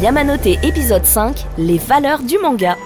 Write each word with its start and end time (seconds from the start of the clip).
Yamanote 0.00 0.46
épisode 0.62 1.04
5, 1.04 1.44
les 1.58 1.78
valeurs 1.78 2.20
du 2.22 2.38
manga. 2.38 2.76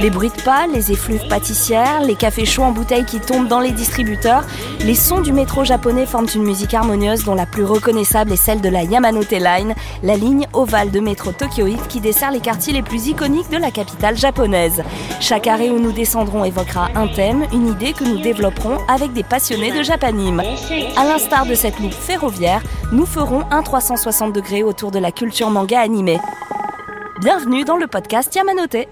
Les 0.00 0.10
bruits 0.10 0.32
de 0.36 0.42
pas, 0.42 0.66
les 0.66 0.90
effluves 0.92 1.26
pâtissières, 1.28 2.02
les 2.02 2.16
cafés 2.16 2.44
chauds 2.44 2.64
en 2.64 2.72
bouteille 2.72 3.04
qui 3.04 3.20
tombent 3.20 3.48
dans 3.48 3.60
les 3.60 3.70
distributeurs, 3.70 4.44
les 4.80 4.94
sons 4.94 5.20
du 5.20 5.32
métro 5.32 5.64
japonais 5.64 6.04
forment 6.04 6.28
une 6.34 6.42
musique 6.42 6.74
harmonieuse 6.74 7.24
dont 7.24 7.34
la 7.34 7.46
plus 7.46 7.64
reconnaissable 7.64 8.32
est 8.32 8.36
celle 8.36 8.60
de 8.60 8.68
la 8.68 8.82
Yamanote 8.82 9.30
Line, 9.30 9.74
la 10.02 10.16
ligne 10.16 10.46
ovale 10.52 10.90
de 10.90 11.00
métro 11.00 11.32
tokyoïde 11.32 11.86
qui 11.88 12.00
dessert 12.00 12.32
les 12.32 12.40
quartiers 12.40 12.72
les 12.72 12.82
plus 12.82 13.06
iconiques 13.06 13.50
de 13.50 13.56
la 13.56 13.70
capitale 13.70 14.16
japonaise. 14.16 14.82
Chaque 15.20 15.46
arrêt 15.46 15.70
où 15.70 15.78
nous 15.78 15.92
descendrons 15.92 16.44
évoquera 16.44 16.88
un 16.96 17.06
thème, 17.06 17.46
une 17.52 17.68
idée 17.68 17.92
que 17.92 18.04
nous 18.04 18.18
développerons 18.18 18.78
avec 18.88 19.12
des 19.12 19.22
passionnés 19.22 19.72
de 19.72 19.82
japanime. 19.82 20.42
À 20.96 21.04
l'instar 21.04 21.46
de 21.46 21.54
cette 21.54 21.78
loupe 21.78 21.92
ferroviaire, 21.92 22.62
nous 22.92 23.06
ferons 23.06 23.44
un 23.50 23.62
360 23.62 24.34
degrés 24.34 24.64
autour 24.64 24.90
de 24.90 24.98
la 24.98 25.12
culture 25.12 25.50
manga 25.50 25.80
animée. 25.80 26.18
Bienvenue 27.20 27.64
dans 27.64 27.76
le 27.76 27.86
podcast 27.86 28.34
Yamanote. 28.34 28.88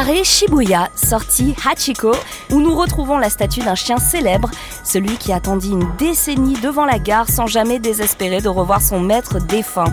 Arrêt 0.00 0.22
Shibuya, 0.22 0.90
sortie 0.94 1.56
Hachiko, 1.68 2.12
où 2.52 2.60
nous 2.60 2.76
retrouvons 2.76 3.18
la 3.18 3.28
statue 3.30 3.62
d'un 3.62 3.74
chien 3.74 3.96
célèbre, 3.96 4.48
celui 4.84 5.16
qui 5.16 5.32
attendit 5.32 5.70
une 5.70 5.88
décennie 5.98 6.54
devant 6.54 6.84
la 6.84 7.00
gare 7.00 7.28
sans 7.28 7.48
jamais 7.48 7.80
désespérer 7.80 8.40
de 8.40 8.48
revoir 8.48 8.80
son 8.80 9.00
maître 9.00 9.40
défunt. 9.40 9.92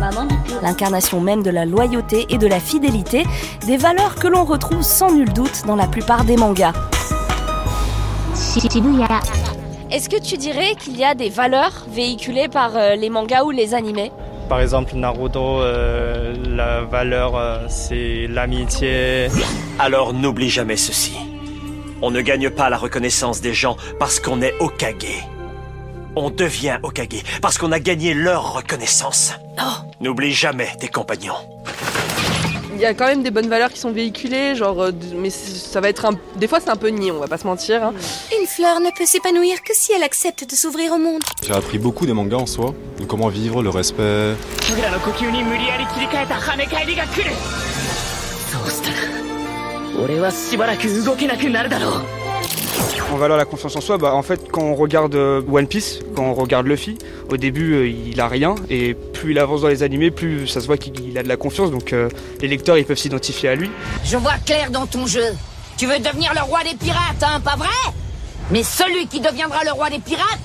L'incarnation 0.62 1.22
même 1.22 1.41
de 1.41 1.50
la 1.50 1.66
loyauté 1.66 2.28
et 2.30 2.38
de 2.38 2.45
la 2.45 2.59
fidélité, 2.59 3.26
des 3.66 3.78
valeurs 3.78 4.14
que 4.14 4.28
l'on 4.28 4.45
retrouve 4.45 4.84
sans 4.84 5.12
nul 5.12 5.34
doute 5.34 5.64
dans 5.66 5.76
la 5.76 5.88
plupart 5.88 6.23
des 6.23 6.38
mangas. 6.38 6.73
Est-ce 9.90 10.08
que 10.08 10.22
tu 10.22 10.38
dirais 10.38 10.75
qu'il 10.80 10.97
y 10.97 11.03
a 11.03 11.16
des 11.16 11.30
valeurs 11.30 11.88
véhiculées 11.90 12.47
par 12.47 12.75
euh, 12.75 12.94
les 12.94 13.09
mangas 13.09 13.44
ou 13.44 13.50
les 13.50 13.73
animés? 13.73 14.12
Par 14.50 14.62
exemple, 14.62 14.95
Naruto, 14.95 15.62
euh, 15.62 16.36
la 16.47 16.84
valeur, 16.84 17.36
euh, 17.36 17.66
c'est 17.69 18.28
l'amitié. 18.30 19.30
Alors 19.80 20.14
n'oublie 20.14 20.50
jamais 20.50 20.78
ceci. 20.78 21.14
On 22.02 22.12
ne 22.12 22.22
gagne 22.22 22.50
pas 22.50 22.70
la 22.70 22.78
reconnaissance 22.78 23.42
des 23.42 23.54
gens 23.54 23.78
parce 24.00 24.20
qu'on 24.20 24.42
est 24.42 24.54
Okage. 24.59 25.26
On 26.16 26.30
devient 26.30 26.78
Okage 26.84 27.23
parce 27.42 27.58
qu'on 27.58 27.72
a 27.72 27.80
gagné 27.80 28.14
leur 28.14 28.53
reconnaissance. 28.53 29.34
N'oublie 30.02 30.31
jamais 30.34 30.70
tes 30.80 30.88
compagnons. 30.88 31.36
Il 32.73 32.81
y 32.81 32.86
a 32.86 32.94
quand 32.94 33.08
même 33.08 33.23
des 33.23 33.31
bonnes 33.31 33.48
valeurs 33.48 33.70
qui 33.72 33.80
sont 33.80 33.92
véhiculées, 33.94 34.53
genre, 34.53 34.81
euh, 34.81 34.92
mais 35.16 35.30
ça 35.30 35.80
va 35.80 35.88
être 35.88 36.03
un. 36.03 36.12
Des 36.36 36.46
fois, 36.46 36.59
c'est 36.59 36.70
un 36.70 36.76
peu 36.76 36.90
niais, 36.90 37.09
on 37.09 37.20
va 37.22 37.28
pas 37.28 37.38
se 37.38 37.48
mentir. 37.48 37.81
hein. 37.81 37.94
Une 38.38 38.46
fleur 38.46 38.81
ne 38.81 38.90
peut 38.98 39.06
s'épanouir 39.06 39.62
que 39.64 39.73
si 39.73 39.94
elle 39.94 40.03
accepte 40.03 40.50
de 40.50 40.56
s'ouvrir 40.58 40.92
au 40.92 40.98
monde. 40.98 41.22
J'ai 41.42 41.53
appris 41.53 41.78
beaucoup 41.78 42.06
des 42.06 42.12
mangas 42.12 42.36
en 42.36 42.46
soi, 42.46 42.73
de 43.00 43.06
comment 43.06 43.30
vivre, 43.30 43.64
le 43.64 43.70
respect. 43.70 44.34
En 53.11 53.17
valeur 53.17 53.38
la 53.38 53.45
confiance 53.45 53.75
en 53.75 53.81
soi, 53.81 53.97
bah 53.97 54.13
en 54.13 54.23
fait 54.23 54.51
quand 54.51 54.61
on 54.61 54.75
regarde 54.75 55.15
euh, 55.15 55.41
One 55.49 55.67
Piece, 55.67 55.99
quand 56.15 56.23
on 56.23 56.33
regarde 56.33 56.67
Luffy, 56.67 56.97
au 57.29 57.38
début 57.38 57.73
euh, 57.73 57.88
il 57.88 58.19
a 58.19 58.27
rien 58.27 58.55
et 58.69 58.93
plus 58.93 59.31
il 59.31 59.39
avance 59.39 59.61
dans 59.61 59.67
les 59.69 59.83
animés, 59.83 60.11
plus 60.11 60.47
ça 60.47 60.59
se 60.59 60.66
voit 60.66 60.77
qu'il 60.77 60.99
il 60.99 61.17
a 61.17 61.23
de 61.23 61.29
la 61.29 61.38
confiance, 61.38 61.71
donc 61.71 61.93
euh, 61.93 62.09
les 62.41 62.47
lecteurs 62.47 62.77
ils 62.77 62.85
peuvent 62.85 62.97
s'identifier 62.97 63.49
à 63.49 63.55
lui. 63.55 63.69
Je 64.03 64.17
vois 64.17 64.35
clair 64.45 64.69
dans 64.71 64.85
ton 64.85 65.07
jeu. 65.07 65.33
Tu 65.77 65.85
veux 65.85 65.99
devenir 65.99 66.33
le 66.33 66.41
roi 66.41 66.59
des 66.63 66.75
pirates, 66.75 67.23
hein, 67.23 67.39
pas 67.39 67.55
vrai? 67.55 67.67
Mais 68.51 68.63
celui 68.63 69.07
qui 69.07 69.21
deviendra 69.21 69.63
le 69.63 69.71
roi 69.71 69.89
des 69.89 69.99
pirates, 69.99 70.39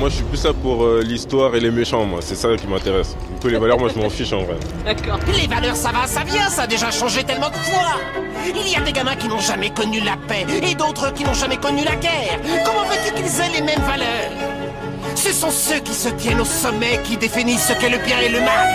Moi, 0.00 0.08
je 0.08 0.14
suis 0.14 0.24
plus 0.24 0.38
ça 0.38 0.54
pour 0.54 0.82
euh, 0.82 1.02
l'histoire 1.02 1.54
et 1.54 1.60
les 1.60 1.70
méchants, 1.70 2.06
moi. 2.06 2.20
C'est 2.22 2.34
ça 2.34 2.48
qui 2.56 2.66
m'intéresse. 2.66 3.14
Un 3.36 3.38
peu 3.38 3.48
les 3.50 3.58
valeurs, 3.58 3.78
moi, 3.78 3.90
je 3.94 4.00
m'en 4.00 4.08
fiche 4.08 4.32
en 4.32 4.44
vrai. 4.44 4.56
Les 4.86 5.46
valeurs, 5.46 5.76
ça 5.76 5.90
va, 5.92 6.06
ça 6.06 6.24
vient, 6.24 6.48
ça 6.48 6.62
a 6.62 6.66
déjà 6.66 6.90
changé 6.90 7.22
tellement 7.22 7.50
de 7.50 7.56
fois. 7.56 8.00
Il 8.46 8.72
y 8.72 8.76
a 8.76 8.80
des 8.80 8.92
gamins 8.92 9.14
qui 9.14 9.28
n'ont 9.28 9.40
jamais 9.40 9.68
connu 9.68 10.00
la 10.00 10.16
paix 10.26 10.46
et 10.62 10.74
d'autres 10.74 11.12
qui 11.12 11.22
n'ont 11.22 11.34
jamais 11.34 11.58
connu 11.58 11.84
la 11.84 11.96
guerre. 11.96 12.40
Comment 12.64 12.84
veux-tu 12.84 13.12
qu'ils 13.12 13.40
aient 13.42 13.52
les 13.52 13.60
mêmes 13.60 13.82
valeurs? 13.82 14.32
Ce 15.16 15.34
sont 15.34 15.50
ceux 15.50 15.80
qui 15.80 15.92
se 15.92 16.08
tiennent 16.08 16.40
au 16.40 16.46
sommet 16.46 17.02
qui 17.04 17.18
définissent 17.18 17.66
ce 17.66 17.74
qu'est 17.74 17.90
le 17.90 17.98
bien 17.98 18.20
et 18.20 18.30
le 18.30 18.40
mal. 18.40 18.68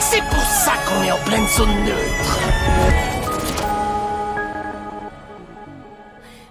C'est 0.00 0.24
pour 0.24 0.42
ça 0.42 0.72
qu'on 0.88 1.04
est 1.04 1.12
en 1.12 1.18
pleine 1.18 1.46
zone 1.56 1.84
neutre. 1.84 3.15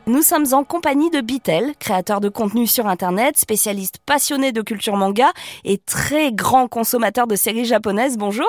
Nous 0.07 0.21
sommes 0.21 0.45
en 0.51 0.63
compagnie 0.63 1.09
de 1.09 1.19
Bitel, 1.19 1.73
créateur 1.79 2.21
de 2.21 2.29
contenu 2.29 2.67
sur 2.67 2.85
Internet, 2.85 3.37
spécialiste 3.37 3.97
passionné 4.05 4.51
de 4.51 4.61
culture 4.61 4.97
manga 4.97 5.31
et 5.63 5.79
très 5.79 6.31
grand 6.31 6.67
consommateur 6.67 7.25
de 7.25 7.35
séries 7.35 7.65
japonaises. 7.65 8.15
Bonjour. 8.15 8.45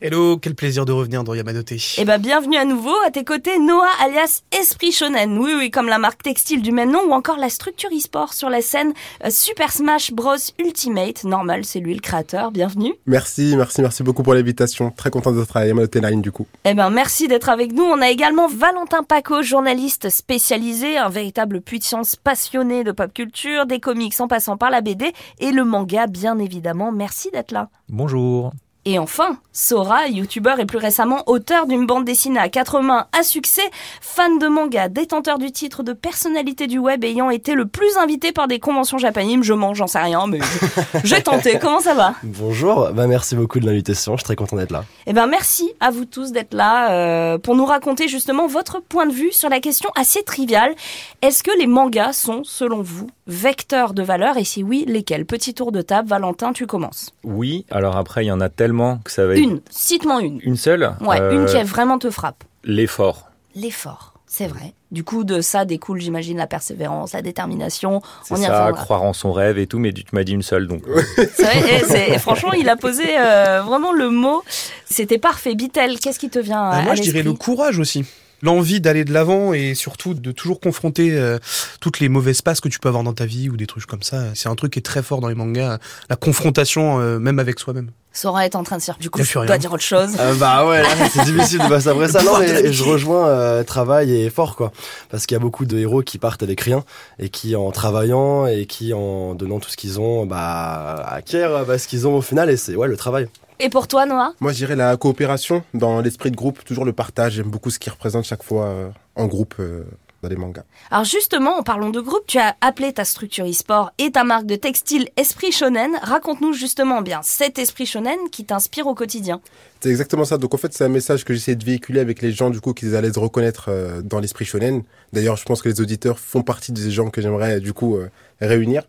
Hello, 0.00 0.36
quel 0.36 0.54
plaisir 0.54 0.84
de 0.84 0.92
revenir 0.92 1.24
dans 1.24 1.34
Yamanote. 1.34 1.72
Eh 1.98 2.04
ben, 2.04 2.18
bienvenue 2.18 2.56
à 2.56 2.64
nouveau. 2.64 2.94
À 3.04 3.10
tes 3.10 3.24
côtés, 3.24 3.58
Noah 3.58 3.88
alias 4.00 4.42
Esprit 4.52 4.92
Shonen. 4.92 5.38
Oui, 5.38 5.52
oui, 5.58 5.72
comme 5.72 5.88
la 5.88 5.98
marque 5.98 6.22
textile 6.22 6.62
du 6.62 6.70
même 6.70 6.92
nom 6.92 7.00
ou 7.08 7.12
encore 7.12 7.36
la 7.36 7.48
structure 7.48 7.90
e-sport 7.90 8.32
sur 8.32 8.48
la 8.48 8.62
scène 8.62 8.92
euh, 9.24 9.30
Super 9.30 9.72
Smash 9.72 10.12
Bros 10.12 10.36
Ultimate. 10.60 11.24
Normal, 11.24 11.64
c'est 11.64 11.80
lui 11.80 11.94
le 11.94 12.00
créateur. 12.00 12.52
Bienvenue. 12.52 12.94
Merci, 13.06 13.56
merci, 13.56 13.82
merci 13.82 14.04
beaucoup 14.04 14.22
pour 14.22 14.34
l'invitation. 14.34 14.92
Très 14.92 15.10
content 15.10 15.32
d'être 15.32 15.56
à 15.56 15.66
Yamanote 15.66 15.96
Line 15.96 16.22
du 16.22 16.30
coup. 16.30 16.46
Eh 16.64 16.74
ben, 16.74 16.90
merci 16.90 17.26
d'être 17.26 17.48
avec 17.48 17.72
nous. 17.72 17.82
On 17.82 18.00
a 18.00 18.08
également 18.08 18.46
Valentin 18.46 19.02
Paco, 19.02 19.42
journaliste 19.42 20.10
spécialisé, 20.10 20.91
un 20.98 21.08
véritable 21.08 21.62
science 21.80 22.16
passionné 22.16 22.84
de 22.84 22.92
pop 22.92 23.12
culture, 23.12 23.66
des 23.66 23.80
comics 23.80 24.20
en 24.20 24.28
passant 24.28 24.56
par 24.56 24.70
la 24.70 24.80
BD 24.80 25.12
et 25.38 25.52
le 25.52 25.64
manga, 25.64 26.06
bien 26.06 26.38
évidemment. 26.38 26.92
Merci 26.92 27.30
d'être 27.30 27.52
là. 27.52 27.68
Bonjour. 27.88 28.52
Et 28.84 28.98
enfin, 28.98 29.36
Sora, 29.52 30.08
youtubeur 30.08 30.58
et 30.58 30.66
plus 30.66 30.78
récemment 30.78 31.22
auteur 31.26 31.68
d'une 31.68 31.86
bande 31.86 32.04
dessinée 32.04 32.40
à 32.40 32.48
quatre 32.48 32.80
mains 32.80 33.06
à 33.16 33.22
succès, 33.22 33.62
fan 34.00 34.40
de 34.40 34.48
manga, 34.48 34.88
détenteur 34.88 35.38
du 35.38 35.52
titre 35.52 35.84
de 35.84 35.92
personnalité 35.92 36.66
du 36.66 36.78
web 36.78 37.04
ayant 37.04 37.30
été 37.30 37.54
le 37.54 37.66
plus 37.66 37.96
invité 37.96 38.32
par 38.32 38.48
des 38.48 38.58
conventions 38.58 38.98
japanimes, 38.98 39.44
je 39.44 39.52
mange, 39.52 39.76
j'en 39.76 39.86
sais 39.86 40.00
rien, 40.00 40.26
mais 40.26 40.40
j'ai 41.04 41.22
tenté. 41.22 41.60
Comment 41.60 41.78
ça 41.78 41.94
va? 41.94 42.14
Bonjour, 42.24 42.90
bah 42.90 43.06
merci 43.06 43.36
beaucoup 43.36 43.60
de 43.60 43.66
l'invitation, 43.66 44.14
je 44.14 44.22
suis 44.22 44.24
très 44.24 44.36
content 44.36 44.56
d'être 44.56 44.72
là. 44.72 44.84
Eh 45.06 45.12
ben 45.12 45.28
merci 45.28 45.72
à 45.78 45.92
vous 45.92 46.04
tous 46.04 46.32
d'être 46.32 46.52
là 46.52 46.90
euh, 46.90 47.38
pour 47.38 47.54
nous 47.54 47.66
raconter 47.66 48.08
justement 48.08 48.48
votre 48.48 48.80
point 48.80 49.06
de 49.06 49.12
vue 49.12 49.30
sur 49.30 49.48
la 49.48 49.60
question 49.60 49.90
assez 49.94 50.24
triviale. 50.24 50.74
Est-ce 51.22 51.44
que 51.44 51.56
les 51.56 51.68
mangas 51.68 52.14
sont, 52.14 52.42
selon 52.42 52.82
vous, 52.82 53.06
vecteurs 53.26 53.94
de 53.94 54.02
valeur 54.02 54.36
et 54.36 54.44
si 54.44 54.62
oui, 54.62 54.84
lesquels? 54.88 55.24
Petit 55.26 55.54
tour 55.54 55.72
de 55.72 55.82
table, 55.82 56.08
Valentin, 56.08 56.52
tu 56.52 56.66
commences. 56.66 57.10
Oui, 57.24 57.64
alors 57.70 57.96
après, 57.96 58.24
il 58.24 58.28
y 58.28 58.32
en 58.32 58.40
a 58.40 58.48
tellement 58.48 58.98
que 59.04 59.10
ça 59.10 59.26
va 59.26 59.34
être... 59.34 59.40
Une, 59.40 59.60
cite-moi 59.70 60.22
une. 60.22 60.40
Une 60.42 60.56
seule 60.56 60.94
Ouais, 61.00 61.20
Euh, 61.20 61.32
une 61.32 61.46
qui 61.46 61.62
vraiment 61.62 61.98
te 61.98 62.10
frappe. 62.10 62.44
L'effort. 62.64 63.30
L'effort, 63.54 64.14
c'est 64.26 64.46
vrai. 64.46 64.72
Du 64.90 65.04
coup, 65.04 65.24
de 65.24 65.40
ça 65.40 65.64
découle, 65.64 66.00
j'imagine, 66.00 66.36
la 66.36 66.46
persévérance, 66.46 67.12
la 67.14 67.22
détermination. 67.22 68.02
C'est 68.24 68.34
On 68.34 68.36
y 68.36 68.42
ça, 68.42 68.58
reviendra. 68.60 68.82
croire 68.82 69.02
en 69.02 69.12
son 69.12 69.32
rêve 69.32 69.58
et 69.58 69.66
tout, 69.66 69.78
mais 69.78 69.92
tu 69.92 70.04
m'as 70.12 70.24
dit 70.24 70.32
une 70.32 70.42
seule, 70.42 70.66
donc... 70.68 70.82
C'est 71.16 71.42
vrai, 71.42 71.58
et 71.80 71.84
c'est- 71.84 72.10
et 72.10 72.18
franchement, 72.18 72.52
il 72.52 72.68
a 72.68 72.76
posé 72.76 73.04
euh, 73.18 73.62
vraiment 73.62 73.92
le 73.92 74.10
mot. 74.10 74.42
C'était 74.84 75.18
parfait. 75.18 75.54
Bitel, 75.54 75.98
qu'est-ce 75.98 76.18
qui 76.18 76.28
te 76.28 76.38
vient 76.38 76.62
à, 76.62 76.80
Euh, 76.80 76.82
moi, 76.82 76.92
à 76.92 76.94
je 76.94 77.02
dirais 77.02 77.22
le 77.22 77.32
courage 77.32 77.78
aussi. 77.78 78.04
L'envie 78.42 78.80
d'aller 78.80 79.04
de 79.04 79.12
l'avant 79.12 79.52
et 79.52 79.74
surtout 79.74 80.14
de 80.14 80.32
toujours 80.32 80.60
confronter 80.60 81.12
euh, 81.12 81.38
toutes 81.80 82.00
les 82.00 82.08
mauvaises 82.08 82.42
passes 82.42 82.60
que 82.60 82.68
tu 82.68 82.78
peux 82.78 82.88
avoir 82.88 83.04
dans 83.04 83.12
ta 83.12 83.26
vie 83.26 83.48
ou 83.48 83.56
des 83.56 83.66
trucs 83.66 83.86
comme 83.86 84.02
ça. 84.02 84.34
C'est 84.34 84.48
un 84.48 84.54
truc 84.54 84.72
qui 84.72 84.78
est 84.80 84.82
très 84.82 85.02
fort 85.02 85.20
dans 85.20 85.28
les 85.28 85.34
mangas, 85.34 85.78
la 86.10 86.16
confrontation 86.16 87.00
euh, 87.00 87.18
même 87.18 87.38
avec 87.38 87.58
soi-même. 87.58 87.90
Sora 88.12 88.44
est 88.44 88.54
en 88.56 88.62
train 88.62 88.76
de 88.76 88.82
dire. 88.82 88.96
Du 89.00 89.08
coup, 89.08 89.22
je 89.22 89.32
dois 89.32 89.58
dire 89.58 89.72
autre 89.72 89.82
chose. 89.82 90.10
Euh, 90.18 90.34
bah 90.34 90.66
ouais, 90.66 90.82
là, 90.82 90.88
c'est 91.10 91.24
difficile 91.32 91.60
de 91.60 91.68
passer 91.68 91.88
après 91.88 92.08
ça. 92.08 92.22
Non, 92.22 92.38
mais 92.38 92.72
je 92.72 92.84
rejoins 92.84 93.26
euh, 93.26 93.64
travail 93.64 94.12
et 94.12 94.26
effort, 94.26 94.54
quoi. 94.54 94.70
Parce 95.10 95.26
qu'il 95.26 95.34
y 95.34 95.36
a 95.36 95.40
beaucoup 95.40 95.64
de 95.64 95.78
héros 95.78 96.02
qui 96.02 96.18
partent 96.18 96.42
avec 96.42 96.60
rien 96.60 96.84
et 97.18 97.30
qui, 97.30 97.56
en 97.56 97.70
travaillant 97.70 98.46
et 98.46 98.66
qui, 98.66 98.92
en 98.92 99.34
donnant 99.34 99.60
tout 99.60 99.70
ce 99.70 99.76
qu'ils 99.76 99.98
ont, 99.98 100.26
bah, 100.26 101.06
acquièrent 101.08 101.64
bah, 101.64 101.78
ce 101.78 101.88
qu'ils 101.88 102.06
ont 102.06 102.16
au 102.16 102.22
final 102.22 102.50
et 102.50 102.56
c'est, 102.56 102.76
ouais, 102.76 102.88
le 102.88 102.96
travail. 102.96 103.28
Et 103.64 103.68
pour 103.68 103.86
toi, 103.86 104.06
Noah? 104.06 104.32
Moi 104.40 104.50
je 104.50 104.56
dirais 104.56 104.74
la 104.74 104.96
coopération 104.96 105.62
dans 105.72 106.00
l'esprit 106.00 106.32
de 106.32 106.36
groupe, 106.36 106.64
toujours 106.64 106.84
le 106.84 106.92
partage. 106.92 107.34
J'aime 107.34 107.48
beaucoup 107.48 107.70
ce 107.70 107.78
qui 107.78 107.90
représente 107.90 108.24
chaque 108.24 108.42
fois 108.42 108.64
euh, 108.64 108.88
en 109.14 109.26
groupe 109.26 109.54
euh, 109.60 109.84
dans 110.20 110.28
les 110.28 110.34
mangas. 110.34 110.64
Alors 110.90 111.04
justement, 111.04 111.58
en 111.58 111.62
parlant 111.62 111.90
de 111.90 112.00
groupe, 112.00 112.26
tu 112.26 112.38
as 112.38 112.56
appelé 112.60 112.92
ta 112.92 113.04
structure 113.04 113.46
e-sport 113.46 113.92
et 113.98 114.10
ta 114.10 114.24
marque 114.24 114.46
de 114.46 114.56
textile 114.56 115.08
Esprit 115.16 115.52
Shonen. 115.52 115.92
Raconte-nous 116.02 116.54
justement 116.54 117.02
bien 117.02 117.20
cet 117.22 117.60
Esprit 117.60 117.86
Shonen 117.86 118.18
qui 118.32 118.44
t'inspire 118.44 118.88
au 118.88 118.96
quotidien. 118.96 119.40
C'est 119.78 119.90
exactement 119.90 120.24
ça. 120.24 120.38
Donc 120.38 120.54
en 120.54 120.58
fait, 120.58 120.74
c'est 120.74 120.84
un 120.84 120.88
message 120.88 121.24
que 121.24 121.32
j'essaie 121.32 121.54
de 121.54 121.64
véhiculer 121.64 122.00
avec 122.00 122.20
les 122.20 122.32
gens, 122.32 122.50
du 122.50 122.60
coup, 122.60 122.74
qu'ils 122.74 122.96
allaient 122.96 123.12
se 123.12 123.20
reconnaître 123.20 123.66
euh, 123.68 124.02
dans 124.02 124.18
l'esprit 124.18 124.44
shonen. 124.44 124.82
D'ailleurs, 125.12 125.36
je 125.36 125.44
pense 125.44 125.62
que 125.62 125.68
les 125.68 125.80
auditeurs 125.80 126.18
font 126.18 126.42
partie 126.42 126.72
des 126.72 126.90
gens 126.90 127.10
que 127.10 127.22
j'aimerais, 127.22 127.60
du 127.60 127.72
coup, 127.72 127.96
réunir. 128.40 128.82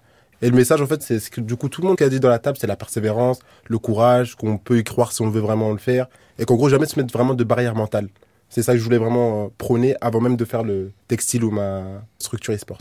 Et 0.43 0.49
le 0.49 0.57
message, 0.57 0.81
en 0.81 0.87
fait, 0.87 1.01
c'est 1.01 1.21
ce 1.21 1.31
que, 1.31 1.39
du 1.39 1.55
coup, 1.55 1.69
tout 1.69 1.81
le 1.81 1.87
monde 1.87 1.97
qui 1.97 2.03
a 2.03 2.09
dit 2.09 2.19
dans 2.19 2.27
la 2.27 2.37
table, 2.37 2.57
c'est 2.59 2.67
la 2.67 2.75
persévérance, 2.75 3.39
le 3.65 3.77
courage, 3.77 4.35
qu'on 4.35 4.57
peut 4.57 4.77
y 4.77 4.83
croire 4.83 5.13
si 5.13 5.21
on 5.21 5.29
veut 5.29 5.39
vraiment 5.39 5.71
le 5.71 5.77
faire, 5.77 6.07
et 6.37 6.43
qu'en 6.43 6.55
gros, 6.55 6.67
jamais 6.67 6.85
se 6.85 6.99
mettre 6.99 7.13
vraiment 7.13 7.33
de 7.33 7.45
barrière 7.45 7.75
mentale. 7.75 8.09
C'est 8.49 8.61
ça 8.61 8.73
que 8.73 8.77
je 8.77 8.83
voulais 8.83 8.97
vraiment 8.97 9.45
euh, 9.45 9.47
prôner 9.57 9.95
avant 10.01 10.19
même 10.19 10.35
de 10.35 10.43
faire 10.43 10.63
le 10.63 10.91
textile 11.07 11.45
ou 11.45 11.51
ma 11.51 11.83
structure 12.19 12.53
e-sport. 12.53 12.79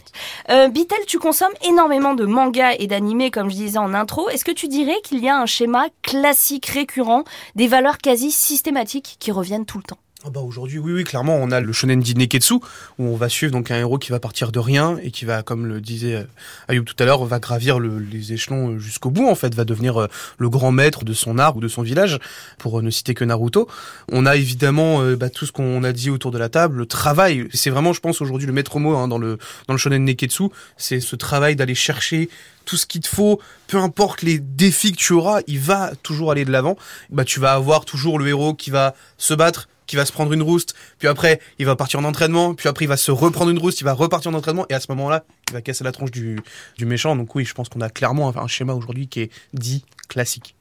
Euh, 0.50 0.66
Bitel, 0.70 0.98
tu 1.06 1.20
consommes 1.20 1.52
énormément 1.64 2.14
de 2.14 2.26
mangas 2.26 2.74
et 2.80 2.88
d'animés, 2.88 3.30
comme 3.30 3.48
je 3.48 3.54
disais 3.54 3.78
en 3.78 3.94
intro. 3.94 4.28
Est-ce 4.30 4.44
que 4.44 4.50
tu 4.50 4.66
dirais 4.66 5.00
qu'il 5.04 5.22
y 5.22 5.28
a 5.28 5.38
un 5.38 5.46
schéma 5.46 5.86
classique 6.02 6.66
récurrent, 6.66 7.22
des 7.54 7.68
valeurs 7.68 7.98
quasi 7.98 8.32
systématiques 8.32 9.18
qui 9.20 9.30
reviennent 9.30 9.66
tout 9.66 9.78
le 9.78 9.84
temps? 9.84 9.98
Ah 10.24 10.30
bah 10.30 10.38
aujourd'hui, 10.38 10.78
oui, 10.78 10.92
oui, 10.92 11.02
clairement, 11.02 11.34
on 11.36 11.50
a 11.50 11.60
le 11.60 11.72
shonen 11.72 11.98
dit 11.98 12.14
Neketsu, 12.14 12.54
où 12.54 12.60
on 12.98 13.16
va 13.16 13.28
suivre 13.28 13.50
donc 13.50 13.72
un 13.72 13.78
héros 13.78 13.98
qui 13.98 14.12
va 14.12 14.20
partir 14.20 14.52
de 14.52 14.60
rien 14.60 14.96
et 15.02 15.10
qui 15.10 15.24
va, 15.24 15.42
comme 15.42 15.66
le 15.66 15.80
disait 15.80 16.14
euh, 16.14 16.24
Ayoub 16.68 16.84
tout 16.84 16.94
à 17.00 17.04
l'heure, 17.04 17.24
va 17.24 17.40
gravir 17.40 17.80
le- 17.80 17.98
les 17.98 18.32
échelons 18.32 18.70
euh, 18.70 18.78
jusqu'au 18.78 19.10
bout, 19.10 19.28
en 19.28 19.34
fait, 19.34 19.52
va 19.52 19.64
devenir 19.64 20.00
euh, 20.00 20.06
le 20.38 20.48
grand 20.48 20.70
maître 20.70 21.04
de 21.04 21.12
son 21.12 21.38
art 21.40 21.56
ou 21.56 21.60
de 21.60 21.66
son 21.66 21.82
village, 21.82 22.20
pour 22.58 22.80
ne 22.82 22.88
citer 22.90 23.14
que 23.14 23.24
Naruto. 23.24 23.66
On 24.12 24.24
a 24.24 24.36
évidemment 24.36 25.02
bah, 25.16 25.28
tout 25.28 25.44
ce 25.44 25.50
qu'on 25.50 25.82
a 25.82 25.90
dit 25.90 26.08
autour 26.08 26.30
de 26.30 26.38
la 26.38 26.48
table, 26.48 26.78
le 26.78 26.86
travail. 26.86 27.48
C'est 27.52 27.70
vraiment, 27.70 27.92
je 27.92 27.98
pense, 27.98 28.20
aujourd'hui 28.20 28.46
le 28.46 28.52
maître 28.52 28.78
mot 28.78 28.94
hein, 28.96 29.08
dans 29.08 29.18
le 29.18 29.38
dans 29.66 29.74
le 29.74 29.78
shonen 29.78 30.04
Neketsu, 30.04 30.44
c'est 30.76 31.00
ce 31.00 31.16
travail 31.16 31.56
d'aller 31.56 31.74
chercher 31.74 32.28
tout 32.64 32.76
ce 32.76 32.86
qu'il 32.86 33.00
te 33.00 33.08
faut, 33.08 33.40
peu 33.66 33.78
importe 33.78 34.22
les 34.22 34.38
défis 34.38 34.92
que 34.92 34.98
tu 34.98 35.14
auras, 35.14 35.40
il 35.48 35.58
va 35.58 35.90
toujours 36.04 36.30
aller 36.30 36.44
de 36.44 36.52
l'avant. 36.52 36.76
Bah, 37.10 37.24
tu 37.24 37.40
vas 37.40 37.54
avoir 37.54 37.84
toujours 37.84 38.20
le 38.20 38.28
héros 38.28 38.54
qui 38.54 38.70
va 38.70 38.94
se 39.18 39.34
battre, 39.34 39.68
qui 39.92 39.96
va 39.96 40.06
se 40.06 40.12
prendre 40.12 40.32
une 40.32 40.40
rouste, 40.40 40.74
puis 40.98 41.06
après, 41.06 41.38
il 41.58 41.66
va 41.66 41.76
partir 41.76 42.00
en 42.00 42.04
entraînement, 42.04 42.54
puis 42.54 42.66
après, 42.66 42.86
il 42.86 42.88
va 42.88 42.96
se 42.96 43.10
reprendre 43.10 43.50
une 43.50 43.58
rouste, 43.58 43.82
il 43.82 43.84
va 43.84 43.92
repartir 43.92 44.30
en 44.30 44.34
entraînement, 44.34 44.64
et 44.70 44.72
à 44.72 44.80
ce 44.80 44.86
moment-là, 44.92 45.26
il 45.50 45.52
va 45.52 45.60
casser 45.60 45.84
la 45.84 45.92
tronche 45.92 46.10
du, 46.10 46.40
du 46.78 46.86
méchant. 46.86 47.14
Donc 47.14 47.34
oui, 47.34 47.44
je 47.44 47.52
pense 47.52 47.68
qu'on 47.68 47.82
a 47.82 47.90
clairement 47.90 48.34
un, 48.34 48.40
un 48.40 48.46
schéma 48.46 48.72
aujourd'hui 48.72 49.06
qui 49.06 49.20
est 49.20 49.30
dit 49.52 49.84
classique. 50.08 50.54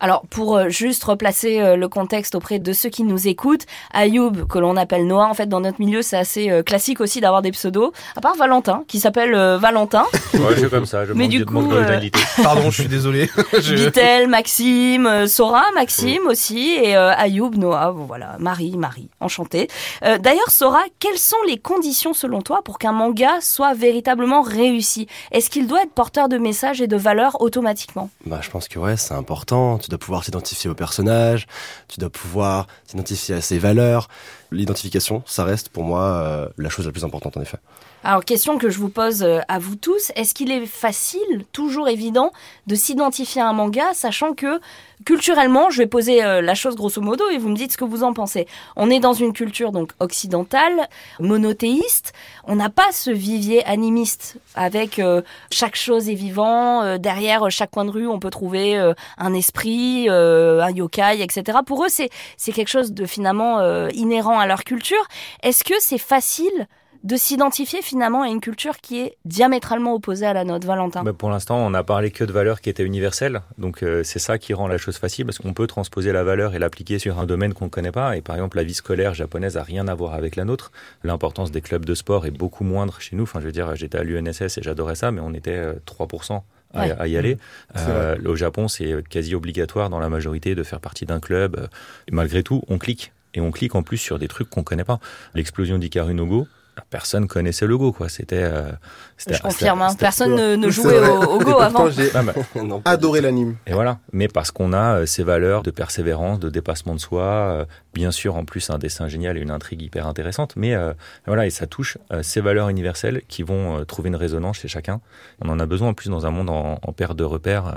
Alors, 0.00 0.22
pour 0.28 0.56
euh, 0.56 0.68
juste 0.68 1.04
replacer 1.04 1.60
euh, 1.60 1.76
le 1.76 1.88
contexte 1.88 2.34
auprès 2.34 2.58
de 2.58 2.72
ceux 2.72 2.88
qui 2.88 3.04
nous 3.04 3.28
écoutent, 3.28 3.64
Ayoub, 3.92 4.44
que 4.48 4.58
l'on 4.58 4.76
appelle 4.76 5.06
Noah, 5.06 5.26
en 5.28 5.34
fait, 5.34 5.46
dans 5.46 5.60
notre 5.60 5.80
milieu, 5.80 6.02
c'est 6.02 6.16
assez 6.16 6.50
euh, 6.50 6.62
classique 6.62 7.00
aussi 7.00 7.20
d'avoir 7.20 7.42
des 7.42 7.52
pseudos, 7.52 7.92
à 8.16 8.20
part 8.20 8.34
Valentin, 8.36 8.84
qui 8.88 8.98
s'appelle 9.00 9.34
euh, 9.34 9.56
Valentin. 9.58 10.04
Ouais, 10.34 10.56
je 10.56 10.66
comme 10.66 10.84
ça, 10.84 11.06
je 11.06 11.12
Mais 11.12 11.24
manque, 11.24 11.30
du 11.30 11.46
coup, 11.46 11.72
euh. 11.72 12.00
Pardon, 12.42 12.68
je 12.70 12.80
suis 12.82 12.88
désolé. 12.88 13.30
Je- 13.60 13.74
Vitel, 13.76 14.26
Maxime, 14.28 15.26
Sora, 15.28 15.62
Maxime 15.74 16.26
aussi, 16.26 16.70
et 16.82 16.96
euh, 16.96 17.12
Ayoub, 17.16 17.50
Noah, 17.56 17.92
bon, 17.92 18.04
voilà, 18.04 18.36
Marie, 18.40 18.76
Marie, 18.76 19.08
enchanté. 19.20 19.68
Euh, 20.04 20.18
D'ailleurs, 20.18 20.50
Sora, 20.50 20.80
quelles 20.98 21.18
sont 21.18 21.36
les 21.46 21.56
conditions 21.56 22.14
selon 22.14 22.42
toi 22.42 22.62
pour 22.62 22.78
qu'un 22.78 22.92
manga 22.92 23.40
soit 23.40 23.74
véritablement 23.74 24.42
réussi? 24.42 25.06
Est-ce 25.30 25.50
qu'il 25.50 25.66
doit 25.68 25.82
être 25.82 25.92
porteur 25.92 26.28
de 26.28 26.36
messages 26.36 26.80
et 26.82 26.88
de 26.88 26.96
valeurs 26.96 27.40
automatiquement? 27.40 28.10
Bah, 28.26 28.40
je 28.42 28.50
pense 28.50 28.66
que 28.68 28.78
ouais, 28.80 28.96
c'est 28.96 29.14
important. 29.14 29.78
Tu 29.84 29.90
dois 29.90 29.98
pouvoir 29.98 30.24
t'identifier 30.24 30.70
au 30.70 30.74
personnage, 30.74 31.46
tu 31.88 32.00
dois 32.00 32.08
pouvoir 32.08 32.66
t'identifier 32.86 33.34
à 33.34 33.40
ses 33.42 33.58
valeurs. 33.58 34.08
L'identification, 34.50 35.22
ça 35.26 35.44
reste 35.44 35.68
pour 35.68 35.84
moi 35.84 36.02
euh, 36.02 36.48
la 36.56 36.70
chose 36.70 36.86
la 36.86 36.92
plus 36.92 37.04
importante 37.04 37.36
en 37.36 37.42
effet. 37.42 37.58
Alors, 38.06 38.26
question 38.26 38.58
que 38.58 38.68
je 38.68 38.78
vous 38.78 38.90
pose 38.90 39.22
euh, 39.22 39.40
à 39.48 39.58
vous 39.58 39.76
tous, 39.76 40.12
est-ce 40.14 40.34
qu'il 40.34 40.52
est 40.52 40.66
facile, 40.66 41.46
toujours 41.52 41.88
évident, 41.88 42.32
de 42.66 42.74
s'identifier 42.74 43.40
à 43.40 43.48
un 43.48 43.54
manga, 43.54 43.94
sachant 43.94 44.34
que 44.34 44.60
culturellement, 45.06 45.70
je 45.70 45.78
vais 45.78 45.86
poser 45.86 46.22
euh, 46.22 46.42
la 46.42 46.54
chose 46.54 46.76
grosso 46.76 47.00
modo 47.00 47.24
et 47.30 47.38
vous 47.38 47.48
me 47.48 47.56
dites 47.56 47.72
ce 47.72 47.78
que 47.78 47.84
vous 47.84 48.02
en 48.02 48.12
pensez. 48.12 48.46
On 48.76 48.90
est 48.90 49.00
dans 49.00 49.14
une 49.14 49.32
culture 49.32 49.72
donc 49.72 49.92
occidentale, 50.00 50.86
monothéiste, 51.18 52.12
on 52.46 52.56
n'a 52.56 52.68
pas 52.68 52.92
ce 52.92 53.10
vivier 53.10 53.64
animiste 53.64 54.36
avec 54.54 54.98
euh, 54.98 55.22
chaque 55.50 55.74
chose 55.74 56.10
est 56.10 56.14
vivant, 56.14 56.98
derrière 56.98 57.50
chaque 57.50 57.70
coin 57.70 57.86
de 57.86 57.90
rue 57.90 58.06
on 58.06 58.18
peut 58.18 58.28
trouver 58.28 58.76
un 59.16 59.32
esprit, 59.32 60.10
un 60.10 60.70
yokai, 60.70 61.22
etc. 61.22 61.58
Pour 61.64 61.84
eux, 61.84 61.88
c'est 61.88 62.10
c'est 62.36 62.52
quelque 62.52 62.68
chose 62.68 62.92
de 62.92 63.06
finalement 63.06 63.88
inhérent 63.88 64.38
à 64.38 64.46
leur 64.46 64.64
culture. 64.64 65.02
Est-ce 65.42 65.64
que 65.64 65.74
c'est 65.78 65.98
facile 65.98 66.68
de 67.04 67.16
s'identifier 67.16 67.82
finalement 67.82 68.22
à 68.22 68.28
une 68.28 68.40
culture 68.40 68.78
qui 68.78 68.98
est 69.00 69.18
diamétralement 69.26 69.94
opposée 69.94 70.24
à 70.24 70.32
la 70.32 70.42
nôtre, 70.44 70.66
Valentin. 70.66 71.02
Bah, 71.02 71.12
pour 71.12 71.28
l'instant, 71.28 71.58
on 71.58 71.68
n'a 71.70 71.84
parlé 71.84 72.10
que 72.10 72.24
de 72.24 72.32
valeurs 72.32 72.62
qui 72.62 72.70
étaient 72.70 72.82
universelles. 72.82 73.42
Donc, 73.58 73.82
euh, 73.82 74.02
c'est 74.02 74.18
ça 74.18 74.38
qui 74.38 74.54
rend 74.54 74.68
la 74.68 74.78
chose 74.78 74.96
facile 74.96 75.26
parce 75.26 75.36
qu'on 75.38 75.52
peut 75.52 75.66
transposer 75.66 76.12
la 76.12 76.24
valeur 76.24 76.54
et 76.54 76.58
l'appliquer 76.58 76.98
sur 76.98 77.18
un 77.18 77.26
domaine 77.26 77.52
qu'on 77.52 77.66
ne 77.66 77.70
connaît 77.70 77.92
pas. 77.92 78.16
Et 78.16 78.22
par 78.22 78.36
exemple, 78.36 78.56
la 78.56 78.64
vie 78.64 78.72
scolaire 78.72 79.12
japonaise 79.12 79.58
a 79.58 79.62
rien 79.62 79.86
à 79.86 79.94
voir 79.94 80.14
avec 80.14 80.34
la 80.36 80.44
nôtre. 80.46 80.72
L'importance 81.02 81.50
des 81.50 81.60
clubs 81.60 81.84
de 81.84 81.94
sport 81.94 82.24
est 82.24 82.30
beaucoup 82.30 82.64
moindre 82.64 82.98
chez 83.00 83.16
nous. 83.16 83.24
Enfin, 83.24 83.40
je 83.40 83.44
veux 83.46 83.52
dire, 83.52 83.76
j'étais 83.76 83.98
à 83.98 84.02
l'UNSS 84.02 84.56
et 84.58 84.62
j'adorais 84.62 84.94
ça, 84.94 85.10
mais 85.10 85.20
on 85.20 85.34
était 85.34 85.50
euh, 85.58 85.74
3% 85.86 86.42
à, 86.72 86.80
Ouais. 86.80 86.94
à 86.98 87.06
y 87.06 87.16
aller. 87.18 87.36
Euh, 87.76 88.16
au 88.24 88.34
Japon, 88.34 88.66
c'est 88.66 89.06
quasi 89.08 89.34
obligatoire 89.34 89.90
dans 89.90 90.00
la 90.00 90.08
majorité 90.08 90.54
de 90.54 90.62
faire 90.62 90.80
partie 90.80 91.04
d'un 91.04 91.20
club. 91.20 91.56
Euh, 91.58 91.66
Et 92.08 92.12
malgré 92.12 92.42
tout, 92.42 92.62
on 92.68 92.78
clique. 92.78 93.12
Et 93.34 93.40
on 93.40 93.50
clique 93.50 93.74
en 93.74 93.82
plus 93.82 93.98
sur 93.98 94.18
des 94.18 94.26
trucs 94.28 94.48
qu'on 94.48 94.62
connaît 94.62 94.84
pas. 94.84 95.00
L'explosion 95.34 95.76
d'Ikaru 95.78 96.14
no 96.14 96.24
Go, 96.26 96.46
personne 96.90 97.26
connaissait 97.28 97.66
le 97.66 97.76
Go, 97.78 97.92
quoi. 97.92 98.08
C'était. 98.08 98.42
euh, 98.42 98.70
c'était- 99.16 99.36
Je 99.36 99.42
confirme, 99.42 99.82
hein, 99.82 99.94
personne 99.98 100.34
ne, 100.56 100.70
jouait 100.70 100.98
au, 101.08 101.38
Go 101.38 101.44
pourtant, 101.44 101.60
avant. 101.60 101.90
j'ai 101.90 102.10
Ah 102.14 102.22
bah. 102.22 102.32
adoré 102.84 103.20
l'anime. 103.20 103.56
Et 103.66 103.72
voilà. 103.72 103.98
Mais 104.12 104.28
parce 104.28 104.50
qu'on 104.50 104.72
a 104.72 105.00
euh, 105.00 105.06
ces 105.06 105.22
valeurs 105.22 105.62
de 105.62 105.70
persévérance, 105.70 106.40
de 106.40 106.50
dépassement 106.50 106.94
de 106.94 107.00
soi, 107.00 107.22
euh, 107.22 107.64
bien 107.94 108.10
sûr 108.10 108.36
en 108.36 108.44
plus 108.44 108.70
un 108.70 108.78
dessin 108.78 109.08
génial 109.08 109.36
et 109.38 109.40
une 109.40 109.50
intrigue 109.50 109.82
hyper 109.82 110.06
intéressante, 110.06 110.54
mais 110.56 110.74
euh, 110.74 110.92
voilà, 111.26 111.46
et 111.46 111.50
ça 111.50 111.66
touche 111.66 111.98
euh, 112.12 112.22
ces 112.22 112.40
valeurs 112.40 112.68
universelles 112.68 113.22
qui 113.28 113.42
vont 113.42 113.78
euh, 113.78 113.84
trouver 113.84 114.08
une 114.08 114.16
résonance 114.16 114.58
chez 114.58 114.68
chacun. 114.68 115.00
On 115.42 115.48
en 115.48 115.60
a 115.60 115.66
besoin 115.66 115.88
en 115.90 115.94
plus 115.94 116.10
dans 116.10 116.26
un 116.26 116.30
monde 116.30 116.50
en, 116.50 116.78
en 116.82 116.92
perte 116.92 117.16
de 117.16 117.24
repères, 117.24 117.66
euh, 117.68 117.72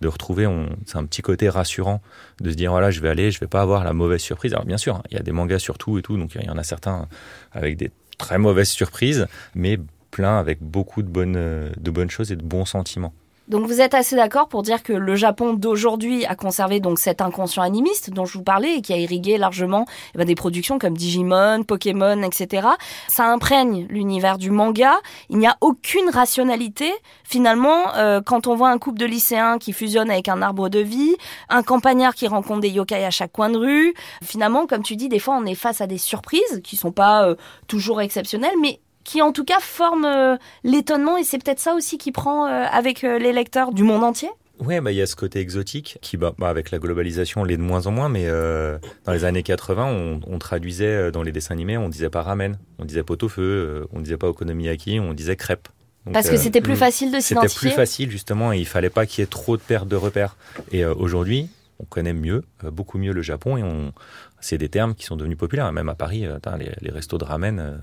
de 0.00 0.08
retrouver, 0.08 0.48
on- 0.48 0.68
c'est 0.84 0.96
un 0.98 1.04
petit 1.04 1.22
côté 1.22 1.48
rassurant 1.48 2.02
de 2.40 2.50
se 2.50 2.56
dire 2.56 2.72
voilà, 2.72 2.90
je 2.90 2.98
vais 3.00 3.08
aller, 3.08 3.30
je 3.30 3.38
vais 3.38 3.46
pas 3.46 3.60
avoir 3.62 3.84
la 3.84 3.92
mauvaise 3.92 4.20
surprise. 4.20 4.52
Alors 4.52 4.64
bien 4.64 4.78
sûr, 4.78 4.96
hein, 4.96 5.02
il 5.12 5.16
y 5.16 5.20
a 5.20 5.22
des 5.22 5.30
mangas 5.30 5.60
sur 5.60 5.78
tout 5.78 5.96
et 5.96 6.02
tout, 6.02 6.16
donc 6.16 6.34
il 6.34 6.44
y 6.44 6.50
en 6.50 6.58
a 6.58 6.64
certains 6.64 7.06
avec 7.52 7.76
des 7.76 7.92
très 8.22 8.38
mauvaises 8.38 8.70
surprises, 8.70 9.26
mais 9.54 9.78
plein 10.10 10.38
avec 10.38 10.62
beaucoup 10.62 11.02
de 11.02 11.08
bonnes, 11.08 11.72
de 11.76 11.90
bonnes 11.90 12.10
choses 12.10 12.32
et 12.32 12.36
de 12.36 12.42
bons 12.42 12.64
sentiments. 12.64 13.12
Donc 13.48 13.66
vous 13.66 13.80
êtes 13.80 13.94
assez 13.94 14.14
d'accord 14.14 14.48
pour 14.48 14.62
dire 14.62 14.82
que 14.82 14.92
le 14.92 15.16
Japon 15.16 15.54
d'aujourd'hui 15.54 16.24
a 16.26 16.36
conservé 16.36 16.78
donc 16.80 16.98
cet 16.98 17.20
inconscient 17.20 17.62
animiste 17.62 18.10
dont 18.10 18.24
je 18.24 18.38
vous 18.38 18.44
parlais 18.44 18.76
et 18.76 18.82
qui 18.82 18.92
a 18.92 18.96
irrigué 18.96 19.36
largement 19.36 19.84
eh 20.14 20.18
ben, 20.18 20.24
des 20.24 20.36
productions 20.36 20.78
comme 20.78 20.96
Digimon, 20.96 21.64
Pokémon, 21.64 22.22
etc. 22.22 22.68
Ça 23.08 23.26
imprègne 23.26 23.86
l'univers 23.90 24.38
du 24.38 24.50
manga. 24.50 24.94
Il 25.28 25.38
n'y 25.38 25.46
a 25.46 25.56
aucune 25.60 26.08
rationalité 26.08 26.92
finalement 27.24 27.94
euh, 27.96 28.20
quand 28.24 28.46
on 28.46 28.54
voit 28.54 28.70
un 28.70 28.78
couple 28.78 28.98
de 28.98 29.06
lycéens 29.06 29.58
qui 29.58 29.72
fusionne 29.72 30.10
avec 30.10 30.28
un 30.28 30.40
arbre 30.40 30.68
de 30.68 30.78
vie, 30.78 31.16
un 31.48 31.62
campagnard 31.62 32.14
qui 32.14 32.28
rencontre 32.28 32.60
des 32.60 32.70
yokai 32.70 33.04
à 33.04 33.10
chaque 33.10 33.32
coin 33.32 33.50
de 33.50 33.58
rue. 33.58 33.94
Finalement, 34.22 34.66
comme 34.66 34.82
tu 34.82 34.94
dis, 34.94 35.08
des 35.08 35.18
fois 35.18 35.34
on 35.36 35.44
est 35.46 35.56
face 35.56 35.80
à 35.80 35.88
des 35.88 35.98
surprises 35.98 36.60
qui 36.62 36.76
sont 36.76 36.92
pas 36.92 37.26
euh, 37.26 37.34
toujours 37.66 38.00
exceptionnelles, 38.00 38.54
mais 38.60 38.80
qui 39.04 39.22
en 39.22 39.32
tout 39.32 39.44
cas 39.44 39.60
forment 39.60 40.04
euh, 40.04 40.36
l'étonnement 40.64 41.16
et 41.16 41.24
c'est 41.24 41.38
peut-être 41.42 41.60
ça 41.60 41.74
aussi 41.74 41.98
qui 41.98 42.12
prend 42.12 42.46
euh, 42.46 42.64
avec 42.70 43.04
euh, 43.04 43.18
les 43.18 43.32
lecteurs 43.32 43.72
du 43.72 43.82
monde 43.82 44.04
entier. 44.04 44.28
Ouais, 44.60 44.80
bah 44.80 44.92
il 44.92 44.96
y 44.96 45.02
a 45.02 45.06
ce 45.06 45.16
côté 45.16 45.40
exotique 45.40 45.98
qui, 46.02 46.16
bah, 46.16 46.34
bah, 46.38 46.48
avec 46.48 46.70
la 46.70 46.78
globalisation, 46.78 47.42
l'est 47.42 47.56
de 47.56 47.62
moins 47.62 47.88
en 47.88 47.90
moins. 47.90 48.08
Mais 48.08 48.28
dans 48.28 49.12
les 49.12 49.24
années 49.24 49.42
80, 49.42 49.86
on, 49.86 50.20
on 50.24 50.38
traduisait 50.38 51.10
dans 51.10 51.24
les 51.24 51.32
dessins 51.32 51.54
animés, 51.54 51.76
on 51.78 51.88
disait 51.88 52.10
pas 52.10 52.22
ramen, 52.22 52.58
on 52.78 52.84
disait 52.84 53.02
pot-au-feu, 53.02 53.42
euh, 53.42 53.88
on 53.92 54.00
disait 54.00 54.18
pas 54.18 54.28
okonomiyaki, 54.28 55.00
on 55.00 55.14
disait 55.14 55.34
crêpe. 55.34 55.68
Donc, 56.04 56.14
Parce 56.14 56.28
que 56.30 56.36
c'était 56.36 56.60
plus 56.60 56.74
mm, 56.74 56.76
facile 56.76 57.08
de 57.10 57.16
C'était 57.18 57.40
s'identifier. 57.40 57.70
plus 57.70 57.76
facile 57.76 58.10
justement, 58.10 58.52
et 58.52 58.58
il 58.58 58.66
fallait 58.66 58.90
pas 58.90 59.04
qu'il 59.04 59.22
y 59.22 59.24
ait 59.24 59.26
trop 59.26 59.56
de 59.56 59.62
pertes 59.62 59.88
de 59.88 59.96
repères. 59.96 60.36
Et 60.70 60.84
aujourd'hui, 60.84 61.48
on 61.80 61.84
connaît 61.84 62.12
mieux, 62.12 62.44
beaucoup 62.62 62.98
mieux 62.98 63.12
le 63.12 63.22
Japon, 63.22 63.56
et 63.56 63.64
on, 63.64 63.92
c'est 64.38 64.58
des 64.58 64.68
termes 64.68 64.94
qui 64.94 65.04
sont 65.06 65.16
devenus 65.16 65.38
populaires. 65.38 65.72
Même 65.72 65.88
à 65.88 65.94
Paris, 65.96 66.26
les, 66.58 66.70
les 66.80 66.90
restos 66.90 67.18
de 67.18 67.24
ramen. 67.24 67.82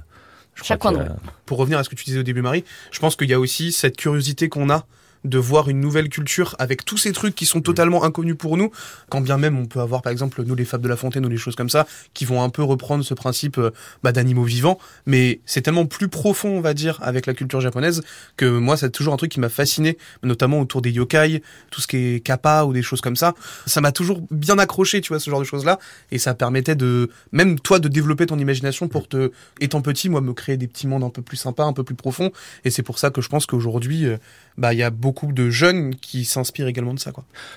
Je 0.59 0.67
Chaque 0.67 0.79
crois 0.79 0.91
coin 0.91 0.99
qu'il 1.01 1.09
de 1.09 1.13
y 1.13 1.17
a- 1.17 1.31
Pour 1.45 1.57
revenir 1.57 1.77
à 1.79 1.83
ce 1.83 1.89
que 1.89 1.95
tu 1.95 2.03
disais 2.05 2.19
au 2.19 2.23
début, 2.23 2.41
Marie, 2.41 2.63
je 2.91 2.99
pense 2.99 3.15
qu'il 3.15 3.29
y 3.29 3.33
a 3.33 3.39
aussi 3.39 3.71
cette 3.71 3.97
curiosité 3.97 4.49
qu'on 4.49 4.69
a 4.69 4.85
de 5.25 5.37
voir 5.37 5.69
une 5.69 5.79
nouvelle 5.79 6.09
culture 6.09 6.55
avec 6.59 6.85
tous 6.85 6.97
ces 6.97 7.11
trucs 7.11 7.35
qui 7.35 7.45
sont 7.45 7.61
totalement 7.61 8.03
inconnus 8.03 8.35
pour 8.37 8.57
nous, 8.57 8.71
quand 9.09 9.21
bien 9.21 9.37
même 9.37 9.57
on 9.57 9.65
peut 9.65 9.79
avoir 9.79 10.01
par 10.01 10.11
exemple 10.11 10.43
nous 10.43 10.55
les 10.55 10.65
fables 10.65 10.83
de 10.83 10.89
la 10.89 10.95
fontaine 10.95 11.25
ou 11.25 11.29
les 11.29 11.37
choses 11.37 11.55
comme 11.55 11.69
ça 11.69 11.87
qui 12.13 12.25
vont 12.25 12.41
un 12.41 12.49
peu 12.49 12.63
reprendre 12.63 13.03
ce 13.03 13.13
principe 13.13 13.57
euh, 13.57 13.71
bah, 14.03 14.11
d'animaux 14.11 14.43
vivants, 14.43 14.79
mais 15.05 15.41
c'est 15.45 15.61
tellement 15.61 15.85
plus 15.85 16.07
profond 16.07 16.49
on 16.49 16.61
va 16.61 16.73
dire 16.73 16.99
avec 17.01 17.25
la 17.25 17.33
culture 17.33 17.61
japonaise 17.61 18.01
que 18.37 18.45
moi 18.45 18.77
c'est 18.77 18.89
toujours 18.91 19.13
un 19.13 19.17
truc 19.17 19.31
qui 19.31 19.39
m'a 19.39 19.49
fasciné, 19.49 19.97
notamment 20.23 20.59
autour 20.59 20.81
des 20.81 20.91
yokai, 20.91 21.41
tout 21.71 21.81
ce 21.81 21.87
qui 21.87 21.97
est 21.97 22.19
kappa 22.21 22.63
ou 22.63 22.73
des 22.73 22.81
choses 22.81 23.01
comme 23.01 23.15
ça. 23.15 23.33
Ça 23.65 23.81
m'a 23.81 23.91
toujours 23.91 24.21
bien 24.31 24.57
accroché, 24.57 25.01
tu 25.01 25.09
vois, 25.09 25.19
ce 25.19 25.29
genre 25.29 25.39
de 25.39 25.45
choses 25.45 25.65
là, 25.65 25.79
et 26.11 26.17
ça 26.17 26.33
permettait 26.33 26.75
de 26.75 27.09
même 27.31 27.59
toi 27.59 27.79
de 27.79 27.87
développer 27.87 28.25
ton 28.25 28.39
imagination 28.39 28.87
pour 28.87 29.07
te, 29.07 29.31
étant 29.59 29.81
petit, 29.81 30.09
moi 30.09 30.21
me 30.21 30.33
créer 30.33 30.57
des 30.57 30.67
petits 30.67 30.87
mondes 30.87 31.03
un 31.03 31.09
peu 31.09 31.21
plus 31.21 31.37
sympas, 31.37 31.65
un 31.65 31.73
peu 31.73 31.83
plus 31.83 31.95
profonds, 31.95 32.31
et 32.63 32.69
c'est 32.69 32.83
pour 32.83 32.99
ça 32.99 33.09
que 33.09 33.21
je 33.21 33.29
pense 33.29 33.45
qu'aujourd'hui, 33.45 34.05
euh, 34.05 34.17
bah 34.57 34.73
il 34.73 34.79
y 34.79 34.83
a 34.83 34.89
beaucoup 34.89 35.08
beaucoup 35.09 35.31
de 35.31 35.49
jeunes 35.49 35.95
qui 35.95 36.23
s'inspirent 36.23 36.67
également 36.67 36.93
de 36.93 36.99
ça. 36.99 37.11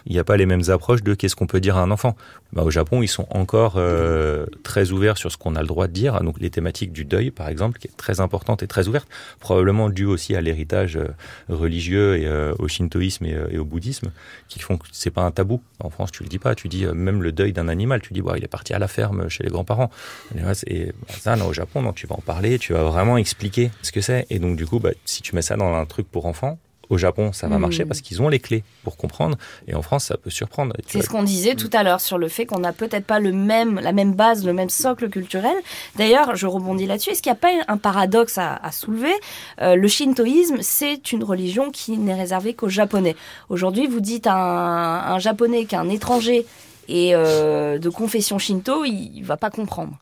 Il 0.07 0.13
n'y 0.13 0.19
a 0.19 0.25
pas 0.25 0.39
les 0.39 0.47
mêmes 0.47 0.63
approches 0.69 1.03
de 1.03 1.13
qu'est-ce 1.13 1.37
qu'on 1.37 1.47
peut 1.47 1.61
dire 1.61 1.77
à 1.77 1.83
un 1.83 1.91
enfant. 1.91 2.17
Bah, 2.55 2.63
au 2.63 2.71
Japon, 2.71 3.03
ils 3.03 3.09
sont 3.09 3.27
encore 3.29 3.75
euh, 3.77 4.47
très 4.63 4.91
ouverts 4.91 5.19
sur 5.19 5.31
ce 5.31 5.37
qu'on 5.37 5.55
a 5.55 5.61
le 5.61 5.67
droit 5.67 5.87
de 5.87 5.93
dire. 5.93 6.19
Donc 6.23 6.41
les 6.41 6.49
thématiques 6.49 6.93
du 6.93 7.05
deuil, 7.05 7.31
par 7.31 7.51
exemple, 7.51 7.79
qui 7.79 7.89
est 7.89 7.97
très 7.97 8.21
importante 8.21 8.63
et 8.63 8.67
très 8.67 8.89
ouverte, 8.89 9.07
probablement 9.39 9.91
due 9.91 10.07
aussi 10.07 10.35
à 10.35 10.41
l'héritage 10.41 10.97
euh, 10.97 11.09
religieux 11.51 12.17
et 12.17 12.27
euh, 12.27 12.55
au 12.59 12.69
shintoïsme 12.69 13.27
et, 13.27 13.37
et, 13.51 13.59
au 13.59 13.67
bouddhisme, 13.67 14.13
qui 14.49 14.59
font 14.59 14.79
que 14.79 14.87
c'est 14.93 15.11
pas 15.11 15.23
un 15.23 15.31
tabou. 15.31 15.61
En 15.81 15.91
France, 15.91 16.11
tu 16.11 16.23
le 16.23 16.31
dis 16.31 16.39
pas. 16.39 16.55
Tu 16.55 16.69
dis 16.69 16.87
même 16.87 17.23
le 17.23 17.33
deuil 17.33 17.53
d'un 17.53 17.69
animal. 17.69 18.01
Tu 18.01 18.15
dis, 18.15 18.23
bah, 18.23 18.33
il 18.39 18.45
est 18.45 18.49
parti 18.49 18.73
à 18.73 18.79
la 18.79 18.89
ferme 18.89 19.29
chez 19.29 19.45
les 19.45 19.51
grands-parents. 19.51 19.91
Et 20.35 20.41
bah, 20.41 20.55
ça, 20.55 21.37
non, 21.37 21.49
au 21.49 21.53
Japon, 21.53 21.83
non, 21.83 21.93
tu 21.93 22.07
vas 22.07 22.17
en 22.17 22.23
parler, 22.23 22.59
tu 22.59 22.73
vas 22.73 22.85
vraiment 22.85 23.19
expliquer 23.19 23.71
ce 23.83 23.93
que 23.93 24.01
c'est. 24.01 24.27
Et 24.31 24.39
donc 24.39 24.57
du 24.57 24.67
coup, 24.67 24.79
bah, 24.79 24.93
si 25.05 25.21
tu 25.21 25.35
mets 25.35 25.43
ça 25.43 25.57
dans 25.57 25.75
un 25.75 25.85
truc 25.85 26.11
pour 26.11 26.25
enfants, 26.25 26.59
au 26.93 26.99
Japon, 26.99 27.33
ça 27.33 27.49
va 27.49 27.59
marcher 27.59 27.85
parce 27.85 28.01
qu'ils 28.01 28.21
ont 28.23 28.29
les 28.29 28.39
clés 28.39 28.63
pour 28.85 28.97
comprendre. 28.97 29.37
Et 29.67 29.75
en 29.75 29.83
France, 29.83 30.05
ça 30.05 30.17
peut 30.17 30.31
surprendre. 30.31 30.75
C'est 30.87 31.01
ce 31.03 31.09
qu'on 31.09 31.23
disait 31.23 31.55
tout 31.55 31.71
à 31.73 31.83
l'heure 31.83 32.01
sur 32.01 32.19
le 32.19 32.29
fait 32.29 32.45
qu'on 32.47 32.59
n'a 32.61 32.73
peut-être 32.73 33.07
pas 33.07 33.19
le 33.19 33.33
même, 33.33 33.81
la 33.81 33.93
même 33.93 34.13
base, 34.13 34.45
le 34.45 34.53
même 34.53 34.69
socle 34.71 35.09
culturel. 35.09 35.57
D'ailleurs, 35.97 36.37
je 36.37 36.47
rebondis 36.47 36.87
là-dessus. 36.87 37.11
Est-ce 37.11 37.23
qu'il 37.23 37.33
n'y 37.33 37.39
a 37.39 37.41
pas 37.41 37.53
un 37.67 37.79
paradoxe 37.79 38.37
à, 38.39 38.57
à 38.57 38.73
soulever? 38.73 39.13
Euh, 39.61 39.75
Le 39.75 39.89
shintoïsme, 39.89 40.59
c'est 40.61 41.13
une 41.13 41.25
religion 41.25 41.71
qui 41.71 41.97
n'est 41.97 42.15
réservée 42.15 42.55
qu'aux 42.55 42.69
Japonais. 42.69 43.17
Aujourd'hui, 43.49 43.87
vous 43.87 44.01
dites 44.01 44.27
à 44.27 44.35
un, 44.35 45.15
un 45.15 45.19
Japonais 45.19 45.65
qu'un 45.65 45.89
étranger 45.89 46.47
est 46.89 47.15
euh, 47.15 47.79
de 47.79 47.89
confession 47.89 48.39
shinto, 48.39 48.85
il 48.85 49.21
ne 49.21 49.25
va 49.25 49.37
pas 49.37 49.51
comprendre. 49.51 49.93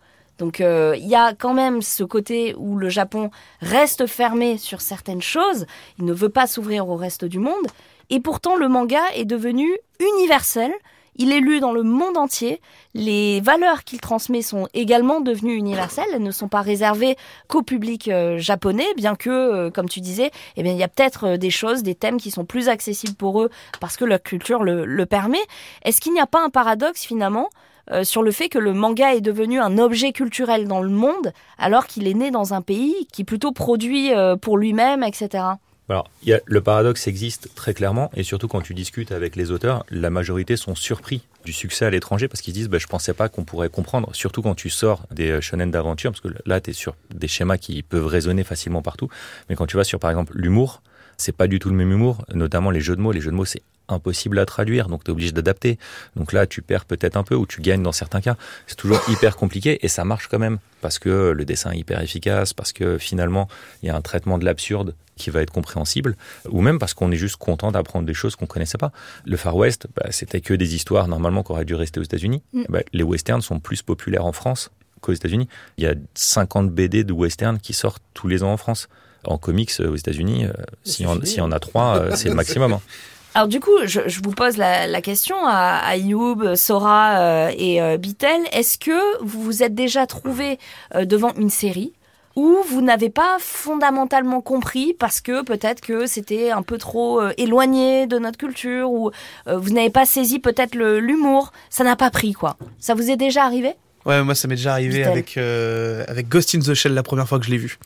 Donc 0.41 0.61
euh, 0.61 0.97
il 0.99 1.07
y 1.07 1.15
a 1.15 1.35
quand 1.35 1.55
même 1.55 1.83
ce 1.83 2.03
côté 2.03 2.55
où 2.57 2.77
le 2.77 2.89
Japon 2.89 3.31
reste 3.61 4.07
fermé 4.07 4.57
sur 4.57 4.81
certaines 4.81 5.23
choses, 5.23 5.67
il 5.99 6.07
ne 6.07 6.15
veut 6.15 6.31
pas 6.31 6.47
s'ouvrir 6.47 6.89
au 6.89 6.97
reste 6.97 7.27
du 7.27 7.39
monde, 7.39 7.67
et 8.09 8.21
pourtant 8.21 8.57
le 8.57 8.67
manga 8.67 9.03
est 9.15 9.27
devenu 9.27 9.69
universel, 10.01 10.73
il 11.17 11.31
est 11.31 11.41
lu 11.41 11.61
dans 11.61 11.73
le 11.73 11.83
monde 11.83 12.17
entier, 12.17 12.63
les 12.95 13.43
valeurs 13.43 13.85
qu'il 13.85 14.01
transmet 14.01 14.41
sont 14.41 14.67
également 14.73 15.21
devenues 15.21 15.57
universelles, 15.57 16.09
elles 16.15 16.23
ne 16.23 16.31
sont 16.31 16.49
pas 16.49 16.63
réservées 16.63 17.17
qu'au 17.47 17.61
public 17.61 18.09
euh, 18.09 18.39
japonais, 18.39 18.87
bien 18.97 19.17
que, 19.17 19.29
euh, 19.29 19.71
comme 19.71 19.91
tu 19.91 20.01
disais, 20.01 20.31
eh 20.57 20.63
il 20.63 20.77
y 20.77 20.83
a 20.83 20.89
peut-être 20.89 21.37
des 21.37 21.51
choses, 21.51 21.83
des 21.83 21.95
thèmes 21.95 22.17
qui 22.17 22.31
sont 22.31 22.47
plus 22.47 22.71
accessibles 22.71 23.17
pour 23.17 23.43
eux 23.43 23.51
parce 23.79 23.99
que 23.99 24.07
leur 24.07 24.23
culture 24.23 24.65
le 24.65 25.05
permet. 25.05 25.43
Est-ce 25.85 26.01
qu'il 26.01 26.15
n'y 26.15 26.21
a 26.21 26.27
pas 26.27 26.43
un 26.43 26.49
paradoxe 26.49 27.05
finalement 27.05 27.51
euh, 27.93 28.05
sur 28.05 28.23
le 28.23 28.31
fait 28.31 28.49
que 28.49 28.59
le 28.59 28.73
manga 28.73 29.15
est 29.15 29.21
devenu 29.21 29.61
un 29.61 29.79
objet 29.79 30.13
culturel 30.13 30.69
dans 30.69 30.81
le 30.81 30.91
monde, 30.91 31.33
alors 31.59 31.87
qu'il 31.87 32.07
est 32.07 32.15
né 32.15 32.31
dans 32.31 32.55
un 32.55 32.63
pays 32.63 33.07
qui 33.13 33.25
plutôt 33.25 33.53
produit 33.53 34.13
euh, 34.13 34.37
pour 34.37 34.59
lui-même, 34.59 35.03
etc. 35.03 35.45
Alors, 35.91 36.09
le 36.45 36.61
paradoxe 36.61 37.09
existe 37.09 37.53
très 37.57 37.75
clairement, 37.75 38.13
et 38.15 38.23
surtout 38.23 38.47
quand 38.47 38.61
tu 38.61 38.75
discutes 38.75 39.11
avec 39.11 39.35
les 39.35 39.51
auteurs, 39.51 39.85
la 39.91 40.09
majorité 40.09 40.57
sont 40.57 40.77
surpris 40.77 41.23
du 41.45 41.53
succès 41.53 41.85
à 41.85 41.91
l'étranger 41.91 42.29
parce 42.29 42.43
qu'ils 42.43 42.55
disent 42.55 42.69
bah, 42.69 42.79
je 42.79 42.87
pensais 42.87 43.13
pas 43.13 43.29
qu'on 43.29 43.43
pourrait 43.43 43.71
comprendre, 43.71 44.15
surtout 44.15 44.41
quand 44.41 44.55
tu 44.55 44.71
sors 44.71 45.03
des 45.11 45.31
euh, 45.31 45.41
shonen 45.41 45.73
d'aventure, 45.73 46.13
parce 46.13 46.21
que 46.21 46.29
là 46.47 46.61
tu 46.61 46.71
es 46.71 46.73
sur 46.75 46.95
des 47.13 47.27
schémas 47.27 47.57
qui 47.57 47.83
peuvent 47.83 48.07
résonner 48.07 48.45
facilement 48.45 48.83
partout, 48.83 49.09
mais 49.49 49.57
quand 49.57 49.67
tu 49.67 49.77
vas 49.77 49.83
sur 49.83 49.99
par 49.99 50.11
exemple 50.11 50.33
l'humour, 50.37 50.81
c'est 51.21 51.33
pas 51.37 51.47
du 51.47 51.59
tout 51.59 51.69
le 51.69 51.77
même 51.77 51.93
humour, 51.93 52.25
notamment 52.35 52.71
les 52.71 52.81
jeux 52.81 52.97
de 52.97 53.01
mots. 53.01 53.13
Les 53.13 53.21
jeux 53.21 53.31
de 53.31 53.37
mots, 53.37 53.45
c'est 53.45 53.63
impossible 53.89 54.39
à 54.39 54.47
traduire, 54.47 54.89
donc 54.89 55.05
tu 55.05 55.11
es 55.11 55.13
obligé 55.13 55.33
d'adapter. 55.33 55.79
Donc 56.17 56.33
là, 56.33 56.47
tu 56.47 56.63
perds 56.63 56.85
peut-être 56.85 57.17
un 57.17 57.25
peu 57.25 57.35
ou 57.35 57.47
tu 57.47 57.61
gagnes 57.61 57.83
dans 57.83 57.93
certains 57.93 58.21
cas. 58.21 58.37
C'est 58.67 58.77
toujours 58.77 59.01
hyper 59.09 59.37
compliqué 59.37 59.85
et 59.85 59.89
ça 59.89 60.05
marche 60.05 60.29
quand 60.29 60.39
même 60.39 60.59
parce 60.81 60.99
que 60.99 61.33
le 61.33 61.45
dessin 61.45 61.73
est 61.73 61.79
hyper 61.79 62.01
efficace, 62.01 62.55
parce 62.55 62.73
que 62.73 62.99
finalement, 62.99 63.49
il 63.83 63.87
y 63.87 63.91
a 63.91 63.97
un 63.97 64.01
traitement 64.01 64.39
de 64.39 64.45
l'absurde 64.45 64.95
qui 65.17 65.29
va 65.29 65.43
être 65.43 65.51
compréhensible, 65.51 66.17
ou 66.49 66.63
même 66.63 66.79
parce 66.79 66.95
qu'on 66.95 67.13
est 67.13 67.17
juste 67.17 67.37
content 67.37 67.71
d'apprendre 67.71 68.07
des 68.07 68.15
choses 68.15 68.37
qu'on 68.37 68.47
connaissait 68.47 68.79
pas. 68.79 68.91
Le 69.27 69.37
Far 69.37 69.55
West, 69.55 69.87
bah, 69.95 70.07
c'était 70.11 70.41
que 70.41 70.55
des 70.55 70.75
histoires 70.75 71.09
normalement 71.09 71.43
qui 71.43 71.53
auraient 71.53 71.67
dû 71.67 71.75
rester 71.75 72.01
aux 72.01 72.05
États-Unis. 72.05 72.43
Mm. 72.55 72.63
Bah, 72.71 72.81
les 72.95 73.03
westerns 73.03 73.43
sont 73.43 73.61
plus 73.61 73.83
populaires 73.83 74.25
en 74.25 74.33
France 74.33 74.71
qu'aux 75.03 75.13
États-Unis. 75.13 75.49
Il 75.77 75.85
y 75.85 75.87
a 75.87 75.95
50 76.15 76.71
BD 76.71 77.05
de 77.05 77.13
western 77.13 77.59
qui 77.59 77.75
sortent 77.75 78.03
tous 78.15 78.29
les 78.29 78.43
ans 78.43 78.53
en 78.53 78.57
France. 78.57 78.89
En 79.25 79.39
comics 79.39 79.73
aux 79.81 79.97
États-Unis, 79.97 80.47
euh, 80.47 80.53
s'il 80.85 81.07
y, 81.07 81.35
y, 81.37 81.41
en 81.41 81.53
a 81.53 81.59
trois, 81.59 81.99
euh, 81.99 82.11
c'est 82.15 82.29
le 82.29 82.35
maximum. 82.35 82.73
Hein. 82.73 82.81
Alors 83.35 83.47
du 83.47 83.61
coup, 83.61 83.77
je, 83.85 84.01
je 84.07 84.21
vous 84.23 84.33
pose 84.33 84.57
la, 84.57 84.89
la, 84.89 85.01
question 85.01 85.37
à, 85.47 85.77
à 85.77 85.97
Youb, 85.97 86.57
Sora 86.57 87.21
euh, 87.21 87.53
et 87.57 87.81
euh, 87.81 87.97
Bitel. 87.97 88.41
Est-ce 88.53 88.77
que 88.77 89.23
vous 89.25 89.43
vous 89.43 89.63
êtes 89.63 89.75
déjà 89.75 90.07
trouvé 90.07 90.59
euh, 90.97 91.05
devant 91.05 91.33
une 91.35 91.51
série 91.51 91.93
où 92.35 92.57
vous 92.69 92.81
n'avez 92.81 93.09
pas 93.09 93.37
fondamentalement 93.39 94.41
compris 94.41 94.95
parce 94.99 95.21
que 95.21 95.45
peut-être 95.45 95.81
que 95.81 96.07
c'était 96.07 96.51
un 96.51 96.63
peu 96.63 96.79
trop 96.79 97.21
éloigné 97.37 98.07
de 98.07 98.19
notre 98.19 98.39
culture 98.39 98.91
ou 98.91 99.11
vous 99.47 99.71
n'avez 99.71 99.91
pas 99.91 100.07
saisi 100.07 100.39
peut-être 100.39 100.77
l'humour, 100.77 101.53
ça 101.71 101.83
n'a 101.83 101.97
pas 101.97 102.09
pris 102.09 102.33
quoi. 102.33 102.57
Ça 102.79 102.95
vous 102.95 103.11
est 103.11 103.17
déjà 103.17 103.45
arrivé? 103.45 103.73
Ouais, 104.07 104.23
moi 104.23 104.37
ça 104.37 104.47
m'est 104.47 104.55
déjà 104.55 104.73
arrivé 104.73 105.03
avec 105.03 105.37
avec 105.37 106.29
Ghost 106.29 106.55
in 106.55 106.61
the 106.61 106.73
Shell 106.73 106.95
la 106.95 107.03
première 107.03 107.29
fois 107.29 107.41
que 107.41 107.47
je 107.47 107.51
l'ai 107.51 107.59
vu. 107.59 107.79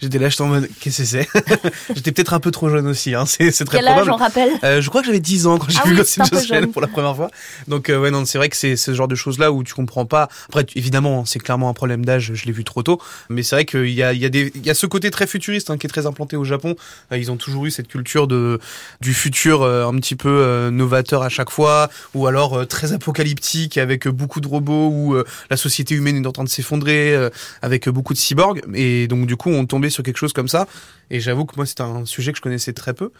J'étais 0.00 0.18
là, 0.18 0.28
j'étais 0.28 0.42
en 0.42 0.48
mode, 0.48 0.68
qu'est-ce 0.80 0.98
que 0.98 1.04
c'est 1.04 1.28
J'étais 1.94 2.12
peut-être 2.12 2.34
un 2.34 2.40
peu 2.40 2.50
trop 2.50 2.68
jeune 2.68 2.86
aussi, 2.86 3.14
hein. 3.14 3.26
c'est, 3.26 3.50
c'est 3.52 3.64
très 3.64 3.78
Quel 3.78 3.86
probable. 3.86 4.08
âge, 4.10 4.14
on 4.14 4.16
rappelle 4.16 4.50
euh, 4.64 4.80
Je 4.80 4.88
crois 4.88 5.00
que 5.00 5.06
j'avais 5.06 5.20
10 5.20 5.46
ans 5.46 5.58
quand 5.58 5.70
j'ai 5.70 5.78
ah 5.80 5.86
vu 5.86 5.92
oui, 5.92 5.98
Ghost 5.98 6.20
in 6.20 6.24
the 6.24 6.44
Shell 6.44 6.68
pour 6.68 6.82
la 6.82 6.88
première 6.88 7.14
fois. 7.14 7.30
Donc 7.68 7.88
euh, 7.88 7.98
ouais, 7.98 8.10
non, 8.10 8.24
c'est 8.24 8.38
vrai 8.38 8.48
que 8.48 8.56
c'est 8.56 8.76
ce 8.76 8.92
genre 8.92 9.08
de 9.08 9.14
choses-là 9.14 9.52
où 9.52 9.62
tu 9.62 9.72
comprends 9.72 10.04
pas. 10.04 10.28
Après, 10.48 10.64
tu, 10.64 10.76
évidemment, 10.76 11.24
c'est 11.24 11.38
clairement 11.38 11.68
un 11.68 11.74
problème 11.74 12.04
d'âge, 12.04 12.32
je 12.34 12.44
l'ai 12.44 12.52
vu 12.52 12.64
trop 12.64 12.82
tôt. 12.82 13.00
Mais 13.30 13.42
c'est 13.42 13.54
vrai 13.54 13.64
qu'il 13.64 13.90
y 13.90 14.02
a, 14.02 14.12
il 14.12 14.20
y, 14.20 14.26
a 14.26 14.28
des, 14.28 14.52
il 14.54 14.66
y 14.66 14.70
a 14.70 14.74
ce 14.74 14.86
côté 14.86 15.10
très 15.10 15.26
futuriste 15.26 15.70
hein, 15.70 15.78
qui 15.78 15.86
est 15.86 15.90
très 15.90 16.06
implanté 16.06 16.36
au 16.36 16.44
Japon. 16.44 16.74
Euh, 17.12 17.18
ils 17.18 17.30
ont 17.30 17.36
toujours 17.36 17.66
eu 17.66 17.70
cette 17.70 17.88
culture 17.88 18.26
de 18.26 18.58
du 19.00 19.14
futur 19.14 19.62
euh, 19.62 19.86
un 19.86 19.94
petit 19.96 20.16
peu 20.16 20.28
euh, 20.28 20.70
novateur 20.70 21.22
à 21.22 21.28
chaque 21.28 21.50
fois, 21.50 21.88
ou 22.14 22.26
alors 22.26 22.54
euh, 22.54 22.64
très 22.64 22.92
apocalyptique 22.92 23.78
avec 23.78 24.08
beaucoup 24.08 24.40
de 24.40 24.48
robots 24.48 24.88
où 24.88 25.16
la 25.50 25.56
société 25.56 25.94
humaine 25.94 26.22
est 26.22 26.26
en 26.26 26.32
train 26.32 26.44
de 26.44 26.48
s'effondrer, 26.48 27.14
avec 27.62 27.88
beaucoup 27.88 28.12
de 28.12 28.18
cyborgs. 28.18 28.62
Et 28.74 29.06
donc 29.06 29.26
du 29.26 29.36
coup, 29.36 29.50
on 29.50 29.66
sur 29.90 30.02
quelque 30.02 30.16
chose 30.16 30.32
comme 30.32 30.48
ça. 30.48 30.66
Et 31.10 31.20
j'avoue 31.20 31.44
que 31.44 31.56
moi, 31.56 31.66
c'est 31.66 31.80
un 31.80 32.04
sujet 32.04 32.32
que 32.32 32.38
je 32.38 32.42
connaissais 32.42 32.72
très 32.72 32.94
peu. 32.94 33.10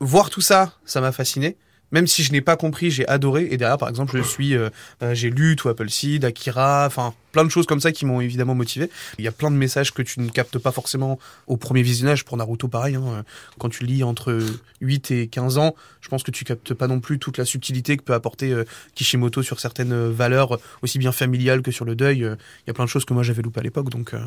Voir 0.00 0.30
tout 0.30 0.40
ça, 0.40 0.74
ça 0.84 1.00
m'a 1.00 1.12
fasciné. 1.12 1.56
Même 1.92 2.06
si 2.06 2.22
je 2.22 2.32
n'ai 2.32 2.40
pas 2.40 2.56
compris, 2.56 2.90
j'ai 2.90 3.06
adoré. 3.08 3.48
Et 3.50 3.56
derrière, 3.56 3.78
par 3.78 3.88
exemple, 3.88 4.16
je 4.16 4.22
suis, 4.22 4.56
euh, 4.56 4.70
j'ai 5.12 5.30
lu 5.30 5.56
tout 5.56 5.68
Apple 5.68 5.90
Seed, 5.90 6.24
Akira, 6.24 6.84
enfin 6.86 7.14
plein 7.32 7.44
de 7.44 7.48
choses 7.50 7.66
comme 7.66 7.80
ça 7.80 7.92
qui 7.92 8.06
m'ont 8.06 8.20
évidemment 8.20 8.54
motivé. 8.54 8.90
Il 9.18 9.24
y 9.24 9.28
a 9.28 9.32
plein 9.32 9.50
de 9.50 9.56
messages 9.56 9.92
que 9.92 10.02
tu 10.02 10.20
ne 10.20 10.28
captes 10.28 10.58
pas 10.58 10.72
forcément 10.72 11.18
au 11.46 11.56
premier 11.56 11.82
visionnage. 11.82 12.24
Pour 12.24 12.36
Naruto, 12.36 12.68
pareil. 12.68 12.96
Hein. 12.96 13.24
Quand 13.58 13.68
tu 13.68 13.84
lis 13.84 14.02
entre 14.02 14.38
8 14.80 15.10
et 15.10 15.26
15 15.28 15.58
ans, 15.58 15.74
je 16.00 16.08
pense 16.08 16.22
que 16.22 16.30
tu 16.30 16.44
captes 16.44 16.74
pas 16.74 16.86
non 16.86 17.00
plus 17.00 17.18
toute 17.18 17.38
la 17.38 17.44
subtilité 17.44 17.96
que 17.96 18.02
peut 18.02 18.14
apporter 18.14 18.52
euh, 18.52 18.64
Kishimoto 18.94 19.42
sur 19.42 19.60
certaines 19.60 20.10
valeurs, 20.10 20.58
aussi 20.82 20.98
bien 20.98 21.12
familiales 21.12 21.62
que 21.62 21.70
sur 21.70 21.84
le 21.84 21.94
deuil. 21.94 22.18
Il 22.18 22.66
y 22.66 22.70
a 22.70 22.72
plein 22.74 22.84
de 22.84 22.90
choses 22.90 23.04
que 23.04 23.14
moi 23.14 23.22
j'avais 23.22 23.42
loupé 23.42 23.60
à 23.60 23.62
l'époque. 23.62 23.90
Donc, 23.90 24.14
euh... 24.14 24.20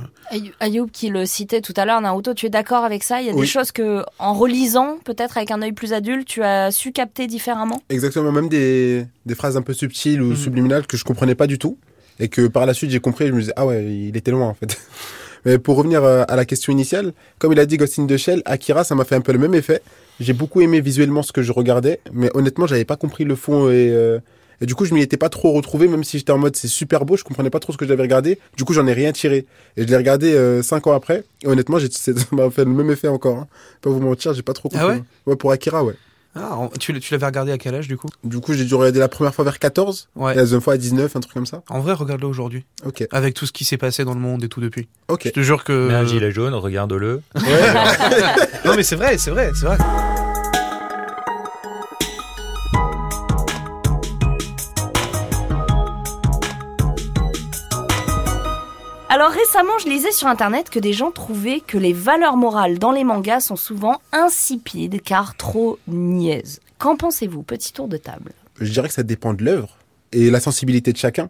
Ayoub 0.59 0.87
qui 0.91 1.09
le 1.09 1.25
citait 1.25 1.61
tout 1.61 1.73
à 1.77 1.85
l'heure, 1.85 2.01
Naruto, 2.01 2.33
tu 2.33 2.45
es 2.45 2.49
d'accord 2.49 2.83
avec 2.83 3.03
ça? 3.03 3.21
Il 3.21 3.27
y 3.27 3.29
a 3.29 3.33
Oui. 3.33 3.41
des 3.41 3.47
choses 3.47 3.71
que, 3.71 4.03
en 4.19 4.33
relisant, 4.33 4.97
peut-être 5.03 5.37
avec 5.37 5.51
un 5.51 5.61
œil 5.61 5.73
plus 5.73 5.93
adulte, 5.93 6.27
tu 6.27 6.43
as 6.43 6.71
su 6.71 6.91
capter 6.91 7.27
différemment? 7.27 7.81
Exactement, 7.89 8.31
même 8.31 8.49
des, 8.49 9.05
des 9.25 9.35
phrases 9.35 9.57
un 9.57 9.61
peu 9.61 9.73
subtiles 9.73 10.21
ou 10.21 10.35
subliminales 10.35 10.87
que 10.87 10.97
je 10.97 11.03
comprenais 11.03 11.35
pas 11.35 11.47
du 11.47 11.57
tout. 11.57 11.77
Et 12.19 12.27
que 12.27 12.47
par 12.47 12.65
la 12.65 12.73
suite 12.73 12.91
j'ai 12.91 12.99
compris, 12.99 13.27
je 13.27 13.33
me 13.33 13.39
disais, 13.39 13.53
ah 13.55 13.65
ouais, 13.65 13.83
il 13.85 14.15
était 14.15 14.31
loin 14.31 14.47
en 14.47 14.53
fait. 14.53 14.77
Mais 15.45 15.57
pour 15.57 15.75
revenir 15.75 16.03
euh, 16.03 16.23
à 16.27 16.35
la 16.37 16.45
question 16.45 16.71
initiale, 16.71 17.11
comme 17.37 17.51
il 17.51 17.59
a 17.59 17.65
dit 17.65 17.75
Ghost 17.77 17.99
in 17.99 18.07
the 18.07 18.15
Shell, 18.15 18.41
Akira, 18.45 18.83
ça 18.85 18.95
m'a 18.95 19.03
fait 19.03 19.15
un 19.15 19.21
peu 19.21 19.33
le 19.33 19.39
même 19.39 19.53
effet. 19.53 19.81
J'ai 20.19 20.31
beaucoup 20.31 20.61
aimé 20.61 20.79
visuellement 20.79 21.21
ce 21.21 21.33
que 21.33 21.41
je 21.41 21.51
regardais, 21.51 21.99
mais 22.13 22.29
honnêtement, 22.33 22.65
j'avais 22.65 22.85
pas 22.85 22.95
compris 22.95 23.25
le 23.25 23.35
fond 23.35 23.69
et, 23.69 23.89
euh, 23.91 24.19
et 24.63 24.65
du 24.65 24.75
coup, 24.75 24.85
je 24.85 24.93
m'y 24.93 25.01
étais 25.01 25.17
pas 25.17 25.27
trop 25.27 25.51
retrouvé, 25.51 25.89
même 25.89 26.05
si 26.05 26.17
j'étais 26.17 26.31
en 26.31 26.37
mode 26.37 26.55
c'est 26.55 26.69
super 26.69 27.03
beau, 27.03 27.17
je 27.17 27.25
comprenais 27.25 27.49
pas 27.49 27.59
trop 27.59 27.73
ce 27.73 27.77
que 27.77 27.85
j'avais 27.85 28.01
regardé. 28.01 28.39
Du 28.55 28.63
coup, 28.63 28.71
j'en 28.71 28.87
ai 28.87 28.93
rien 28.93 29.11
tiré. 29.11 29.45
Et 29.75 29.83
je 29.83 29.87
l'ai 29.87 29.97
regardé 29.97 30.33
euh, 30.33 30.63
cinq 30.63 30.87
ans 30.87 30.93
après. 30.93 31.25
Et 31.43 31.47
honnêtement, 31.47 31.79
j'ai, 31.79 31.89
ça 31.91 32.13
m'a 32.31 32.49
fait 32.49 32.63
le 32.63 32.71
même 32.71 32.89
effet 32.89 33.09
encore. 33.09 33.39
Hein. 33.39 33.47
Pas 33.81 33.89
vous 33.89 33.99
mentir, 33.99 34.33
j'ai 34.33 34.41
pas 34.41 34.53
trop 34.53 34.69
compris. 34.69 34.85
Ah 34.85 34.87
ouais 34.87 35.03
Ouais, 35.25 35.35
pour 35.35 35.51
Akira, 35.51 35.83
ouais. 35.83 35.95
Ah, 36.35 36.57
tu, 36.79 36.99
tu 36.99 37.13
l'avais 37.13 37.25
regardé 37.25 37.51
à 37.51 37.57
quel 37.57 37.75
âge 37.75 37.87
du 37.87 37.97
coup? 37.97 38.07
Du 38.23 38.39
coup, 38.39 38.53
j'ai 38.53 38.65
dû 38.65 38.73
regarder 38.73 38.99
la 38.99 39.07
première 39.07 39.35
fois 39.35 39.45
vers 39.45 39.59
14. 39.59 40.09
Ouais. 40.15 40.33
Et 40.33 40.35
la 40.35 40.41
deuxième 40.41 40.61
fois 40.61 40.73
à 40.73 40.77
19, 40.77 41.15
un 41.15 41.19
truc 41.19 41.33
comme 41.33 41.45
ça. 41.45 41.61
En 41.69 41.79
vrai, 41.79 41.93
regarde-le 41.93 42.27
aujourd'hui. 42.27 42.65
Ok. 42.85 43.07
Avec 43.11 43.35
tout 43.35 43.45
ce 43.45 43.51
qui 43.51 43.65
s'est 43.65 43.77
passé 43.77 44.03
dans 44.03 44.13
le 44.13 44.19
monde 44.19 44.43
et 44.43 44.49
tout 44.49 44.61
depuis. 44.61 44.87
Ok. 45.09 45.23
Je 45.25 45.29
te 45.29 45.41
jure 45.41 45.63
que. 45.63 45.87
Mets 45.87 45.93
un 45.93 46.05
gilet 46.05 46.31
jaune, 46.31 46.53
regarde-le. 46.55 47.21
non 48.65 48.75
mais 48.75 48.83
c'est 48.83 48.95
vrai, 48.95 49.17
c'est 49.17 49.31
vrai, 49.31 49.51
c'est 49.53 49.65
vrai. 49.65 49.77
Alors 59.23 59.35
récemment, 59.35 59.79
je 59.81 59.87
lisais 59.87 60.11
sur 60.11 60.27
internet 60.27 60.69
que 60.69 60.79
des 60.79 60.91
gens 60.91 61.09
trouvaient 61.09 61.61
que 61.61 61.77
les 61.77 61.93
valeurs 61.93 62.35
morales 62.35 62.77
dans 62.77 62.91
les 62.91 63.05
mangas 63.05 63.39
sont 63.39 63.55
souvent 63.55 64.01
insipides 64.11 65.01
car 65.01 65.37
trop 65.37 65.79
niaises. 65.87 66.59
Qu'en 66.77 66.97
pensez-vous? 66.97 67.41
Petit 67.41 67.71
tour 67.71 67.87
de 67.87 67.95
table. 67.95 68.33
Je 68.59 68.69
dirais 68.69 68.89
que 68.89 68.93
ça 68.93 69.03
dépend 69.03 69.33
de 69.33 69.41
l'œuvre 69.41 69.77
et 70.11 70.29
la 70.29 70.41
sensibilité 70.41 70.91
de 70.91 70.97
chacun. 70.97 71.29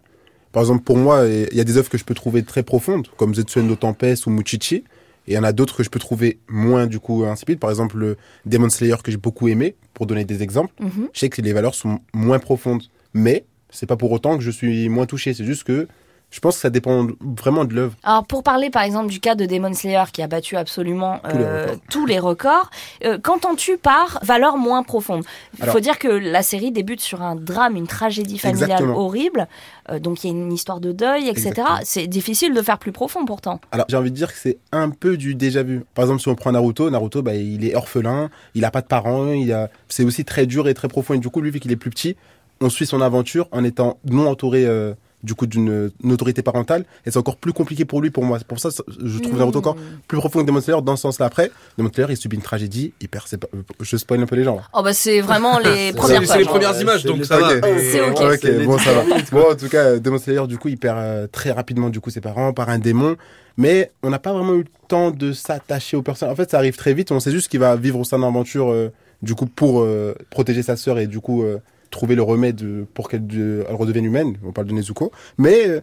Par 0.50 0.64
exemple, 0.64 0.82
pour 0.82 0.96
moi, 0.96 1.24
il 1.28 1.56
y 1.56 1.60
a 1.60 1.62
des 1.62 1.76
œuvres 1.78 1.88
que 1.88 1.96
je 1.96 2.02
peux 2.02 2.14
trouver 2.14 2.42
très 2.42 2.64
profondes, 2.64 3.06
comme 3.16 3.32
Zetsuendo 3.32 3.76
Tempest 3.76 4.26
ou 4.26 4.30
Muchichi. 4.30 4.74
Et 4.74 4.84
il 5.28 5.34
y 5.34 5.38
en 5.38 5.44
a 5.44 5.52
d'autres 5.52 5.76
que 5.76 5.84
je 5.84 5.90
peux 5.90 6.00
trouver 6.00 6.40
moins 6.48 6.88
du 6.88 6.98
coup 6.98 7.22
insipides. 7.22 7.60
Par 7.60 7.70
exemple, 7.70 7.96
le 7.96 8.16
Demon 8.44 8.70
Slayer 8.70 8.96
que 9.04 9.12
j'ai 9.12 9.18
beaucoup 9.18 9.46
aimé, 9.46 9.76
pour 9.94 10.06
donner 10.06 10.24
des 10.24 10.42
exemples. 10.42 10.74
Mhm. 10.80 11.10
Je 11.12 11.20
sais 11.20 11.28
que 11.28 11.40
les 11.40 11.52
valeurs 11.52 11.76
sont 11.76 12.00
moins 12.12 12.40
profondes, 12.40 12.82
mais 13.12 13.44
c'est 13.70 13.86
pas 13.86 13.96
pour 13.96 14.10
autant 14.10 14.36
que 14.36 14.42
je 14.42 14.50
suis 14.50 14.88
moins 14.88 15.06
touché. 15.06 15.32
C'est 15.32 15.44
juste 15.44 15.62
que 15.62 15.86
je 16.34 16.40
pense 16.40 16.56
que 16.56 16.62
ça 16.62 16.70
dépend 16.70 17.06
vraiment 17.20 17.64
de 17.64 17.74
l'œuvre. 17.74 17.94
Alors 18.02 18.26
pour 18.26 18.42
parler 18.42 18.68
par 18.68 18.82
exemple 18.82 19.08
du 19.08 19.20
cas 19.20 19.36
de 19.36 19.46
Demon 19.46 19.72
Slayer 19.72 20.02
qui 20.12 20.20
a 20.20 20.26
battu 20.26 20.56
absolument 20.56 21.20
Tous 21.30 21.36
les 21.36 21.44
euh, 21.44 21.66
records. 21.66 21.80
tous 21.90 22.06
les 22.06 22.18
records, 22.18 22.70
euh, 23.04 23.18
qu'entends-tu 23.22 23.78
par 23.78 24.18
valeur 24.22 24.56
moins 24.56 24.82
profonde? 24.82 25.22
Il 25.60 25.66
faut 25.66 25.78
dire 25.78 25.96
que 25.96 26.08
la 26.08 26.42
série 26.42 26.72
débute 26.72 27.00
sur 27.00 27.22
un 27.22 27.36
drame, 27.36 27.76
une 27.76 27.86
tragédie 27.86 28.38
familiale 28.38 28.70
Exactement. 28.72 28.98
horrible, 28.98 29.46
euh, 29.90 30.00
donc 30.00 30.24
il 30.24 30.26
y 30.26 30.30
a 30.30 30.36
une 30.36 30.52
histoire 30.52 30.80
de 30.80 30.90
deuil, 30.90 31.28
etc. 31.28 31.52
C'est 31.84 32.08
difficile 32.08 32.52
de 32.52 32.62
faire 32.62 32.78
plus 32.78 32.90
profond 32.90 33.24
pourtant. 33.24 33.60
Alors 33.70 33.86
j'ai 33.88 33.96
envie 33.96 34.10
de 34.10 34.16
dire 34.16 34.32
que 34.32 34.38
c'est 34.38 34.58
un 34.72 34.90
peu 34.90 35.16
du 35.16 35.36
déjà 35.36 35.62
vu. 35.62 35.84
Par 35.94 36.02
exemple, 36.02 36.20
si 36.20 36.26
on 36.26 36.34
prend 36.34 36.50
Naruto, 36.50 36.90
Naruto, 36.90 37.22
bah, 37.22 37.34
il 37.36 37.64
est 37.64 37.76
orphelin, 37.76 38.28
il 38.56 38.64
a 38.64 38.72
pas 38.72 38.80
de 38.80 38.88
parents, 38.88 39.28
il 39.28 39.52
a... 39.52 39.70
c'est 39.88 40.02
aussi 40.02 40.24
très 40.24 40.46
dur 40.46 40.66
et 40.66 40.74
très 40.74 40.88
profond. 40.88 41.14
Et 41.14 41.18
du 41.18 41.28
coup, 41.28 41.40
lui, 41.40 41.52
vu 41.52 41.60
qu'il 41.60 41.70
est 41.70 41.76
plus 41.76 41.90
petit, 41.90 42.16
on 42.60 42.70
suit 42.70 42.86
son 42.86 43.00
aventure 43.00 43.46
en 43.52 43.62
étant 43.62 43.98
non 44.04 44.26
entouré 44.26 44.64
euh, 44.66 44.94
du 45.24 45.34
coup 45.34 45.46
d'une 45.46 45.90
une 46.04 46.12
autorité 46.12 46.42
parentale. 46.42 46.84
Et 47.04 47.10
c'est 47.10 47.18
encore 47.18 47.36
plus 47.36 47.52
compliqué 47.52 47.84
pour 47.84 48.00
lui, 48.00 48.10
pour 48.10 48.24
moi. 48.24 48.38
C'est 48.38 48.46
pour 48.46 48.60
ça 48.60 48.68
que 48.70 48.92
je 49.04 49.18
trouve 49.18 49.34
Mm. 49.34 49.38
Naruto 49.38 49.58
encore 49.58 49.76
plus 50.06 50.18
profond 50.18 50.40
que 50.40 50.46
Demon 50.46 50.60
Slayer 50.60 50.80
dans 50.82 50.96
ce 50.96 51.02
sens-là. 51.02 51.26
Après, 51.26 51.50
Demon 51.78 51.90
Slayer, 51.92 52.08
il 52.10 52.16
subit 52.16 52.36
une 52.36 52.42
tragédie, 52.42 52.92
il 53.00 53.08
perd 53.08 53.26
ses... 53.26 53.36
Je 53.80 53.96
spoil 53.96 54.20
un 54.22 54.26
peu 54.26 54.36
les 54.36 54.44
gens. 54.44 54.56
là. 54.56 54.62
Oh 54.72 54.82
bah 54.82 54.92
c'est 54.92 55.20
vraiment 55.20 55.58
les 55.58 55.92
premières 55.92 56.24
c'est 56.26 56.38
les 56.38 56.44
premières 56.44 56.80
images, 56.80 57.04
donc 57.04 57.24
ça 57.24 57.38
va. 57.38 57.50
C'est 57.78 58.00
ok. 58.00 58.64
Bon, 58.66 58.78
ça 58.78 58.92
va. 58.92 59.02
Bon, 59.32 59.50
en 59.52 59.54
tout 59.56 59.68
cas, 59.68 59.98
Demon 59.98 60.18
Slayer, 60.18 60.46
du 60.46 60.58
coup, 60.58 60.68
il 60.68 60.78
perd 60.78 60.98
euh, 60.98 61.26
très 61.30 61.50
rapidement, 61.50 61.90
du 61.90 62.00
coup, 62.00 62.10
ses 62.10 62.20
parents 62.20 62.52
par 62.52 62.68
un 62.68 62.78
démon. 62.78 63.16
Mais 63.56 63.92
on 64.02 64.10
n'a 64.10 64.18
pas 64.18 64.32
vraiment 64.32 64.54
eu 64.54 64.58
le 64.58 64.64
temps 64.88 65.10
de 65.10 65.32
s'attacher 65.32 65.96
aux 65.96 66.02
personnes. 66.02 66.30
En 66.30 66.34
fait, 66.36 66.50
ça 66.50 66.58
arrive 66.58 66.76
très 66.76 66.92
vite. 66.92 67.12
On 67.12 67.20
sait 67.20 67.30
juste 67.30 67.48
qu'il 67.48 67.60
va 67.60 67.76
vivre 67.76 68.02
son 68.04 68.22
aventure, 68.22 68.70
euh, 68.72 68.92
du 69.22 69.34
coup, 69.34 69.46
pour 69.46 69.80
euh, 69.80 70.14
protéger 70.30 70.62
sa 70.62 70.76
sœur 70.76 70.98
et, 70.98 71.06
du 71.06 71.20
coup, 71.20 71.42
euh, 71.44 71.58
trouver 71.94 72.14
le 72.14 72.22
remède 72.22 72.60
euh, 72.62 72.84
pour 72.94 73.08
qu'elle 73.08 73.26
de- 73.26 73.64
elle 73.68 73.74
redevienne 73.76 74.04
humaine. 74.04 74.36
On 74.44 74.52
parle 74.52 74.66
de 74.66 74.72
Nezuko. 74.72 75.10
Mais 75.38 75.68
euh, 75.68 75.80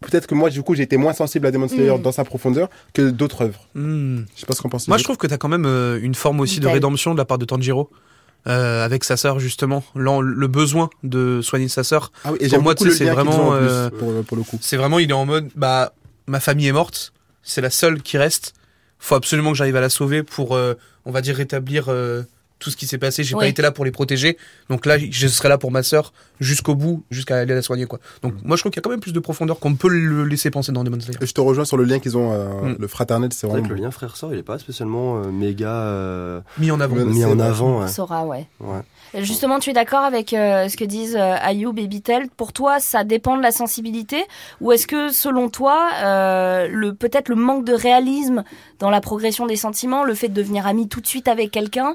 peut-être 0.00 0.26
que 0.26 0.34
moi, 0.34 0.50
du 0.50 0.62
coup, 0.62 0.74
j'ai 0.74 0.82
été 0.82 0.96
moins 0.96 1.12
sensible 1.14 1.46
à 1.46 1.50
Demon 1.50 1.68
Slayer 1.68 1.96
Mm. 1.98 2.02
dans 2.02 2.12
sa 2.12 2.24
profondeur 2.24 2.68
que 2.92 3.08
d'autres 3.10 3.42
œuvres. 3.44 3.60
Hmm. 3.74 4.20
Je 4.34 4.40
sais 4.40 4.46
pas 4.46 4.54
ce 4.54 4.62
qu'on 4.62 4.68
pense. 4.68 4.86
Moi, 4.88 4.98
je 4.98 5.04
trouve 5.04 5.16
que 5.16 5.26
tu 5.26 5.34
as 5.34 5.38
quand 5.38 5.48
même 5.48 5.66
euh, 5.66 5.98
une 6.02 6.14
forme 6.14 6.40
aussi 6.40 6.60
de 6.60 6.68
rédemption 6.68 7.12
de 7.14 7.18
la 7.18 7.24
part 7.24 7.38
de 7.38 7.44
Tanjiro. 7.46 7.88
euh, 8.46 8.84
avec 8.84 9.02
sa 9.04 9.16
sœur 9.16 9.40
justement, 9.40 9.82
le 9.96 10.46
besoin 10.46 10.88
de 11.02 11.40
soigner 11.42 11.68
sa 11.68 11.82
sœur. 11.82 12.12
Ah 12.24 12.30
oui, 12.32 12.38
et 12.40 12.48
Pour 12.48 12.62
moi, 12.62 12.74
c'est 12.78 13.04
vraiment, 13.10 13.52
euh, 13.52 13.90
pour, 13.90 14.24
pour 14.24 14.36
le 14.36 14.42
coup. 14.44 14.58
C'est 14.62 14.76
vraiment, 14.76 14.98
il 15.00 15.10
est 15.10 15.14
en 15.14 15.26
mode, 15.26 15.48
bah, 15.56 15.92
ma 16.28 16.38
famille 16.40 16.68
est 16.68 16.72
morte, 16.72 17.12
c'est 17.42 17.60
la 17.60 17.68
seule 17.68 18.00
qui 18.00 18.16
reste. 18.16 18.54
Faut 19.00 19.16
absolument 19.16 19.50
que 19.50 19.56
j'arrive 19.58 19.76
à 19.76 19.80
la 19.82 19.88
sauver 19.90 20.22
pour, 20.22 20.54
euh, 20.54 20.74
on 21.04 21.10
va 21.10 21.20
dire, 21.20 21.34
rétablir 21.36 21.86
euh, 21.88 22.22
tout 22.58 22.70
ce 22.70 22.76
qui 22.76 22.86
s'est 22.86 22.98
passé. 22.98 23.22
J'ai 23.24 23.34
Oui. 23.34 23.40
pas 23.44 23.48
été 23.48 23.62
là 23.62 23.70
pour 23.70 23.84
les 23.84 23.90
protéger, 23.90 24.36
donc 24.68 24.84
là, 24.86 24.96
je 24.98 25.28
serai 25.28 25.48
là 25.48 25.58
pour 25.58 25.70
ma 25.70 25.82
sœur 25.82 26.12
jusqu'au 26.40 26.74
bout, 26.74 27.02
jusqu'à 27.10 27.38
aller 27.38 27.54
la 27.54 27.62
soigner, 27.62 27.86
quoi. 27.86 27.98
Donc, 28.22 28.34
moi, 28.44 28.56
je 28.56 28.62
trouve 28.62 28.70
qu'il 28.70 28.78
y 28.78 28.82
a 28.82 28.84
quand 28.84 28.90
même 28.90 29.00
plus 29.00 29.12
de 29.12 29.20
profondeur 29.20 29.58
qu'on 29.58 29.74
peut 29.74 29.88
le 29.88 30.24
laisser 30.24 30.50
penser 30.50 30.70
dans 30.72 30.84
Demon 30.84 31.00
Slayer. 31.00 31.18
Et 31.20 31.26
Je 31.26 31.32
te 31.34 31.40
rejoins 31.40 31.64
sur 31.64 31.76
le 31.76 31.84
lien 31.84 31.98
qu'ils 31.98 32.16
ont, 32.16 32.32
euh, 32.32 32.72
Mm. 32.72 32.76
le 32.78 32.88
fraternel, 32.88 33.30
c'est 33.32 33.46
vrai 33.46 33.58
vraiment. 33.60 33.68
que 33.68 33.74
le 33.74 33.82
lien 33.82 33.90
frère-sœur, 33.90 34.32
il 34.32 34.38
est 34.38 34.42
pas 34.42 34.58
spécialement 34.58 35.18
euh, 35.22 35.30
méga 35.30 35.68
euh, 35.70 36.40
Mis 36.58 36.70
en 36.70 36.80
avant. 36.80 36.96
Mis 36.96 37.24
en 37.24 37.34
vrai. 37.34 37.46
avant. 37.46 37.80
ouais. 37.82 37.88
Sora, 37.88 38.24
ouais. 38.26 38.46
Ouais. 38.60 38.80
Justement, 39.22 39.58
tu 39.58 39.70
es 39.70 39.72
d'accord 39.72 40.04
avec 40.04 40.32
euh, 40.34 40.68
ce 40.68 40.76
que 40.76 40.84
disent 40.84 41.16
euh, 41.16 41.34
Ayoub 41.40 41.72
et 41.78 41.86
Bitel? 41.86 42.28
Pour 42.36 42.52
toi, 42.52 42.78
ça 42.78 43.04
dépend 43.04 43.36
de 43.38 43.42
la 43.42 43.50
sensibilité? 43.52 44.22
Ou 44.60 44.72
est-ce 44.72 44.86
que, 44.86 45.08
selon 45.10 45.48
toi, 45.48 45.88
euh, 46.04 46.68
le 46.70 46.92
peut-être 46.94 47.28
le 47.30 47.34
manque 47.36 47.64
de 47.64 47.72
réalisme 47.72 48.44
dans 48.80 48.90
la 48.90 49.00
progression 49.00 49.46
des 49.46 49.56
sentiments, 49.56 50.04
le 50.04 50.14
fait 50.14 50.28
de 50.28 50.34
devenir 50.34 50.66
ami 50.66 50.88
tout 50.88 51.00
de 51.00 51.06
suite 51.06 51.26
avec 51.26 51.50
quelqu'un, 51.50 51.94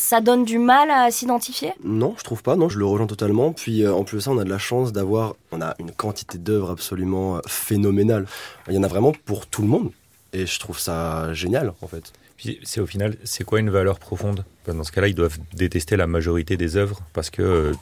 ça 0.00 0.20
donne 0.20 0.44
du 0.44 0.58
mal 0.58 0.90
à 0.90 1.10
s'identifier? 1.10 1.72
Non, 1.84 2.14
je 2.18 2.24
trouve 2.24 2.42
pas. 2.42 2.56
Non, 2.56 2.68
je 2.68 2.78
le 2.78 2.86
rejoins 2.86 3.06
totalement. 3.06 3.52
Puis 3.52 3.84
euh, 3.84 3.92
en 3.92 4.02
plus 4.02 4.16
de 4.16 4.22
ça, 4.22 4.30
on 4.30 4.38
a 4.38 4.44
de 4.44 4.50
la 4.50 4.58
chance 4.58 4.92
d'avoir, 4.92 5.34
on 5.52 5.60
a 5.60 5.74
une 5.78 5.92
quantité 5.92 6.38
d'œuvres 6.38 6.70
absolument 6.70 7.36
euh, 7.36 7.40
phénoménale. 7.46 8.26
Il 8.68 8.74
y 8.74 8.78
en 8.78 8.82
a 8.82 8.88
vraiment 8.88 9.12
pour 9.24 9.46
tout 9.46 9.62
le 9.62 9.68
monde. 9.68 9.90
Et 10.32 10.46
je 10.46 10.58
trouve 10.58 10.78
ça 10.78 11.32
génial, 11.34 11.74
en 11.82 11.86
fait. 11.86 12.12
Puis 12.36 12.58
c'est 12.62 12.80
au 12.80 12.86
final, 12.86 13.16
c'est 13.24 13.44
quoi 13.44 13.60
une 13.60 13.68
valeur 13.68 13.98
profonde? 13.98 14.44
Dans 14.66 14.84
ce 14.84 14.92
cas-là, 14.92 15.08
ils 15.08 15.14
doivent 15.14 15.38
détester 15.52 15.96
la 15.96 16.06
majorité 16.06 16.56
des 16.56 16.76
œuvres 16.76 17.00
parce 17.12 17.28
que 17.28 17.42
euh, 17.42 17.72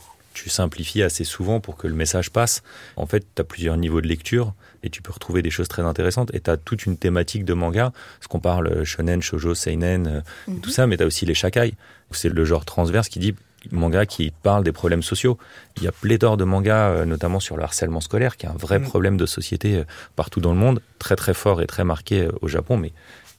tu 0.42 0.48
simplifies 0.50 1.02
assez 1.02 1.24
souvent 1.24 1.60
pour 1.60 1.76
que 1.76 1.86
le 1.88 1.94
message 1.94 2.30
passe. 2.30 2.62
En 2.96 3.06
fait, 3.06 3.26
tu 3.34 3.40
as 3.42 3.44
plusieurs 3.44 3.76
niveaux 3.76 4.00
de 4.00 4.06
lecture 4.06 4.54
et 4.82 4.90
tu 4.90 5.02
peux 5.02 5.12
retrouver 5.12 5.42
des 5.42 5.50
choses 5.50 5.68
très 5.68 5.82
intéressantes. 5.82 6.32
Et 6.34 6.40
tu 6.40 6.50
as 6.50 6.56
toute 6.56 6.86
une 6.86 6.96
thématique 6.96 7.44
de 7.44 7.54
manga, 7.54 7.92
parce 8.18 8.28
qu'on 8.28 8.40
parle 8.40 8.68
euh, 8.68 8.84
shonen, 8.84 9.20
shoujo, 9.20 9.54
seinen, 9.54 10.06
euh, 10.06 10.20
et 10.48 10.50
Mhm. 10.52 10.60
tout 10.60 10.70
ça, 10.70 10.86
mais 10.86 10.96
tu 10.96 11.02
as 11.02 11.06
aussi 11.06 11.26
les 11.26 11.34
shakai. 11.34 11.74
C'est 12.12 12.28
le 12.32 12.44
genre 12.44 12.64
transverse 12.64 13.08
qui 13.08 13.18
dit 13.18 13.34
manga 13.72 14.06
qui 14.06 14.32
parle 14.42 14.62
des 14.62 14.70
problèmes 14.72 15.02
sociaux. 15.02 15.36
Il 15.76 15.82
y 15.82 15.88
a 15.88 15.92
pléthore 15.92 16.36
de 16.36 16.44
mangas, 16.44 16.90
euh, 16.90 17.04
notamment 17.04 17.40
sur 17.40 17.56
le 17.56 17.64
harcèlement 17.64 18.00
scolaire, 18.00 18.36
qui 18.36 18.46
est 18.46 18.48
un 18.48 18.56
vrai 18.56 18.78
Mhm. 18.78 18.84
problème 18.86 19.16
de 19.16 19.26
société 19.26 19.82
partout 20.14 20.40
dans 20.40 20.52
le 20.52 20.58
monde, 20.58 20.80
très 21.00 21.16
très 21.16 21.34
fort 21.34 21.60
et 21.60 21.66
très 21.66 21.82
marqué 21.84 22.28
au 22.40 22.46
Japon, 22.48 22.76
mais 22.76 22.92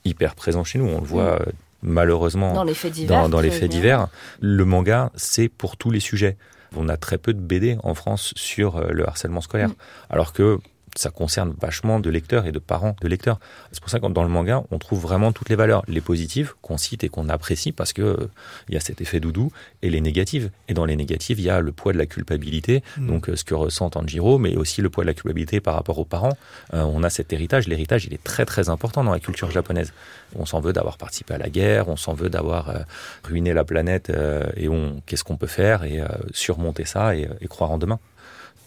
hyper 0.05 0.35
présent 0.35 0.63
chez 0.65 0.77
nous. 0.79 0.87
On 0.87 0.99
le 0.99 1.07
voit 1.07 1.39
euh, 1.41 1.45
malheureusement 1.81 2.53
Dans 2.53 2.63
les 2.63 2.73
faits 2.73 2.91
divers. 2.93 3.21
dans, 3.21 3.29
dans 3.29 3.39
les 3.41 3.51
faits 3.51 3.71
divers. 3.71 4.07
Le 4.41 4.65
manga, 4.65 5.11
c'est 5.15 5.47
pour 5.49 5.77
tous 5.77 5.91
les 5.91 5.99
sujets. 6.01 6.35
On 6.75 6.89
a 6.89 6.97
très 6.97 7.17
peu 7.17 7.33
de 7.33 7.39
BD 7.39 7.77
en 7.83 7.93
France 7.95 8.33
sur 8.35 8.77
euh, 8.77 8.89
le 8.91 9.07
harcèlement 9.07 9.41
scolaire, 9.41 9.69
Mm. 9.69 9.75
alors 10.09 10.33
que 10.33 10.59
ça 10.95 11.09
concerne 11.09 11.53
vachement 11.59 11.99
de 11.99 12.09
lecteurs 12.09 12.45
et 12.45 12.51
de 12.51 12.59
parents 12.59 12.95
de 13.01 13.07
lecteurs. 13.07 13.39
C'est 13.71 13.81
pour 13.81 13.89
ça 13.89 13.99
que 13.99 14.07
dans 14.07 14.23
le 14.23 14.29
manga, 14.29 14.63
on 14.71 14.79
trouve 14.79 15.01
vraiment 15.01 15.31
toutes 15.31 15.49
les 15.49 15.55
valeurs, 15.55 15.83
les 15.87 16.01
positives 16.01 16.53
qu'on 16.61 16.77
cite 16.77 17.03
et 17.03 17.09
qu'on 17.09 17.29
apprécie 17.29 17.71
parce 17.71 17.93
que 17.93 18.01
euh, 18.01 18.29
il 18.67 18.75
y 18.75 18.77
a 18.77 18.81
cet 18.81 19.01
effet 19.01 19.19
doudou, 19.19 19.51
et 19.81 19.89
les 19.89 20.01
négatives. 20.01 20.51
Et 20.67 20.73
dans 20.73 20.85
les 20.85 20.95
négatives, 20.95 21.39
il 21.39 21.45
y 21.45 21.49
a 21.49 21.59
le 21.59 21.71
poids 21.71 21.93
de 21.93 21.97
la 21.97 22.05
culpabilité, 22.05 22.83
Mm. 22.97 23.07
donc 23.07 23.29
euh, 23.29 23.35
ce 23.35 23.43
que 23.43 23.53
ressent 23.53 23.89
Tanjiro, 23.89 24.37
mais 24.37 24.55
aussi 24.55 24.81
le 24.81 24.89
poids 24.89 25.03
de 25.03 25.07
la 25.07 25.13
culpabilité 25.13 25.59
par 25.59 25.75
rapport 25.75 25.99
aux 25.99 26.05
parents. 26.05 26.37
Euh, 26.73 26.83
on 26.83 27.03
a 27.03 27.09
cet 27.09 27.33
héritage. 27.33 27.67
L'héritage, 27.67 28.05
il 28.05 28.13
est 28.13 28.23
très 28.23 28.45
très 28.45 28.69
important 28.69 29.03
dans 29.03 29.11
la 29.11 29.19
culture 29.19 29.51
japonaise. 29.51 29.93
On 30.35 30.45
s'en 30.45 30.59
veut 30.59 30.73
d'avoir 30.73 30.97
participé 30.97 31.33
à 31.33 31.37
la 31.37 31.49
guerre, 31.49 31.87
on 31.89 31.95
s'en 31.95 32.13
veut 32.13 32.29
d'avoir 32.29 32.69
euh, 32.69 32.79
ruiné 33.23 33.53
la 33.53 33.63
planète, 33.63 34.09
euh, 34.09 34.45
et 34.55 34.69
on 34.69 35.01
qu'est-ce 35.05 35.23
qu'on 35.23 35.37
peut 35.37 35.47
faire 35.47 35.83
et 35.83 36.01
euh, 36.01 36.07
surmonter 36.31 36.85
ça 36.85 37.15
et, 37.15 37.25
euh, 37.25 37.33
et 37.41 37.47
croire 37.47 37.71
en 37.71 37.77
demain. 37.77 37.99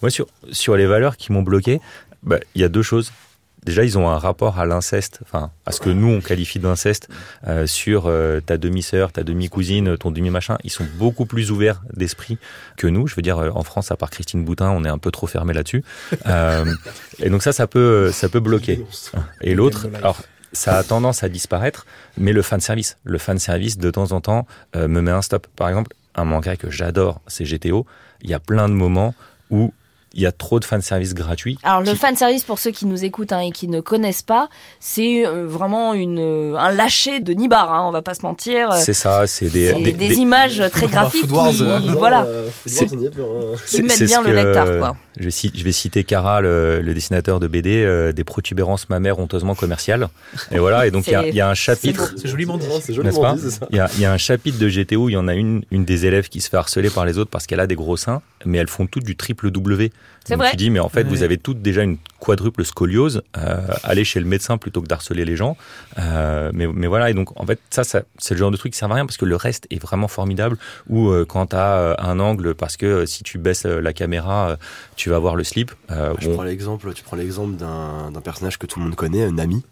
Moi, 0.00 0.11
sur, 0.11 0.26
sur 0.50 0.76
les 0.76 0.87
valeurs 0.87 1.16
qui 1.16 1.30
m'ont 1.30 1.42
bloqué, 1.42 1.80
bah, 2.22 2.38
il 2.54 2.61
y 2.61 2.64
a 2.64 2.68
deux 2.68 2.82
choses. 2.82 3.12
Déjà, 3.64 3.85
ils 3.85 3.96
ont 3.96 4.08
un 4.08 4.18
rapport 4.18 4.58
à 4.58 4.66
l'inceste, 4.66 5.20
enfin 5.22 5.52
à 5.66 5.72
ce 5.72 5.80
que 5.80 5.88
nous 5.88 6.08
on 6.08 6.20
qualifie 6.20 6.58
d'inceste 6.58 7.08
euh, 7.46 7.68
sur 7.68 8.06
euh, 8.06 8.40
ta 8.40 8.58
demi-sœur, 8.58 9.12
ta 9.12 9.22
demi-cousine, 9.22 9.96
ton 9.96 10.11
demi-machin. 10.11 10.58
Ils 10.64 10.70
sont 10.70 10.87
beaucoup 10.98 11.26
plus 11.26 11.52
ouverts 11.52 11.80
d'esprit 11.94 12.38
que 12.76 12.88
nous. 12.88 13.06
Je 13.06 13.14
veux 13.14 13.22
dire, 13.22 13.38
euh, 13.38 13.50
en 13.54 13.62
France, 13.62 13.92
à 13.92 13.96
part 13.96 14.11
Christine 14.11 14.44
Boutin, 14.44 14.70
on 14.70 14.85
est 14.85 14.88
un 14.88 14.98
peu 14.98 15.12
trop 15.12 15.28
fermé 15.28 15.52
là-dessus. 15.54 15.85
Euh, 16.26 16.64
et 17.18 17.30
donc 17.30 17.42
ça, 17.42 17.52
ça 17.52 17.66
peut, 17.66 18.12
ça 18.12 18.28
peut 18.28 18.40
bloquer. 18.40 18.85
Et 19.40 19.54
l'autre, 19.54 19.88
alors 19.94 20.22
ça 20.52 20.76
a 20.76 20.85
tendance 20.85 21.22
à 21.22 21.28
disparaître, 21.28 21.87
mais 22.16 22.32
le 22.32 22.42
fan 22.42 22.61
service, 22.61 22.98
le 23.04 23.18
fan 23.18 23.38
service 23.38 23.78
de 23.78 23.90
temps 23.90 24.12
en 24.12 24.20
temps 24.20 24.46
euh, 24.76 24.87
me 24.88 25.00
met 25.00 25.11
un 25.11 25.22
stop. 25.22 25.46
Par 25.56 25.68
exemple, 25.68 25.94
un 26.14 26.24
manga 26.24 26.56
que 26.56 26.70
j'adore, 26.70 27.20
c'est 27.26 27.44
GTO. 27.44 27.87
Il 28.20 28.30
y 28.30 28.35
a 28.35 28.38
plein 28.38 28.68
de 28.68 28.74
moments 28.74 29.14
où 29.50 29.72
il 30.14 30.20
y 30.22 30.27
a 30.27 30.33
trop 30.33 30.61
de 30.61 30.64
fan 30.64 30.83
service 30.83 31.14
gratuits. 31.14 31.59
Alors 31.62 31.81
le 31.81 31.92
qui- 31.92 31.96
fan 31.98 32.16
service 32.16 32.44
pour 32.44 32.59
ceux 32.59 32.70
qui 32.70 32.87
nous 32.87 33.05
écoutent 33.05 33.33
hein, 33.33 33.40
et 33.40 33.51
qui 33.53 33.68
ne 33.68 33.81
connaissent 33.81 34.22
pas, 34.22 34.48
c'est 34.81 35.27
euh, 35.27 35.46
vraiment 35.46 35.94
une 35.94 36.18
euh, 36.18 36.57
un 36.57 36.70
lâcher 36.72 37.20
de 37.20 37.33
Nibar, 37.33 37.72
hein, 37.72 37.85
on 37.87 37.90
va 37.92 38.03
pas 38.03 38.14
se 38.14 38.22
mentir. 38.22 38.72
C'est 38.75 38.92
ça, 38.94 39.27
c'est 39.27 39.48
des, 39.51 39.72
des- 39.75 39.83
des, 39.83 39.92
des- 39.92 40.14
images 40.16 40.62
très 40.72 40.87
graphiques 40.87 41.27
qui, 41.27 41.62
euh, 41.62 41.79
voilà, 41.98 42.27
C'est- 42.66 43.83
mettent 43.83 44.03
bien 44.03 44.22
ce 44.22 44.29
le 44.29 44.38
euh, 44.38 44.79
quoi. 44.79 44.96
Je 45.18 45.25
vais, 45.25 45.31
ci- 45.31 45.53
je 45.55 45.62
vais 45.64 45.72
citer 45.72 46.05
Cara, 46.05 46.40
le, 46.40 46.81
le 46.81 46.94
dessinateur 46.94 47.38
de 47.38 47.46
BD, 47.46 47.83
euh, 47.85 48.12
des 48.12 48.25
protubérances 48.25 48.88
mammaires 48.88 49.18
honteusement 49.18 49.55
commerciales. 49.55 50.09
Et 50.51 50.59
voilà, 50.59 50.87
et 50.87 50.90
donc 50.90 51.07
il 51.07 51.12
y 51.12 51.16
a- 51.16 51.29
y, 51.29 51.40
un 51.40 51.55
chapitre, 51.55 52.14
C'est 52.16 52.29
joliment 52.29 52.57
dit. 52.57 52.66
C'est 52.81 52.96
n'est-ce 52.98 53.20
pas 53.20 53.37
Il 53.70 53.77
y 53.77 54.01
y 54.01 54.05
a 54.05 54.12
un 54.12 54.16
chapitre 54.18 54.59
de 54.59 54.68
GTO, 54.68 55.09
il 55.09 55.12
y 55.12 55.16
en 55.16 55.29
a 55.29 55.35
une, 55.35 55.64
une 55.70 55.85
des 55.85 56.07
élèves 56.07 56.29
qui 56.29 56.40
se 56.40 56.48
fait 56.48 56.57
harceler 56.57 56.88
par 56.90 57.05
les 57.05 57.18
autres 57.18 57.31
parce 57.31 57.46
qu'elle 57.46 57.61
a 57.61 57.66
des 57.66 57.75
gros 57.75 57.96
seins, 57.96 58.22
mais 58.44 58.59
elles 58.59 58.68
font 58.68 58.87
toutes 58.87 59.05
du 59.05 59.16
triple 59.16 59.51
W. 59.51 59.92
C'est 60.24 60.36
vrai. 60.36 60.50
tu 60.52 60.56
dis, 60.56 60.70
mais 60.70 60.78
en 60.78 60.88
fait, 60.88 61.02
vous 61.02 61.24
avez 61.24 61.36
toutes 61.36 61.62
déjà 61.62 61.82
une 61.82 61.98
quadruple 62.20 62.64
scoliose, 62.64 63.22
euh, 63.36 63.58
allez 63.82 64.04
chez 64.04 64.20
le 64.20 64.26
médecin 64.26 64.56
plutôt 64.56 64.80
que 64.80 64.86
d'harceler 64.86 65.24
les 65.24 65.34
gens. 65.34 65.56
Euh, 65.98 66.52
mais, 66.54 66.68
mais 66.68 66.86
voilà, 66.86 67.10
et 67.10 67.14
donc 67.14 67.32
en 67.40 67.44
fait, 67.44 67.58
ça, 67.70 67.82
ça 67.82 68.02
c'est 68.18 68.34
le 68.34 68.38
genre 68.38 68.52
de 68.52 68.56
truc 68.56 68.72
qui 68.72 68.78
sert 68.78 68.88
à 68.90 68.94
rien 68.94 69.04
parce 69.04 69.16
que 69.16 69.24
le 69.24 69.34
reste 69.34 69.66
est 69.70 69.82
vraiment 69.82 70.06
formidable. 70.06 70.58
Ou 70.88 71.08
euh, 71.08 71.24
quand 71.24 71.46
tu 71.46 71.56
as 71.56 71.96
un 71.98 72.20
angle, 72.20 72.54
parce 72.54 72.76
que 72.76 72.86
euh, 72.86 73.06
si 73.06 73.24
tu 73.24 73.38
baisses 73.38 73.64
la 73.64 73.92
caméra, 73.92 74.50
euh, 74.50 74.56
tu 74.94 75.10
vas 75.10 75.18
voir 75.18 75.34
le 75.34 75.42
slip. 75.42 75.72
euh, 75.90 76.14
Je 76.20 76.28
bon, 76.28 76.34
prends 76.34 76.44
l'exemple, 76.44 76.92
tu 76.94 77.02
prends 77.02 77.16
l'exemple 77.16 77.56
d'un 77.56 78.12
d'un 78.12 78.20
personnage 78.20 78.58
que 78.60 78.66
tout 78.66 78.78
le 78.78 78.84
monde 78.84 78.94
connaît, 78.94 79.28
Nami. 79.32 79.64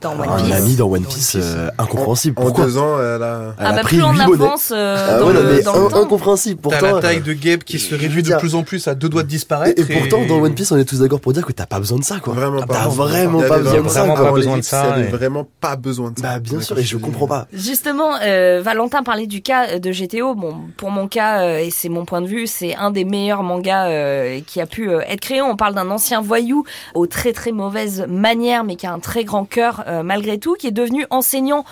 Dans 0.00 0.12
One 0.12 0.28
Un 0.28 0.36
Piece. 0.42 0.52
ami 0.54 0.76
dans 0.76 0.88
One 0.90 1.04
Piece, 1.04 1.36
euh, 1.40 1.68
incompréhensible. 1.78 2.38
En 2.38 2.44
Pourquoi 2.44 2.64
deux 2.66 2.78
ans, 2.78 2.96
elle 2.98 3.22
a... 3.22 3.54
Elle 3.58 3.66
Ah 3.66 3.68
a 3.70 3.72
bah 3.74 3.80
pris 3.82 3.96
plus 3.96 4.04
on 4.04 4.18
avance 4.18 4.72
euh, 4.74 4.96
Ah 5.20 5.24
ouais, 5.24 5.32
le, 5.32 5.42
mais 5.56 5.62
temps. 5.62 5.94
incompréhensible. 5.94 6.60
T'as 6.62 6.78
Pourtant, 6.78 6.96
la 6.96 7.02
taille 7.02 7.20
de 7.20 7.32
Gabe 7.32 7.60
qui 7.60 7.78
se 7.78 7.94
réduit 7.94 8.22
de 8.22 8.34
plus 8.36 8.54
en 8.54 8.62
plus 8.62 8.86
à 8.88 8.94
deux 8.94 9.08
doigts 9.08 9.22
de 9.22 9.28
et, 9.28 9.30
disparaître. 9.30 9.80
et 9.80 9.84
pourtant, 9.98 10.24
dans 10.26 10.40
One 10.40 10.54
Piece, 10.54 10.72
on 10.72 10.76
est 10.78 10.84
tous 10.84 11.00
d'accord 11.00 11.20
pour 11.20 11.32
dire 11.32 11.44
que 11.44 11.52
t'as 11.52 11.66
pas 11.66 11.78
besoin 11.78 11.98
de 11.98 12.04
ça, 12.04 12.18
quoi. 12.20 12.34
Vraiment 12.34 12.62
pas. 12.62 12.74
T'as 12.74 12.88
vraiment 12.88 13.40
pas 13.42 13.58
besoin 13.58 13.82
de 13.82 13.88
ça. 13.88 14.00
vraiment 14.04 14.16
pas 14.16 14.32
besoin 14.32 14.56
de 14.58 14.62
ça, 14.62 14.96
vraiment 15.10 15.48
pas 15.60 15.76
besoin 15.76 16.10
de 16.10 16.18
ça. 16.18 16.22
Bah, 16.22 16.38
bien 16.38 16.60
sûr, 16.60 16.78
et 16.78 16.82
je 16.82 16.96
comprends 16.96 17.26
pas. 17.26 17.46
Justement, 17.52 18.10
euh, 18.22 18.60
Valentin 18.62 19.02
parlait 19.02 19.26
du 19.26 19.42
cas 19.42 19.78
de 19.78 19.90
GTO. 19.90 20.34
Bon, 20.34 20.56
pour 20.76 20.90
mon 20.90 21.08
cas, 21.08 21.42
euh, 21.42 21.58
et 21.58 21.70
c'est 21.70 21.88
mon 21.88 22.04
point 22.04 22.20
de 22.20 22.26
vue, 22.26 22.46
c'est 22.46 22.74
un 22.76 22.90
des 22.90 23.04
meilleurs 23.04 23.42
mangas 23.42 23.88
euh, 23.88 24.40
qui 24.46 24.60
a 24.60 24.66
pu 24.66 24.90
euh, 24.90 25.00
être 25.08 25.20
créé. 25.20 25.42
On 25.42 25.56
parle 25.56 25.74
d'un 25.74 25.90
ancien 25.90 26.20
voyou 26.20 26.64
aux 26.94 27.06
très 27.06 27.32
très 27.32 27.52
mauvaises 27.52 28.04
manières, 28.08 28.64
mais 28.64 28.76
qui 28.76 28.86
a 28.86 28.92
un 28.92 28.98
très 28.98 29.24
grand 29.24 29.44
cœur 29.44 29.84
euh, 29.86 30.02
malgré 30.02 30.38
tout, 30.38 30.54
qui 30.54 30.66
est 30.66 30.72
devenu 30.72 31.06
enseignant. 31.10 31.64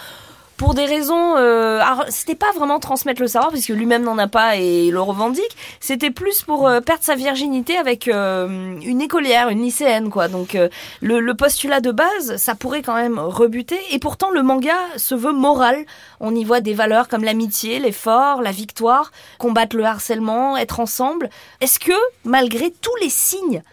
Pour 0.57 0.75
des 0.75 0.85
raisons, 0.85 1.35
euh, 1.37 1.83
c'était 2.11 2.37
pas 2.37 2.53
vraiment 2.53 2.79
transmettre 2.79 3.21
le 3.21 3.27
savoir 3.27 3.51
puisque 3.51 3.71
lui-même 3.71 4.05
n'en 4.05 4.17
a 4.19 4.29
pas 4.29 4.55
et 4.55 4.89
le 4.93 5.01
revendique. 5.01 5.57
C'était 5.81 6.13
plus 6.13 6.43
pour 6.43 6.69
euh, 6.69 6.81
perdre 6.81 7.03
sa 7.03 7.17
virginité 7.17 7.77
avec 7.77 8.07
euh, 8.07 8.79
une 8.81 9.01
écolière, 9.01 9.49
une 9.49 9.63
lycéenne, 9.63 10.11
quoi. 10.11 10.29
Donc 10.29 10.57
le, 11.03 11.19
le 11.19 11.35
postulat 11.35 11.81
de 11.81 11.91
base, 11.91 12.37
ça 12.37 12.55
pourrait 12.55 12.83
quand 12.83 12.95
même 12.95 13.19
rebuter. 13.19 13.81
Et 13.91 13.99
pourtant, 13.99 14.31
le 14.31 14.45
manga 14.45 14.77
se 14.97 15.17
veut 15.17 15.33
moral. 15.33 15.85
On 16.21 16.33
y 16.33 16.45
voit 16.45 16.61
des 16.61 16.73
valeurs 16.73 17.09
comme 17.09 17.25
l'amitié, 17.25 17.81
l'effort, 17.81 18.41
la 18.41 18.53
victoire, 18.53 19.11
combattre 19.39 19.75
le 19.75 19.85
harcèlement, 19.85 20.57
être 20.57 20.79
ensemble. 20.79 21.31
Est-ce 21.61 21.81
que, 21.81 21.99
malgré 22.25 22.71
tous 22.71 22.95
les 23.03 23.11
signes 23.11 23.65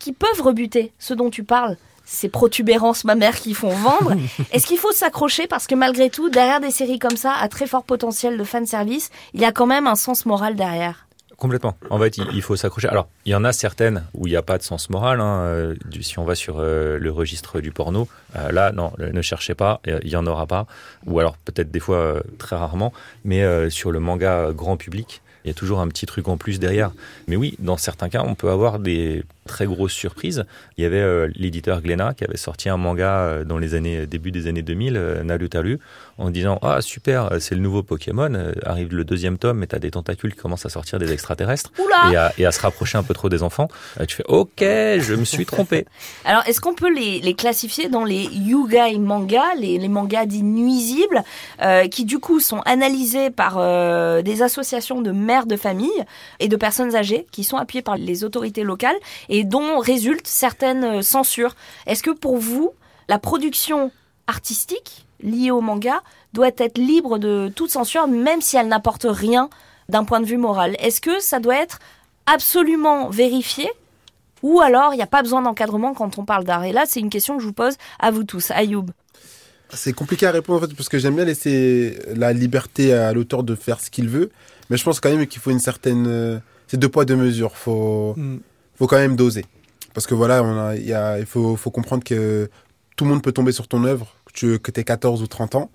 qui 0.00 0.12
peuvent 0.12 0.42
rebuter 0.42 0.92
ce 0.98 1.14
dont 1.14 1.30
tu 1.30 1.44
parles, 1.44 1.76
ces 2.06 2.30
protubérances 2.30 3.04
mammaires 3.04 3.36
qui 3.36 3.52
font 3.52 3.74
vendre, 3.74 4.14
est-ce 4.52 4.66
qu'il 4.66 4.78
faut 4.78 4.92
s'accrocher 4.92 5.46
parce 5.46 5.66
que 5.66 5.74
malgré 5.74 6.08
tout, 6.08 6.30
derrière 6.30 6.60
des 6.60 6.70
séries 6.70 6.98
comme 6.98 7.16
ça, 7.16 7.34
à 7.34 7.48
très 7.48 7.66
fort 7.66 7.84
potentiel 7.84 8.38
de 8.38 8.44
fanservice, 8.44 9.10
il 9.34 9.40
y 9.40 9.44
a 9.44 9.52
quand 9.52 9.66
même 9.66 9.86
un 9.86 9.96
sens 9.96 10.24
moral 10.24 10.56
derrière 10.56 11.06
Complètement. 11.36 11.76
En 11.90 11.98
fait, 11.98 12.16
il, 12.16 12.40
faut 12.40 12.56
s'accrocher. 12.56 12.88
Alors, 12.88 13.08
il 13.26 13.32
y 13.32 13.34
en 13.34 13.44
a 13.44 13.52
certaines 13.52 14.04
où 14.14 14.26
il 14.26 14.30
n'y 14.30 14.36
a 14.36 14.42
pas 14.42 14.56
de 14.56 14.62
sens 14.62 14.88
moral. 14.88 15.20
hein, 15.20 15.40
euh, 15.42 15.74
si 16.00 16.18
on 16.18 16.24
va 16.24 16.34
sur 16.34 16.56
euh, 16.58 16.98
le 16.98 17.10
registre 17.10 17.60
du 17.60 17.72
porno, 17.72 18.08
euh, 18.36 18.50
là, 18.52 18.72
non, 18.72 18.92
ne 18.98 19.20
cherchez 19.20 19.54
pas, 19.54 19.82
il 19.86 20.08
y 20.08 20.16
en 20.16 20.26
aura 20.26 20.46
pas. 20.46 20.66
Ou 21.04 21.20
alors 21.20 21.36
peut-être 21.36 21.70
des 21.70 21.80
fois 21.80 21.98
euh, 21.98 22.20
très 22.38 22.56
rarement. 22.56 22.92
Mais 23.24 23.44
sur 23.68 23.92
le 23.92 24.00
manga 24.00 24.50
grand 24.52 24.78
public, 24.78 25.20
il 25.44 25.48
y 25.48 25.50
a 25.50 25.54
toujours 25.54 25.80
un 25.80 25.88
petit 25.88 26.06
truc 26.06 26.26
en 26.28 26.38
plus 26.38 26.58
derrière. 26.58 26.92
Mais 27.28 27.36
oui, 27.36 27.54
dans 27.58 27.76
certains 27.76 28.08
cas, 28.08 28.22
on 28.26 28.34
peut 28.34 28.50
avoir 28.50 28.78
des 28.78 29.22
très 29.46 29.66
grosses 29.66 29.92
surprises. 29.92 30.44
Il 30.76 30.84
y 30.84 30.86
avait 30.86 31.00
euh, 31.00 31.28
l'éditeur 31.34 31.80
Glénat 31.80 32.14
qui 32.14 32.24
avait 32.24 32.36
sorti 32.36 32.68
un 32.68 32.76
manga 32.76 33.20
euh, 33.20 33.44
dans 33.44 33.58
les 33.58 33.74
années 33.74 34.06
début 34.06 34.30
des 34.30 34.46
années 34.46 34.62
2000, 34.62 34.96
euh, 34.96 35.22
Narutaru, 35.22 35.78
en 36.18 36.30
disant 36.30 36.58
ah 36.62 36.80
super, 36.80 37.32
euh, 37.32 37.38
c'est 37.40 37.54
le 37.54 37.60
nouveau 37.60 37.82
Pokémon. 37.82 38.52
arrive 38.64 38.94
le 38.94 39.04
deuxième 39.04 39.38
tome, 39.38 39.62
et 39.62 39.66
t'as 39.66 39.78
des 39.78 39.90
tentacules 39.90 40.34
qui 40.34 40.40
commencent 40.40 40.66
à 40.66 40.68
sortir 40.68 40.98
des 40.98 41.12
extraterrestres 41.12 41.72
et 42.10 42.16
à, 42.16 42.32
et 42.38 42.46
à 42.46 42.52
se 42.52 42.60
rapprocher 42.60 42.98
un 42.98 43.02
peu 43.02 43.14
trop 43.14 43.28
des 43.28 43.42
enfants. 43.42 43.68
Tu 44.08 44.16
fais 44.16 44.24
ok, 44.26 44.60
je 44.60 45.14
me 45.14 45.24
suis 45.24 45.46
trompé. 45.46 45.86
Alors, 46.24 46.42
est-ce 46.46 46.60
qu'on 46.60 46.74
peut 46.74 46.92
les, 46.92 47.20
les 47.20 47.34
classifier 47.34 47.88
dans 47.88 48.04
les 48.04 48.24
yugai 48.24 48.98
manga, 48.98 49.42
les, 49.58 49.78
les 49.78 49.88
mangas 49.88 50.26
dits 50.26 50.42
nuisibles, 50.42 51.22
qui 51.90 52.04
du 52.04 52.18
coup 52.18 52.40
sont 52.40 52.60
analysés 52.60 53.30
par 53.30 53.56
des 54.22 54.42
associations 54.42 55.02
de 55.02 55.10
mères 55.12 55.46
de 55.46 55.56
famille 55.56 55.90
et 56.40 56.48
de 56.48 56.56
personnes 56.56 56.94
âgées 56.94 57.26
qui 57.30 57.44
sont 57.44 57.56
appuyées 57.56 57.82
par 57.82 57.96
les 57.96 58.24
autorités 58.24 58.62
locales 58.62 58.96
et 59.28 59.35
dont 59.44 59.78
résultent 59.78 60.26
certaines 60.26 60.84
euh, 60.84 61.02
censures 61.02 61.54
Est-ce 61.86 62.02
que 62.02 62.10
pour 62.10 62.38
vous, 62.38 62.72
la 63.08 63.18
production 63.18 63.90
artistique 64.26 65.06
liée 65.20 65.50
au 65.50 65.60
manga 65.60 66.02
doit 66.32 66.50
être 66.58 66.78
libre 66.78 67.18
de 67.18 67.50
toute 67.54 67.70
censure, 67.70 68.06
même 68.06 68.40
si 68.40 68.56
elle 68.56 68.68
n'apporte 68.68 69.06
rien 69.08 69.48
d'un 69.88 70.04
point 70.04 70.20
de 70.20 70.26
vue 70.26 70.36
moral? 70.36 70.76
Est-ce 70.80 71.00
que 71.00 71.20
ça 71.20 71.38
doit 71.38 71.56
être 71.56 71.78
absolument 72.26 73.08
vérifié 73.08 73.68
ou 74.42 74.60
alors, 74.60 74.92
il 74.92 74.96
n'y 74.96 75.02
a 75.02 75.06
pas 75.08 75.22
besoin 75.22 75.42
d'encadrement 75.42 75.94
quand 75.94 76.18
on 76.18 76.24
parle 76.24 76.44
d'art? 76.44 76.64
Et 76.64 76.72
là, 76.72 76.84
c'est 76.86 77.00
une 77.00 77.10
question 77.10 77.36
que 77.36 77.42
je 77.42 77.46
vous 77.46 77.52
pose 77.52 77.74
à 77.98 78.10
vous 78.10 78.22
tous. 78.22 78.50
Ayoub. 78.50 78.86
C'est 79.70 79.92
compliqué 79.92 80.26
à 80.26 80.30
répondre 80.30 80.62
en 80.62 80.68
fait 80.68 80.74
parce 80.76 80.88
que 80.88 80.98
j'aime 80.98 81.16
bien 81.16 81.24
laisser 81.24 81.98
la 82.14 82.32
liberté 82.32 82.92
à 82.92 83.12
l'auteur 83.12 83.42
de 83.42 83.56
faire 83.56 83.80
ce 83.80 83.90
qu'il 83.90 84.08
veut, 84.08 84.30
mais 84.70 84.76
je 84.76 84.84
pense 84.84 85.00
quand 85.00 85.10
même 85.10 85.26
qu'il 85.26 85.40
faut 85.40 85.50
une 85.50 85.58
certaine, 85.58 86.06
euh, 86.06 86.38
c'est 86.68 86.76
deux 86.76 86.88
poids 86.88 87.04
deux 87.04 87.16
mesures. 87.16 87.56
Faut, 87.56 88.14
Mm. 88.16 88.36
Faut 88.78 88.86
quand 88.86 88.98
même 88.98 89.16
doser 89.16 89.44
parce 89.94 90.06
que 90.06 90.14
voilà, 90.14 90.42
on 90.42 90.58
a, 90.58 90.76
il 90.76 90.84
y 90.86 90.92
a, 90.92 91.18
il 91.18 91.24
faut, 91.24 91.56
faut 91.56 91.70
comprendre 91.70 92.04
que 92.04 92.50
tout 92.96 93.04
le 93.04 93.10
monde 93.10 93.22
peut 93.22 93.32
tomber 93.32 93.52
sur 93.52 93.66
ton 93.66 93.82
œuvre, 93.84 94.14
que 94.26 94.32
tu 94.32 94.58
que 94.58 94.70
aies 94.78 94.84
14 94.84 95.22
ou 95.22 95.26
30 95.26 95.54
ans. 95.54 95.70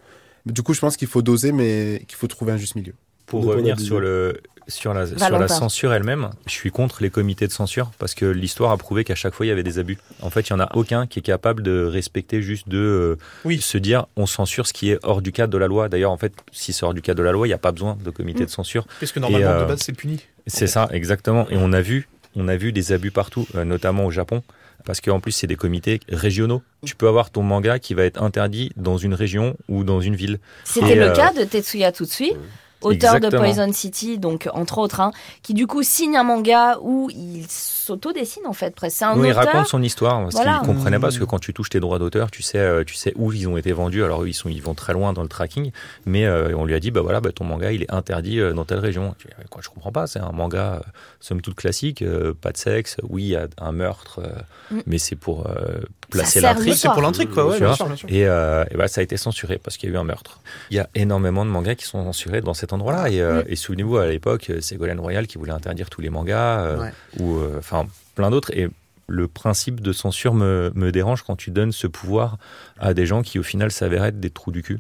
Mais 0.46 0.54
du 0.54 0.62
coup, 0.62 0.74
je 0.76 0.80
pense 0.80 0.96
qu'il 0.96 1.08
faut 1.08 1.24
doser, 1.24 1.52
mais 1.52 2.04
qu'il 2.08 2.18
faut 2.18 2.28
trouver 2.28 2.52
un 2.52 2.58
juste 2.58 2.76
milieu. 2.76 2.94
Pour 3.26 3.42
De 3.42 3.48
revenir 3.48 3.80
sur 3.80 3.96
dit 3.98 4.02
le 4.06 4.42
sur 4.68 4.94
la 4.94 5.08
sur 5.08 5.18
Valentin. 5.18 5.40
la 5.40 5.48
censure 5.48 5.92
elle-même, 5.92 6.30
je 6.46 6.52
suis 6.52 6.70
contre 6.70 7.02
les 7.02 7.10
comités 7.10 7.48
de 7.48 7.52
censure 7.52 7.90
parce 7.98 8.14
que 8.14 8.26
l'histoire 8.26 8.70
a 8.72 8.78
prouvé 8.78 9.04
qu'à 9.04 9.16
chaque 9.16 9.34
fois 9.34 9.46
il 9.46 9.50
y 9.50 9.52
avait 9.52 9.64
des 9.64 9.80
abus. 9.80 9.98
En 10.22 10.30
fait, 10.30 10.42
il 10.42 10.50
y 10.52 10.54
en 10.54 10.60
a 10.60 10.70
aucun 10.76 11.08
qui 11.08 11.18
est 11.18 11.24
capable 11.24 11.64
de 11.64 11.84
respecter 11.84 12.44
juste 12.44 12.70
de 12.70 12.78
euh, 12.78 13.16
Oui. 13.44 13.60
se 13.60 13.78
dire 13.80 14.06
on 14.16 14.28
censure 14.28 14.68
ce 14.68 14.74
qui 14.74 14.92
est 14.92 15.00
hors 15.04 15.24
du 15.24 15.32
cadre 15.32 15.52
de 15.52 15.58
la 15.58 15.66
loi. 15.68 15.90
D'ailleurs, 15.90 16.12
en 16.12 16.18
fait, 16.18 16.34
si 16.52 16.74
c'est 16.74 16.86
hors 16.86 16.94
du 16.94 17.02
cadre 17.02 17.18
de 17.18 17.24
la 17.24 17.32
loi, 17.32 17.48
il 17.48 17.50
n'y 17.50 17.56
a 17.56 17.58
pas 17.60 17.72
besoin 17.72 17.98
de 18.04 18.10
comité 18.12 18.44
Mm. 18.44 18.46
de 18.46 18.52
censure. 18.52 18.86
Parce 19.00 19.12
que 19.12 19.20
normalement, 19.20 19.48
Et, 19.48 19.52
euh, 19.52 19.62
de 19.64 19.68
base, 19.68 19.80
c'est 19.82 19.94
puni. 19.94 20.20
C'est 20.46 20.68
ça, 20.68 20.88
exactement. 20.92 21.50
Et 21.50 21.58
on 21.58 21.74
a 21.74 21.82
vu, 21.82 22.08
on 22.36 22.48
a 22.48 22.56
vu 22.58 22.72
des 22.72 22.92
abus 22.92 23.12
partout, 23.12 23.48
euh, 23.56 23.66
notamment 23.66 24.06
au 24.06 24.12
Japon, 24.12 24.44
parce 24.86 25.02
qu'en 25.02 25.20
plus 25.20 25.32
c'est 25.32 25.48
des 25.48 25.56
comités 25.56 26.00
régionaux. 26.10 26.62
Tu 26.86 26.96
peux 26.96 27.08
avoir 27.08 27.30
ton 27.30 27.44
manga 27.44 27.80
qui 27.80 27.94
va 27.94 28.04
être 28.04 28.22
interdit 28.22 28.72
dans 28.76 28.98
une 28.98 29.14
région 29.14 29.56
ou 29.68 29.84
dans 29.84 30.02
une 30.02 30.16
ville. 30.16 30.40
C'était 30.64 30.96
le 30.96 31.10
euh, 31.10 31.16
cas 31.16 31.34
de 31.34 31.44
Tetsuya 31.44 31.92
Tutsui, 31.92 32.34
auteur 32.82 33.16
Exactement. 33.16 33.44
de 33.44 33.48
Poison 33.54 33.74
City, 33.74 34.18
donc 34.20 34.50
entre 34.54 34.78
autres, 34.80 35.00
hein, 35.00 35.12
qui 35.44 35.54
du 35.54 35.68
coup 35.68 35.84
signe 35.84 36.18
un 36.18 36.24
manga 36.24 36.78
où 36.82 37.10
il 37.12 37.46
s'auto-dessine 37.50 38.46
en 38.48 38.54
fait. 38.54 38.74
presque. 38.76 39.02
Un 39.02 39.18
Oui, 39.18 39.28
il 39.28 39.32
auteur. 39.32 39.46
raconte 39.46 39.68
son 39.68 39.82
histoire, 39.82 40.22
parce 40.22 40.36
Voilà. 40.36 40.60
qu'il 40.60 40.68
comprenait 40.68 40.98
pas, 40.98 41.08
parce 41.08 41.18
que 41.20 41.24
quand 41.24 41.40
tu 41.40 41.54
touches 41.54 41.70
tes 41.70 41.80
droits 41.80 42.00
d'auteur, 42.00 42.32
tu 42.32 42.42
sais, 42.42 42.58
euh, 42.60 42.84
tu 42.84 42.96
sais 42.96 43.14
où 43.16 43.32
ils 43.34 43.48
ont 43.48 43.58
été 43.58 43.72
vendus. 43.72 44.04
Alors 44.04 44.28
ils 44.28 44.34
sont, 44.34 44.50
ils 44.50 44.62
vont 44.62 44.74
très 44.76 44.94
loin 44.94 45.14
dans 45.14 45.22
le 45.24 45.28
tracking, 45.28 45.72
mais 46.06 46.26
euh, 46.26 46.56
on 46.58 46.66
lui 46.66 46.74
a 46.74 46.80
dit, 46.80 46.92
bah 46.92 47.02
voilà, 47.02 47.20
bah, 47.22 47.32
ton 47.32 47.44
manga, 47.44 47.72
il 47.72 47.84
est 47.84 47.92
interdit 47.94 48.40
euh, 48.40 48.54
dans 48.54 48.66
telle 48.66 48.80
région. 48.80 49.16
Tu 49.20 49.28
dis, 49.28 49.34
quoi, 49.50 49.62
je 49.64 49.70
comprends 49.70 49.92
pas, 49.92 50.08
c'est 50.08 50.20
un 50.20 50.32
manga, 50.32 50.76
euh, 50.76 50.80
somme 51.20 51.42
toute 51.42 51.56
classique, 51.56 52.02
euh, 52.02 52.34
pas 52.40 52.52
de 52.52 52.58
sexe, 52.58 52.98
oui, 53.10 53.24
il 53.24 53.30
y 53.30 53.36
a 53.36 53.48
un 53.60 53.72
meurtre, 53.72 54.20
euh, 54.24 54.30
Mm. 54.72 54.82
mais 54.86 54.98
c'est 55.00 55.16
pour 55.18 55.48
euh, 55.48 55.80
placer 56.10 56.40
l'intrigue. 56.40 56.74
C'est 56.76 56.88
pour 56.90 57.02
l'intrigue, 57.02 57.30
quoi. 57.30 57.46
Ouais, 57.48 57.60
bien 57.60 57.74
sûr, 57.74 57.88
bien 57.88 57.96
sûr. 57.98 58.08
Et, 58.10 58.26
euh, 58.26 58.64
et 58.72 58.78
bah, 58.78 58.88
ça 58.88 59.02
a 59.02 59.04
été 59.04 59.18
censuré 59.18 59.58
parce 59.62 59.76
qu'il 59.78 59.90
y 59.90 59.92
a 59.92 59.96
eu 59.96 59.98
un 60.00 60.06
meurtre. 60.06 60.40
Il 60.70 60.78
y 60.78 60.80
a 60.80 60.88
énormément 60.96 61.44
de 61.44 61.50
mangas 61.50 61.76
qui 61.76 61.84
sont 61.86 62.02
censurés 62.06 62.40
dans 62.42 62.54
cet 62.72 62.74
endroit-là. 62.74 63.10
Et, 63.10 63.20
euh, 63.22 63.44
et 63.48 63.56
souvenez-vous, 63.56 63.98
à 63.98 64.08
l'époque, 64.08 64.50
euh, 64.50 64.62
Ségolène 64.62 65.00
Royal 65.00 65.28
qui 65.28 65.38
voulait 65.38 65.52
interdire 65.52 65.90
tous 65.90 66.02
les 66.02 66.10
mangas, 66.10 66.62
euh, 66.62 66.78
Ouais. 66.80 66.94
ou 67.20 67.38
euh, 67.38 67.56
enfin 67.60 67.86
plein 68.16 68.30
d'autres. 68.32 68.52
Et 68.58 68.70
le 69.08 69.28
principe 69.28 69.82
de 69.82 69.92
censure 69.92 70.34
me, 70.34 70.72
me 70.74 70.92
dérange 70.92 71.24
quand 71.24 71.36
tu 71.36 71.52
donnes 71.52 71.74
ce 71.74 71.86
pouvoir 71.88 72.38
à 72.80 72.94
des 72.94 73.06
gens 73.06 73.22
qui, 73.24 73.40
au 73.40 73.44
final, 73.44 73.72
s'avèrent 73.72 74.06
être 74.06 74.20
des 74.22 74.30
trous 74.30 74.52
du 74.52 74.64
cul. 74.64 74.80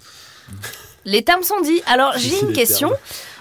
Les 1.05 1.23
termes 1.23 1.43
sont 1.43 1.59
dits. 1.61 1.81
Alors 1.85 2.13
j'ai 2.17 2.39
une 2.41 2.53
question. 2.53 2.89
termes. 2.89 2.99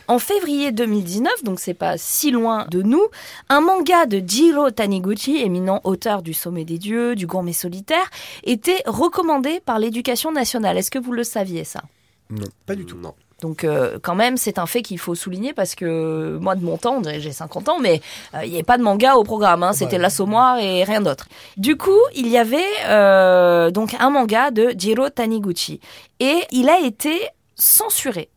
En 0.09 0.19
février 0.19 0.73
2019, 0.73 1.45
donc 1.45 1.61
c'est 1.61 1.75
pas 1.75 1.97
si 1.97 2.33
loin 2.33 2.67
de 2.69 2.83
nous, 2.83 3.05
un 3.49 3.61
manga 3.61 4.07
de 4.07 4.21
Jiro 4.27 4.73
Taniguchi, 4.73 5.37
éminent 5.37 5.81
auteur 5.85 6.23
du 6.23 6.33
Sommet 6.35 6.65
des 6.65 6.79
Dieux, 6.79 7.15
du 7.15 7.29
Gourmet 7.29 7.53
Solitaire, 7.53 8.11
était 8.43 8.83
recommandé 8.87 9.61
par 9.65 9.79
l'éducation 9.79 10.33
nationale. 10.33 10.77
Est-ce 10.79 10.91
que 10.91 10.99
vous 10.99 11.13
le 11.13 11.23
saviez 11.23 11.63
ça? 11.63 11.83
Non. 12.29 12.47
Pas 12.67 12.75
du 12.75 12.87
tout. 12.87 12.97
Non. 12.97 13.15
Donc 13.41 13.65
euh, 13.65 13.99
quand 14.03 14.15
même, 14.15 14.37
c'est 14.37 14.59
un 14.59 14.67
fait 14.67 14.83
qu'il 14.83 14.99
faut 14.99 15.15
souligner 15.15 15.53
parce 15.53 15.75
que 15.75 16.39
moi 16.41 16.55
de 16.55 16.65
mon 16.65 16.77
temps, 16.77 17.01
j'ai 17.19 17.33
50 17.33 17.69
ans, 17.69 17.79
mais 17.81 18.01
euh, 18.35 18.45
il 18.45 18.49
n'y 18.51 18.57
avait 18.57 18.63
pas 18.63 18.79
de 18.79 18.83
manga 18.83 19.15
au 19.17 19.25
programme, 19.25 19.63
hein, 19.63 19.73
c'était 19.73 19.97
Ouais. 19.97 20.03
l'assommoir 20.03 20.59
et 20.59 20.85
rien 20.85 21.01
d'autre. 21.01 21.27
Du 21.57 21.77
coup, 21.77 21.99
il 22.15 22.29
y 22.29 22.37
avait 22.39 22.59
euh, 22.89 23.71
donc 23.71 23.95
un 23.99 24.11
manga 24.11 24.51
de 24.51 24.75
Jiro 24.77 25.09
Taniguchi 25.09 25.81
et 26.21 26.37
il 26.51 26.69
a 26.69 26.81
été 26.81 27.19
censuré. 27.57 28.29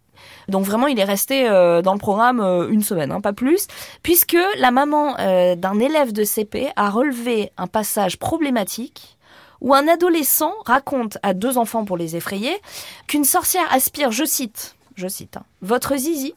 Donc 0.50 0.66
vraiment, 0.66 0.88
il 0.88 1.00
est 1.00 1.06
resté 1.06 1.48
euh, 1.48 1.82
dans 1.82 1.94
le 1.94 2.00
programme 2.00 2.42
euh, 2.42 2.68
une 2.70 2.84
semaine, 2.84 3.12
hein, 3.14 3.22
pas 3.22 3.32
plus, 3.32 3.68
puisque 4.04 4.38
la 4.58 4.72
maman 4.72 5.16
euh, 5.20 5.56
d'un 5.56 5.80
élève 5.80 6.12
de 6.12 6.24
CP 6.26 6.70
a 6.76 6.90
relevé 6.90 7.52
un 7.58 7.68
passage 7.68 8.18
problématique 8.20 9.18
où 9.62 9.74
un 9.74 9.88
adolescent 9.88 10.52
raconte 10.66 11.18
à 11.24 11.34
deux 11.34 11.58
enfants 11.58 11.86
pour 11.86 11.96
les 11.96 12.18
effrayer 12.18 12.52
qu'une 13.08 13.24
sorcière 13.24 13.64
aspire, 13.72 14.12
je 14.12 14.26
cite, 14.26 14.76
je 14.96 15.08
cite, 15.08 15.38
hein, 15.38 15.44
votre 15.62 15.96
zizi, 15.96 16.34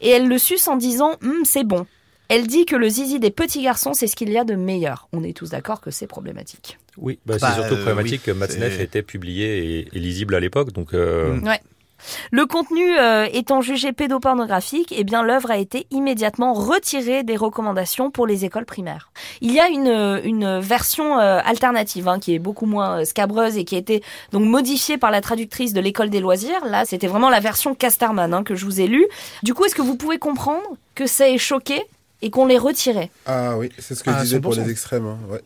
et 0.00 0.10
elle 0.10 0.28
le 0.28 0.38
suce 0.38 0.68
en 0.68 0.76
disant 0.76 1.16
Hum, 1.22 1.44
c'est 1.44 1.64
bon. 1.64 1.86
Elle 2.28 2.46
dit 2.48 2.66
que 2.66 2.74
le 2.74 2.88
zizi 2.88 3.20
des 3.20 3.30
petits 3.30 3.62
garçons, 3.62 3.94
c'est 3.94 4.08
ce 4.08 4.16
qu'il 4.16 4.30
y 4.30 4.38
a 4.38 4.42
de 4.44 4.56
meilleur. 4.56 5.08
On 5.12 5.22
est 5.22 5.36
tous 5.36 5.50
d'accord 5.50 5.80
que 5.80 5.92
c'est 5.92 6.08
problématique. 6.08 6.76
Oui, 6.96 7.20
bah, 7.24 7.36
Bah, 7.40 7.48
c'est 7.50 7.54
surtout 7.54 7.74
euh, 7.74 7.84
problématique 7.84 8.22
oui, 8.26 8.32
que 8.32 8.36
Matzneff 8.36 8.80
était 8.80 9.02
publié 9.02 9.78
et, 9.80 9.88
et 9.92 9.98
lisible 10.00 10.34
à 10.34 10.40
l'époque. 10.40 10.72
Donc, 10.72 10.92
euh. 10.92 11.38
Ouais. 11.40 11.60
Le 12.30 12.46
contenu 12.46 12.98
euh, 12.98 13.26
étant 13.32 13.60
jugé 13.60 13.92
pédopornographique, 13.92 14.92
eh 14.96 15.04
bien 15.04 15.22
l'œuvre 15.22 15.50
a 15.50 15.56
été 15.58 15.86
immédiatement 15.90 16.52
retirée 16.52 17.22
des 17.22 17.36
recommandations 17.36 18.10
pour 18.10 18.26
les 18.26 18.44
écoles 18.44 18.64
primaires. 18.66 19.10
Il 19.40 19.52
y 19.52 19.60
a 19.60 19.68
une, 19.68 19.88
euh, 19.88 20.20
une 20.24 20.58
version 20.60 21.18
euh, 21.18 21.40
alternative 21.44 22.08
hein, 22.08 22.18
qui 22.18 22.34
est 22.34 22.38
beaucoup 22.38 22.66
moins 22.66 23.00
euh, 23.00 23.04
scabreuse 23.04 23.56
et 23.56 23.64
qui 23.64 23.74
a 23.74 23.78
été 23.78 24.02
donc 24.32 24.42
modifiée 24.44 24.98
par 24.98 25.10
la 25.10 25.20
traductrice 25.20 25.72
de 25.72 25.80
l'école 25.80 26.10
des 26.10 26.20
loisirs. 26.20 26.64
Là, 26.66 26.84
c'était 26.84 27.06
vraiment 27.06 27.30
la 27.30 27.40
version 27.40 27.74
Casterman 27.74 28.32
hein, 28.34 28.42
que 28.44 28.54
je 28.54 28.64
vous 28.64 28.80
ai 28.80 28.86
lue. 28.86 29.06
Du 29.42 29.54
coup, 29.54 29.64
est-ce 29.64 29.74
que 29.74 29.82
vous 29.82 29.96
pouvez 29.96 30.18
comprendre 30.18 30.62
que 30.94 31.06
ça 31.06 31.28
ait 31.28 31.38
choqué 31.38 31.82
et 32.22 32.30
qu'on 32.30 32.46
l'ait 32.46 32.58
retiré 32.58 33.10
Ah 33.26 33.56
oui, 33.58 33.70
c'est 33.78 33.94
ce 33.94 34.02
que 34.02 34.10
Ah, 34.10 34.18
je 34.18 34.22
disais 34.24 34.40
pour 34.40 34.52
100%. 34.54 34.64
les 34.64 34.70
extrêmes. 34.70 35.06
hein, 35.06 35.18
ouais. 35.30 35.40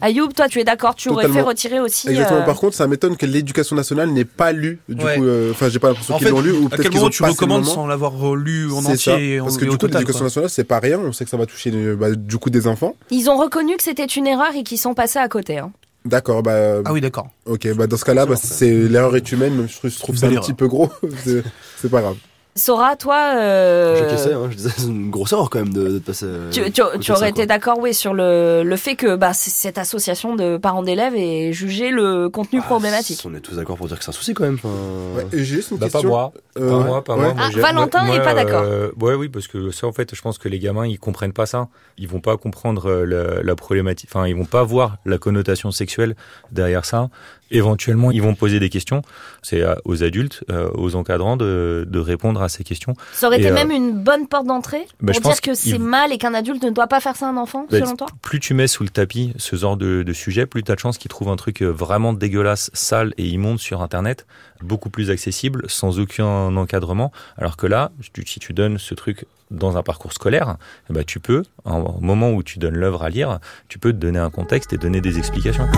Ayoub, 0.00 0.28
toi, 0.34 0.48
tu 0.48 0.60
es 0.60 0.64
d'accord 0.64 0.94
Tu 0.94 1.08
aurais 1.08 1.28
fait 1.28 1.40
retirer 1.40 1.80
aussi 1.80 2.08
Exactement. 2.08 2.40
euh, 2.40 2.44
Par 2.44 2.56
contre, 2.56 2.76
ça 2.76 2.86
m'étonne 2.86 3.16
que 3.16 3.26
l'éducation 3.26 3.74
nationale 3.76 4.10
n'ait 4.10 4.24
pas 4.24 4.52
lu. 4.52 4.78
Du 4.88 5.04
Ouais. 5.04 5.16
coup, 5.16 5.24
euh, 5.24 5.50
enfin, 5.50 5.68
j'ai 5.68 5.78
pas 5.78 5.88
l'impression 5.88 6.16
qu'ils 6.18 6.28
l'ont 6.28 6.40
lu. 6.40 6.52
Ou 6.52 6.66
à 6.66 6.68
peut-être 6.70 6.82
quel 6.82 6.90
qu'ils 6.90 6.94
moment 7.00 7.06
ont 7.06 7.10
tu 7.10 7.22
recommandes 7.24 7.62
moment. 7.62 7.74
sans 7.74 7.86
l'avoir 7.86 8.34
lu 8.36 8.70
en 8.72 8.80
C'est 8.82 8.96
ça. 8.96 9.12
entier 9.14 9.34
et 9.34 9.40
en- 9.40 9.44
Parce 9.44 9.56
que 9.56 9.64
et 9.64 9.68
du 9.68 9.76
coup, 9.78 9.86
l'éducation 9.86 10.24
nationale, 10.24 10.50
c'est 10.50 10.64
pas 10.64 10.78
rien. 10.78 10.98
On 11.00 11.12
sait 11.12 11.24
que 11.24 11.30
ça 11.30 11.36
va 11.36 11.46
toucher, 11.46 11.70
euh, 11.74 11.96
bah, 11.96 12.10
du 12.14 12.36
coup, 12.38 12.50
des 12.50 12.66
enfants. 12.66 12.94
Ils 13.10 13.28
ont 13.28 13.36
reconnu 13.36 13.76
que 13.76 13.82
c'était 13.82 14.04
une 14.06 14.26
erreur 14.26 14.54
et 14.54 14.62
qu'ils 14.62 14.78
sont 14.78 14.94
passés 14.94 15.18
à 15.18 15.28
côté. 15.28 15.58
hein. 15.58 15.72
D'accord, 16.04 16.42
bah. 16.42 16.76
Ah 16.84 16.92
oui, 16.92 17.00
d'accord. 17.00 17.28
Ok, 17.44 17.68
bah 17.74 17.86
dans 17.88 17.96
ce 17.96 18.04
cas-là, 18.04 18.24
bah, 18.24 18.36
c'est 18.36 18.70
l'erreur 18.70 19.16
est 19.16 19.32
humaine. 19.32 19.54
Même 19.56 19.68
je 19.68 19.88
je 19.88 19.98
trouve 19.98 20.16
ça 20.16 20.28
un 20.28 20.34
petit 20.36 20.54
peu 20.54 20.68
gros. 20.68 20.88
c'est 21.76 21.90
pas 21.90 22.00
grave. 22.00 22.16
Sora, 22.58 22.96
toi, 22.96 23.34
euh, 23.36 24.10
Je 24.10 24.16
sais, 24.16 24.32
hein, 24.34 24.48
je 24.50 24.56
disais, 24.56 24.70
c'est 24.76 24.86
une 24.86 25.10
grosse 25.10 25.32
erreur 25.32 25.48
quand 25.50 25.60
même 25.60 25.72
de, 25.72 25.88
de 25.88 25.98
passer. 25.98 26.26
euh, 26.26 26.50
tu, 26.50 26.62
tu- 26.70 26.82
tu 27.00 27.10
aurais 27.12 27.20
ça, 27.20 27.28
été 27.28 27.46
d'accord, 27.46 27.78
oui, 27.78 27.94
sur 27.94 28.12
le, 28.14 28.62
le 28.64 28.76
fait 28.76 28.96
que 28.96 29.16
bah, 29.16 29.32
cette 29.32 29.78
association 29.78 30.36
de 30.36 30.56
parents 30.58 30.82
d'élèves 30.82 31.14
ait 31.16 31.52
jugé 31.52 31.90
le 31.90 32.28
contenu 32.28 32.60
problématique. 32.60 33.22
On 33.24 33.34
est 33.34 33.40
tous 33.40 33.54
d'accord 33.56 33.76
pour 33.76 33.86
dire 33.88 33.98
que 33.98 34.04
c'est 34.04 34.10
un 34.10 34.12
souci 34.12 34.34
quand 34.34 34.44
même. 34.44 34.58
enfin, 34.62 34.68
Ouais, 35.16 35.26
et 35.32 35.38
j'ai 35.44 35.56
juste 35.56 35.70
une 35.70 35.78
Bah, 35.78 35.86
pas 35.86 35.92
question. 35.92 36.08
moi. 36.10 36.32
Euh, 36.60 36.68
pas 36.68 36.78
ouais. 36.78 36.84
moi, 36.84 37.04
pas 37.04 37.14
Ouais. 37.16 37.22
moi. 37.24 37.34
Moi, 37.34 37.44
Ah, 37.54 37.60
Valentin 37.60 38.04
moi, 38.04 38.16
est 38.16 38.22
pas 38.22 38.34
d'accord. 38.34 38.62
euh, 38.64 38.90
ouais, 39.00 39.14
oui, 39.14 39.28
parce 39.28 39.46
que 39.48 39.70
ça, 39.70 39.86
en 39.86 39.92
fait, 39.92 40.14
je 40.14 40.20
pense 40.20 40.38
que 40.38 40.48
les 40.48 40.58
gamins, 40.58 40.86
ils 40.86 40.98
comprennent 40.98 41.32
pas 41.32 41.46
ça. 41.46 41.68
Ils 41.98 42.08
vont 42.08 42.20
pas 42.20 42.36
comprendre 42.36 42.86
euh, 42.90 43.04
la, 43.04 43.42
la 43.42 43.54
problématique. 43.56 44.10
Enfin, 44.12 44.26
ils 44.26 44.36
vont 44.36 44.44
pas 44.44 44.62
voir 44.62 44.96
la 45.04 45.18
connotation 45.18 45.70
sexuelle 45.70 46.16
derrière 46.52 46.84
ça. 46.84 47.08
Éventuellement, 47.50 48.10
ils 48.10 48.20
vont 48.20 48.34
poser 48.34 48.60
des 48.60 48.68
questions. 48.68 49.00
C'est 49.42 49.62
aux 49.86 50.02
adultes, 50.02 50.44
euh, 50.50 50.68
aux 50.74 50.96
encadrants 50.96 51.38
de, 51.38 51.86
de 51.88 51.98
répondre 51.98 52.42
à 52.42 52.50
ces 52.50 52.62
questions. 52.62 52.94
Ça 53.12 53.26
aurait 53.28 53.38
Et, 53.38 53.40
été 53.40 53.50
euh, 53.50 53.54
même 53.54 53.70
une 53.70 53.92
bonne 53.94 54.26
porte 54.28 54.46
d'entrée 54.46 54.86
bah, 55.00 55.14
je 55.14 55.20
pour 55.20 55.30
pense 55.30 55.40
dire 55.40 55.52
que 55.52 55.54
c'est 55.54 55.78
mal 55.78 56.12
et 56.12 56.18
qu'un 56.18 56.34
adulte 56.34 56.62
ne 56.62 56.68
doit 56.70 56.88
pas 56.88 57.00
faire 57.00 57.16
ça 57.16 57.26
à 57.26 57.30
un 57.30 57.36
enfant, 57.38 57.66
Bah, 57.70 57.78
selon 57.78 57.96
toi? 57.96 58.06
Plus 58.20 58.38
tu 58.38 58.52
mets 58.52 58.66
sous 58.66 58.82
le 58.82 58.90
tapis 58.90 59.32
ce 59.38 59.56
genre 59.56 59.78
de, 59.78 60.02
de 60.02 60.12
sujet, 60.12 60.44
plus 60.44 60.62
tu 60.62 60.70
as 60.70 60.74
de 60.74 60.80
chances 60.80 60.98
qu'ils 60.98 61.08
trouvent 61.08 61.30
un 61.30 61.36
truc 61.36 61.62
vraiment 61.62 62.12
dégueulasse, 62.12 62.70
sale 62.74 63.14
et 63.16 63.26
immonde 63.26 63.58
sur 63.60 63.80
Internet, 63.80 64.26
beaucoup 64.62 64.90
plus 64.90 65.10
accessible, 65.10 65.62
sans 65.68 65.98
aucun 66.00 66.47
encadrement. 66.56 67.12
Alors 67.36 67.56
que 67.56 67.66
là, 67.66 67.90
si 68.24 68.40
tu 68.40 68.52
donnes 68.52 68.78
ce 68.78 68.94
truc 68.94 69.26
dans 69.50 69.76
un 69.76 69.82
parcours 69.82 70.12
scolaire, 70.12 70.56
eh 70.90 70.92
ben, 70.92 71.04
tu 71.04 71.20
peux, 71.20 71.42
au 71.64 72.00
moment 72.00 72.32
où 72.32 72.42
tu 72.42 72.58
donnes 72.58 72.76
l'œuvre 72.76 73.02
à 73.02 73.10
lire, 73.10 73.38
tu 73.68 73.78
peux 73.78 73.92
te 73.92 73.98
donner 73.98 74.18
un 74.18 74.30
contexte 74.30 74.72
et 74.72 74.78
donner 74.78 75.00
des 75.00 75.18
explications. 75.18 75.68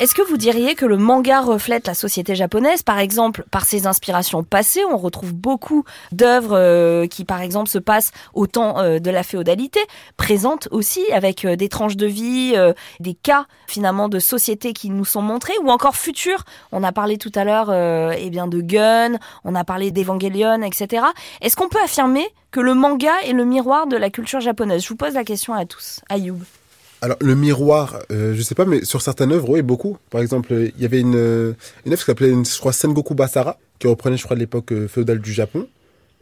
Est-ce 0.00 0.16
que 0.16 0.22
vous 0.22 0.36
diriez 0.36 0.74
que 0.74 0.86
le 0.86 0.96
manga 0.96 1.40
reflète 1.40 1.86
la 1.86 1.94
société 1.94 2.34
japonaise? 2.34 2.82
Par 2.82 2.98
exemple, 2.98 3.44
par 3.52 3.64
ses 3.64 3.86
inspirations 3.86 4.42
passées, 4.42 4.82
on 4.90 4.96
retrouve 4.96 5.32
beaucoup 5.32 5.84
d'œuvres 6.10 6.58
euh, 6.58 7.06
qui, 7.06 7.24
par 7.24 7.40
exemple, 7.40 7.70
se 7.70 7.78
passent 7.78 8.10
au 8.32 8.48
temps 8.48 8.80
euh, 8.80 8.98
de 8.98 9.10
la 9.12 9.22
féodalité, 9.22 9.78
présentes 10.16 10.66
aussi 10.72 11.00
avec 11.12 11.44
euh, 11.44 11.54
des 11.54 11.68
tranches 11.68 11.96
de 11.96 12.06
vie, 12.06 12.56
des 12.98 13.14
cas 13.14 13.46
finalement 13.68 14.08
de 14.08 14.18
société 14.18 14.72
qui 14.72 14.90
nous 14.90 15.04
sont 15.04 15.22
montrés, 15.22 15.54
ou 15.62 15.70
encore 15.70 15.94
futurs. 15.94 16.44
On 16.72 16.82
a 16.82 16.90
parlé 16.90 17.16
tout 17.16 17.32
à 17.36 17.44
l'heure 17.44 17.72
eh 17.72 18.30
bien 18.30 18.48
de 18.48 18.60
Gun, 18.60 19.18
on 19.44 19.54
a 19.54 19.62
parlé 19.62 19.92
d'Evangelion, 19.92 20.62
etc. 20.62 21.04
Est-ce 21.40 21.54
qu'on 21.54 21.68
peut 21.68 21.82
affirmer 21.82 22.26
que 22.50 22.60
le 22.60 22.74
manga 22.74 23.12
est 23.24 23.32
le 23.32 23.44
miroir 23.44 23.86
de 23.86 23.96
la 23.96 24.10
culture 24.10 24.40
japonaise? 24.40 24.82
Je 24.82 24.88
vous 24.88 24.96
pose 24.96 25.14
la 25.14 25.24
question 25.24 25.54
à 25.54 25.64
tous. 25.66 26.00
Ayoub. 26.08 26.40
Alors, 27.04 27.18
le 27.20 27.34
miroir, 27.34 27.98
euh, 28.10 28.34
je 28.34 28.40
sais 28.40 28.54
pas, 28.54 28.64
mais 28.64 28.82
sur 28.84 29.02
certaines 29.02 29.30
œuvres, 29.32 29.50
oui, 29.50 29.60
beaucoup. 29.60 29.98
Par 30.08 30.22
exemple, 30.22 30.52
euh, 30.54 30.70
il 30.74 30.82
y 30.82 30.86
avait 30.86 31.00
une, 31.00 31.54
une 31.84 31.92
œuvre 31.92 32.00
qui 32.00 32.06
s'appelait, 32.06 32.32
je 32.32 32.58
crois, 32.58 32.72
Sengoku 32.72 33.14
Basara, 33.14 33.58
qui 33.78 33.86
reprenait, 33.88 34.16
je 34.16 34.24
crois, 34.24 34.36
l'époque 34.36 34.72
euh, 34.72 34.88
féodale 34.88 35.18
du 35.20 35.32
Japon. 35.32 35.68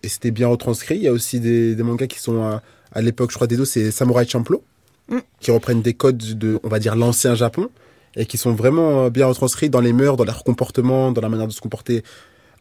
Et 0.02 0.08
c'était 0.08 0.32
bien 0.32 0.48
retranscrit. 0.48 0.96
Il 0.96 1.02
y 1.02 1.06
a 1.08 1.12
aussi 1.12 1.38
des, 1.38 1.76
des 1.76 1.82
mangas 1.84 2.08
qui 2.08 2.18
sont 2.18 2.42
à, 2.42 2.62
à 2.92 3.00
l'époque, 3.00 3.30
je 3.30 3.36
crois, 3.36 3.46
des 3.46 3.56
deux, 3.56 3.64
c'est 3.64 3.90
Samurai 3.92 4.26
Champloo, 4.26 4.62
Mm. 5.08 5.18
qui 5.40 5.50
reprennent 5.50 5.82
des 5.82 5.94
codes 5.94 6.16
de, 6.38 6.58
on 6.62 6.68
va 6.68 6.78
dire, 6.78 6.94
l'ancien 6.96 7.34
Japon, 7.34 7.68
et 8.16 8.24
qui 8.26 8.38
sont 8.38 8.52
vraiment 8.54 9.04
euh, 9.06 9.10
bien 9.10 9.26
retranscrits 9.26 9.68
dans 9.70 9.80
les 9.80 9.92
mœurs, 9.92 10.16
dans 10.16 10.24
leur 10.24 10.42
comportement, 10.44 11.10
dans 11.12 11.20
la 11.20 11.28
manière 11.28 11.48
de 11.48 11.52
se 11.52 11.60
comporter, 11.60 12.02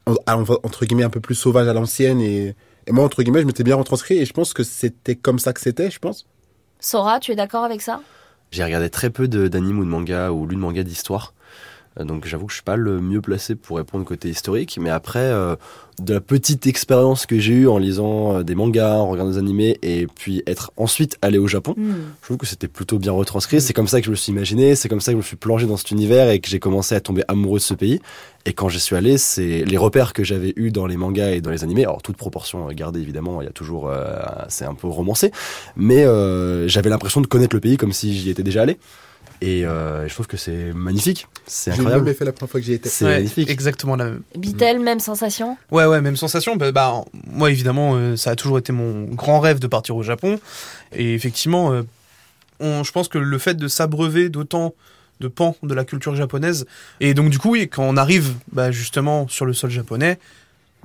en- 0.08 0.16
entre 0.64 0.86
guillemets, 0.86 1.04
un 1.04 1.10
peu 1.12 1.20
plus 1.20 1.36
sauvage 1.36 1.68
à 1.68 1.74
l'ancienne. 1.74 2.20
Et, 2.22 2.56
et 2.88 2.92
moi, 2.92 3.04
entre 3.06 3.22
guillemets, 3.24 3.42
je 3.42 3.46
m'étais 3.48 3.64
bien 3.64 3.76
retranscrit, 3.76 4.18
et 4.18 4.26
je 4.26 4.34
pense 4.34 4.54
que 4.54 4.64
c'était 4.64 5.16
comme 5.16 5.38
ça 5.40 5.54
que 5.54 5.62
c'était, 5.62 5.90
je 5.92 6.00
pense. 6.00 6.26
Sora, 6.82 7.20
tu 7.20 7.32
es 7.32 7.36
d'accord 7.36 7.64
avec 7.64 7.82
ça? 7.82 8.02
J'ai 8.52 8.64
regardé 8.64 8.90
très 8.90 9.10
peu 9.12 9.28
d'animes 9.28 9.80
ou 9.80 9.86
de 9.86 9.90
mangas 9.90 10.32
ou 10.32 10.46
lu 10.46 10.56
de 10.56 10.60
mangas 10.62 10.84
d'histoire. 10.84 11.34
Euh, 12.00 12.04
Donc 12.04 12.26
j'avoue 12.26 12.48
que 12.48 12.52
je 12.52 12.56
suis 12.58 12.64
pas 12.64 12.76
le 12.76 13.00
mieux 13.00 13.22
placé 13.22 13.56
pour 13.56 13.78
répondre 13.78 14.04
côté 14.04 14.30
historique, 14.30 14.78
mais 14.82 14.90
après 14.90 15.20
euh, 15.20 15.56
de 16.00 16.14
la 16.16 16.22
petite 16.22 16.66
expérience 16.66 17.26
que 17.26 17.38
j'ai 17.38 17.54
eue 17.54 17.68
en 17.68 17.78
lisant 17.78 18.38
euh, 18.38 18.44
des 18.44 18.56
mangas, 18.56 18.96
en 18.96 19.10
regardant 19.10 19.32
des 19.32 19.38
animés 19.38 19.78
et 19.84 20.08
puis 20.08 20.42
être 20.48 20.72
ensuite 20.76 21.18
allé 21.22 21.38
au 21.38 21.48
Japon, 21.48 21.76
Hmm. 21.78 21.94
je 22.22 22.26
trouve 22.26 22.38
que 22.38 22.46
c'était 22.48 22.68
plutôt 22.68 22.98
bien 22.98 23.12
retranscrit. 23.12 23.62
C'est 23.62 23.74
comme 23.74 23.88
ça 23.88 24.00
que 24.02 24.06
je 24.08 24.12
me 24.12 24.16
suis 24.16 24.32
imaginé, 24.32 24.76
c'est 24.76 24.90
comme 24.90 25.02
ça 25.02 25.12
que 25.12 25.18
je 25.18 25.18
me 25.18 25.22
suis 25.26 25.38
plongé 25.38 25.68
dans 25.68 25.78
cet 25.78 25.92
univers 25.92 26.30
et 26.30 26.40
que 26.40 26.50
j'ai 26.50 26.60
commencé 26.60 26.96
à 26.96 27.00
tomber 27.00 27.24
amoureux 27.28 27.60
de 27.60 27.64
ce 27.64 27.74
pays. 27.74 28.02
Et 28.46 28.54
quand 28.54 28.70
j'y 28.70 28.80
suis 28.80 28.96
allé, 28.96 29.18
c'est 29.18 29.64
les 29.66 29.78
repères 29.78 30.14
que 30.14 30.24
j'avais 30.24 30.54
eus 30.56 30.72
dans 30.72 30.88
les 30.88 30.98
mangas 30.98 31.32
et 31.32 31.42
dans 31.42 31.52
les 31.52 31.64
animés. 31.64 31.84
Alors 31.84 32.02
toute 32.02 32.18
proportion 32.18 32.68
gardée 32.70 33.00
évidemment, 33.00 33.42
il 33.42 33.46
y 33.46 33.48
a 33.48 33.52
toujours, 33.54 33.90
euh, 33.90 34.16
c'est 34.50 34.66
un 34.66 34.74
peu 34.74 34.88
romancé, 34.88 35.32
mais 35.76 36.04
euh, 36.06 36.68
j'avais 36.68 36.90
l'impression 36.90 37.22
de 37.22 37.28
connaître 37.28 37.56
le 37.56 37.60
pays 37.60 37.78
comme 37.78 37.94
si 37.94 38.18
j'y 38.18 38.30
étais 38.30 38.44
déjà 38.44 38.64
allé. 38.64 38.78
Et 39.44 39.66
euh, 39.66 40.08
je 40.08 40.14
trouve 40.14 40.28
que 40.28 40.38
c'est 40.38 40.72
magnifique, 40.74 41.28
c'est 41.48 41.72
J'ai 41.72 41.80
incroyable. 41.80 42.06
même 42.06 42.14
fait 42.14 42.26
la 42.26 42.32
première 42.32 42.52
fois 42.52 42.60
que 42.60 42.66
j'y 42.66 42.74
étais. 42.74 42.90
C'est 42.90 43.06
Ouais, 43.06 43.16
magnifique. 43.16 43.50
Exactement 43.50 43.96
la 43.96 44.06
même. 44.06 44.22
Bitel, 44.38 44.80
même 44.80 45.00
sensation? 45.00 45.58
Ouais, 45.72 45.86
ouais, 45.86 46.00
même 46.00 46.16
sensation. 46.16 46.56
Bah, 46.58 46.72
bah, 46.72 47.04
moi, 47.26 47.50
évidemment, 47.50 47.94
euh, 47.96 48.16
ça 48.16 48.30
a 48.32 48.36
toujours 48.36 48.60
été 48.60 48.72
mon 48.72 49.06
grand 49.06 49.40
rêve 49.40 49.58
de 49.58 49.66
partir 49.66 49.96
au 49.96 50.04
Japon. 50.04 50.40
Et 50.96 51.16
effectivement, 51.16 51.74
euh, 51.74 51.82
on, 52.60 52.84
je 52.84 52.92
pense 52.92 53.08
que 53.08 53.18
le 53.18 53.38
fait 53.40 53.56
de 53.56 53.68
s'abreuver 53.68 54.30
d'autant 54.30 54.76
de 55.22 55.30
pans 55.30 55.56
de 55.64 55.74
la 55.74 55.86
culture 55.86 56.16
japonaise, 56.16 56.66
et 57.00 57.14
donc 57.14 57.30
du 57.30 57.40
coup, 57.40 57.56
quand 57.56 57.84
on 57.84 57.96
arrive 57.96 58.34
bah, 58.52 58.72
justement 58.72 59.28
sur 59.30 59.46
le 59.46 59.54
sol 59.54 59.70
japonais, 59.70 60.20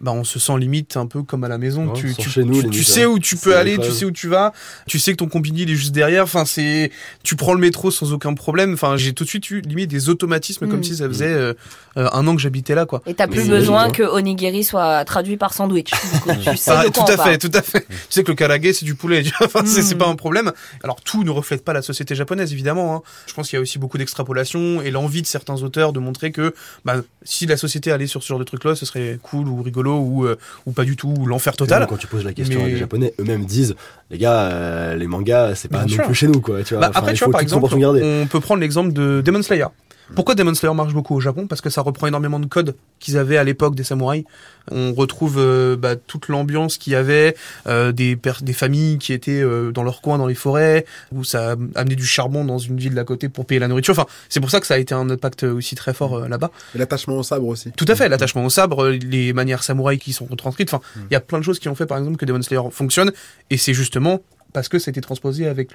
bah, 0.00 0.12
on 0.12 0.24
se 0.24 0.38
sent 0.38 0.58
limite 0.58 0.96
un 0.96 1.06
peu 1.06 1.22
comme 1.22 1.44
à 1.44 1.48
la 1.48 1.58
maison. 1.58 1.86
Ouais, 1.88 1.92
tu, 1.94 2.12
chez 2.30 2.44
nous, 2.44 2.72
sais 2.82 3.06
où 3.06 3.18
tu 3.18 3.36
peux 3.36 3.56
aller, 3.56 3.78
tu 3.78 3.90
sais 3.90 4.04
où 4.04 4.10
tu 4.10 4.28
vas, 4.28 4.52
tu 4.86 4.98
sais 4.98 5.12
que 5.12 5.16
ton 5.16 5.28
combini 5.28 5.62
il 5.62 5.70
est 5.70 5.74
juste 5.74 5.92
derrière. 5.92 6.24
Enfin, 6.24 6.44
c'est, 6.44 6.90
tu 7.22 7.36
prends 7.36 7.54
le 7.54 7.60
métro 7.60 7.90
sans 7.90 8.12
aucun 8.12 8.34
problème. 8.34 8.74
Enfin, 8.74 8.96
j'ai 8.96 9.12
tout 9.12 9.24
de 9.24 9.28
suite 9.28 9.50
eu 9.50 9.60
limite 9.60 9.90
des 9.90 10.08
automatismes 10.08 10.68
comme 10.68 10.80
Mm. 10.80 10.84
si 10.84 10.96
ça 10.96 11.08
faisait 11.08 11.26
euh, 11.26 11.54
euh, 11.96 12.08
un 12.12 12.26
an 12.26 12.34
que 12.36 12.42
j'habitais 12.42 12.74
là, 12.74 12.84
quoi. 12.86 13.02
Et 13.06 13.14
t'as 13.14 13.26
plus 13.26 13.44
Mais- 13.44 13.48
besoin 13.48 13.90
que 13.90 14.02
onigiri 14.02 14.64
soit 14.64 15.04
traduit 15.04 15.36
par 15.36 15.54
sandwich. 15.54 15.90
Tu 15.90 16.56
sais 16.56 16.70
Ah, 16.70 16.84
tout 16.92 17.00
à 17.08 17.16
fait, 17.16 17.38
tout 17.38 17.50
à 17.54 17.62
fait. 17.62 17.86
Tu 17.88 17.94
sais 18.10 18.22
que 18.24 18.30
le 18.30 18.34
karage 18.34 18.56
c'est 18.74 18.84
du 18.84 18.94
poulet, 18.94 19.22
enfin, 19.42 19.62
c'est 19.64 19.80
Mm. 19.80 19.84
c'est 19.84 19.94
pas 19.94 20.08
un 20.08 20.14
problème. 20.16 20.52
Alors 20.82 21.00
tout 21.00 21.24
ne 21.24 21.30
reflète 21.30 21.64
pas 21.64 21.72
la 21.72 21.82
société 21.82 22.14
japonaise 22.14 22.52
évidemment. 22.52 22.96
hein. 22.96 23.02
Je 23.26 23.34
pense 23.34 23.48
qu'il 23.48 23.56
y 23.56 23.58
a 23.58 23.62
aussi 23.62 23.78
beaucoup 23.78 23.98
d'extrapolation 23.98 24.80
et 24.82 24.90
l'envie 24.90 25.22
de 25.22 25.26
certains 25.26 25.62
auteurs 25.62 25.92
de 25.92 26.00
montrer 26.00 26.32
que 26.32 26.54
bah, 26.84 26.96
si 27.22 27.46
la 27.46 27.56
société 27.56 27.90
allait 27.92 28.06
sur 28.06 28.22
ce 28.22 28.28
genre 28.28 28.38
de 28.38 28.44
truc-là, 28.44 28.74
ce 28.74 28.84
serait 28.86 29.18
cool 29.22 29.48
ou 29.48 29.62
rigolo 29.62 29.85
ou 29.94 30.26
euh, 30.26 30.36
ou 30.66 30.72
pas 30.72 30.84
du 30.84 30.96
tout 30.96 31.12
ou 31.18 31.26
l'enfer 31.26 31.56
total. 31.56 31.80
même 31.80 31.88
Quand 31.88 31.96
tu 31.96 32.06
poses 32.06 32.24
la 32.24 32.32
question 32.32 32.60
Mais- 32.60 32.66
à 32.66 32.68
des 32.68 32.76
japonais, 32.76 33.14
eux-mêmes 33.20 33.44
disent, 33.44 33.74
les 34.10 34.18
gars, 34.18 34.42
euh, 34.50 34.94
les 34.96 35.06
mangas, 35.06 35.54
c'est 35.54 35.68
pas 35.68 35.84
non 35.84 35.96
plus 36.04 36.14
chez 36.14 36.28
nous, 36.28 36.40
quoi. 36.40 36.62
Tu 36.62 36.74
vois, 36.74 36.80
Bah, 36.82 36.86
Enfin, 36.90 36.98
après, 37.00 37.14
tu 37.14 37.24
vois, 37.24 37.32
par 37.32 37.40
toute 37.40 37.44
exemple, 37.48 37.74
on 38.02 38.26
peut 38.26 38.40
prendre 38.40 38.60
l'exemple 38.60 38.92
de 38.92 39.22
Demon 39.24 39.42
Slayer. 39.42 39.66
Pourquoi 40.14 40.34
Demon 40.34 40.54
Slayer 40.54 40.74
marche 40.74 40.92
beaucoup 40.94 41.14
au 41.14 41.20
Japon? 41.20 41.46
Parce 41.46 41.60
que 41.60 41.70
ça 41.70 41.80
reprend 41.82 42.06
énormément 42.06 42.38
de 42.38 42.46
codes 42.46 42.76
qu'ils 43.00 43.18
avaient 43.18 43.36
à 43.36 43.44
l'époque 43.44 43.74
des 43.74 43.84
samouraïs. 43.84 44.24
On 44.70 44.94
retrouve 44.94 45.36
euh, 45.38 45.76
bah, 45.76 45.96
toute 45.96 46.28
l'ambiance 46.28 46.78
qu'il 46.78 46.92
y 46.92 46.96
avait, 46.96 47.36
euh, 47.66 47.92
des, 47.92 48.18
des 48.42 48.52
familles 48.52 48.98
qui 48.98 49.12
étaient 49.12 49.40
euh, 49.42 49.72
dans 49.72 49.82
leur 49.82 50.00
coin, 50.00 50.18
dans 50.18 50.26
les 50.26 50.34
forêts, 50.34 50.84
où 51.12 51.24
ça 51.24 51.52
a 51.52 51.56
amené 51.74 51.94
du 51.94 52.06
charbon 52.06 52.44
dans 52.44 52.58
une 52.58 52.76
ville 52.78 52.94
d'à 52.94 53.04
côté 53.04 53.28
pour 53.28 53.46
payer 53.46 53.58
la 53.58 53.68
nourriture. 53.68 53.92
Enfin, 53.92 54.06
c'est 54.28 54.40
pour 54.40 54.50
ça 54.50 54.60
que 54.60 54.66
ça 54.66 54.74
a 54.74 54.78
été 54.78 54.94
un 54.94 55.08
impact 55.10 55.44
aussi 55.44 55.74
très 55.74 55.92
fort 55.94 56.16
euh, 56.16 56.28
là-bas. 56.28 56.50
Et 56.74 56.78
l'attachement 56.78 57.16
au 57.16 57.22
sabre 57.22 57.46
aussi. 57.46 57.72
Tout 57.72 57.86
à 57.88 57.94
fait, 57.94 58.08
l'attachement 58.08 58.44
au 58.44 58.50
sabre, 58.50 58.88
les 58.88 59.32
manières 59.32 59.62
samouraïs 59.62 60.00
qui 60.00 60.12
sont 60.12 60.26
retranscrites. 60.26 60.72
Enfin, 60.72 60.82
Mm. 60.96 61.00
il 61.10 61.12
y 61.14 61.16
a 61.16 61.20
plein 61.20 61.38
de 61.38 61.44
choses 61.44 61.58
qui 61.58 61.68
ont 61.68 61.74
fait, 61.74 61.86
par 61.86 61.98
exemple, 61.98 62.16
que 62.16 62.24
Demon 62.24 62.42
Slayer 62.42 62.62
fonctionne. 62.70 63.12
Et 63.50 63.56
c'est 63.56 63.74
justement 63.74 64.20
parce 64.52 64.68
que 64.68 64.78
ça 64.78 64.88
a 64.88 64.92
été 64.92 65.00
transposé 65.00 65.46
avec 65.46 65.70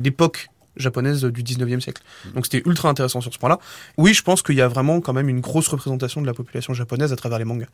l'époque 0.00 0.48
japonaise 0.76 1.24
du 1.24 1.42
19e 1.42 1.80
siècle. 1.80 2.02
Donc 2.34 2.46
c'était 2.46 2.62
ultra 2.68 2.88
intéressant 2.88 3.20
sur 3.20 3.32
ce 3.32 3.38
point-là. 3.38 3.58
Oui, 3.96 4.14
je 4.14 4.22
pense 4.22 4.42
qu'il 4.42 4.54
y 4.56 4.60
a 4.60 4.68
vraiment 4.68 5.00
quand 5.00 5.12
même 5.12 5.28
une 5.28 5.40
grosse 5.40 5.68
représentation 5.68 6.20
de 6.22 6.26
la 6.26 6.34
population 6.34 6.74
japonaise 6.74 7.12
à 7.12 7.16
travers 7.16 7.38
les 7.38 7.44
mangas. 7.44 7.66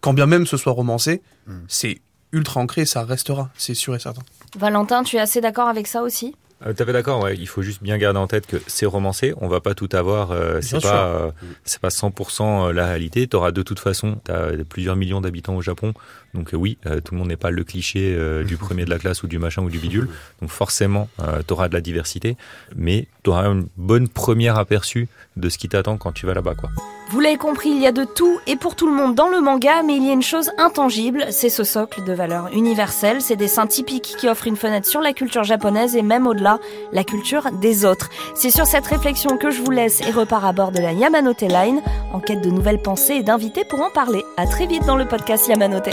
Quand 0.00 0.12
bien 0.12 0.26
même 0.26 0.46
ce 0.46 0.56
soit 0.56 0.72
romancé, 0.72 1.22
Mm. 1.46 1.52
c'est 1.68 2.00
ultra 2.32 2.60
ancré 2.60 2.82
et 2.82 2.86
ça 2.86 3.02
restera, 3.04 3.50
c'est 3.56 3.74
sûr 3.74 3.94
et 3.94 3.98
certain. 3.98 4.22
Valentin, 4.58 5.02
tu 5.02 5.16
es 5.16 5.20
assez 5.20 5.40
d'accord 5.40 5.68
avec 5.68 5.86
ça 5.86 6.02
aussi? 6.02 6.34
Euh, 6.66 6.72
T'as 6.74 6.84
fait 6.84 6.92
d'accord, 6.92 7.22
ouais. 7.22 7.36
Il 7.38 7.48
faut 7.48 7.62
juste 7.62 7.82
bien 7.82 7.96
garder 7.98 8.18
en 8.18 8.26
tête 8.26 8.46
que 8.46 8.56
c'est 8.66 8.86
romancé. 8.86 9.32
On 9.40 9.48
va 9.48 9.60
pas 9.60 9.74
tout 9.74 9.88
avoir. 9.92 10.30
euh, 10.30 10.58
c'est 10.60 10.72
Bien 10.72 10.80
sûr. 10.80 10.90
pas, 10.90 11.04
euh, 11.06 11.30
c'est 11.64 11.80
pas 11.80 11.88
100% 11.88 12.70
la 12.72 12.86
réalité. 12.86 13.26
T'auras 13.26 13.50
de 13.50 13.62
toute 13.62 13.78
façon, 13.80 14.18
t'as 14.24 14.52
plusieurs 14.68 14.96
millions 14.96 15.20
d'habitants 15.20 15.56
au 15.56 15.62
Japon. 15.62 15.94
Donc 16.34 16.52
euh, 16.54 16.56
oui, 16.56 16.78
euh, 16.86 17.00
tout 17.00 17.14
le 17.14 17.18
monde 17.18 17.28
n'est 17.28 17.36
pas 17.36 17.50
le 17.50 17.64
cliché 17.64 18.14
euh, 18.16 18.44
du 18.44 18.56
premier 18.58 18.84
de 18.84 18.90
la 18.90 18.98
classe 18.98 19.22
ou 19.22 19.26
du 19.26 19.38
machin 19.38 19.62
ou 19.62 19.70
du 19.70 19.78
bidule. 19.78 20.08
Donc 20.40 20.50
forcément, 20.50 21.08
euh, 21.20 21.42
t'auras 21.46 21.68
de 21.68 21.74
la 21.74 21.80
diversité, 21.80 22.36
mais 22.76 23.06
t'auras 23.22 23.46
une 23.46 23.66
bonne 23.76 24.08
première 24.08 24.58
aperçu 24.58 25.08
de 25.36 25.48
ce 25.48 25.58
qui 25.58 25.68
t'attend 25.68 25.96
quand 25.96 26.12
tu 26.12 26.26
vas 26.26 26.34
là-bas, 26.34 26.54
quoi. 26.54 26.68
Vous 27.10 27.18
l'avez 27.18 27.38
compris, 27.38 27.70
il 27.70 27.82
y 27.82 27.88
a 27.88 27.92
de 27.92 28.04
tout 28.04 28.38
et 28.46 28.54
pour 28.54 28.76
tout 28.76 28.86
le 28.86 28.92
monde 28.94 29.16
dans 29.16 29.28
le 29.28 29.40
manga, 29.40 29.82
mais 29.84 29.96
il 29.96 30.06
y 30.06 30.10
a 30.10 30.12
une 30.12 30.22
chose 30.22 30.50
intangible, 30.58 31.24
c'est 31.30 31.48
ce 31.48 31.64
socle 31.64 32.04
de 32.04 32.12
valeurs 32.12 32.48
universelles, 32.52 33.20
ces 33.20 33.34
dessins 33.34 33.66
typiques 33.66 34.14
qui 34.16 34.28
offrent 34.28 34.46
une 34.46 34.54
fenêtre 34.56 34.86
sur 34.86 35.00
la 35.00 35.12
culture 35.12 35.42
japonaise 35.42 35.96
et 35.96 36.02
même 36.02 36.28
au-delà, 36.28 36.49
la 36.92 37.04
culture 37.04 37.50
des 37.52 37.84
autres. 37.84 38.08
C'est 38.34 38.50
sur 38.50 38.66
cette 38.66 38.86
réflexion 38.86 39.36
que 39.36 39.50
je 39.50 39.62
vous 39.62 39.70
laisse 39.70 40.00
et 40.00 40.10
repars 40.10 40.44
à 40.44 40.52
bord 40.52 40.72
de 40.72 40.80
la 40.80 40.92
Yamanote 40.92 41.42
Line, 41.42 41.80
en 42.12 42.20
quête 42.20 42.40
de 42.40 42.50
nouvelles 42.50 42.82
pensées 42.82 43.14
et 43.14 43.22
d'invités 43.22 43.64
pour 43.64 43.80
en 43.80 43.90
parler. 43.90 44.24
À 44.36 44.46
très 44.46 44.66
vite 44.66 44.86
dans 44.86 44.96
le 44.96 45.06
podcast 45.06 45.46
Yamanote. 45.48 45.90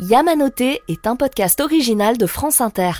Yamanote 0.00 0.60
est 0.60 1.08
un 1.08 1.16
podcast 1.16 1.58
original 1.58 2.18
de 2.18 2.26
France 2.26 2.60
Inter. 2.60 2.92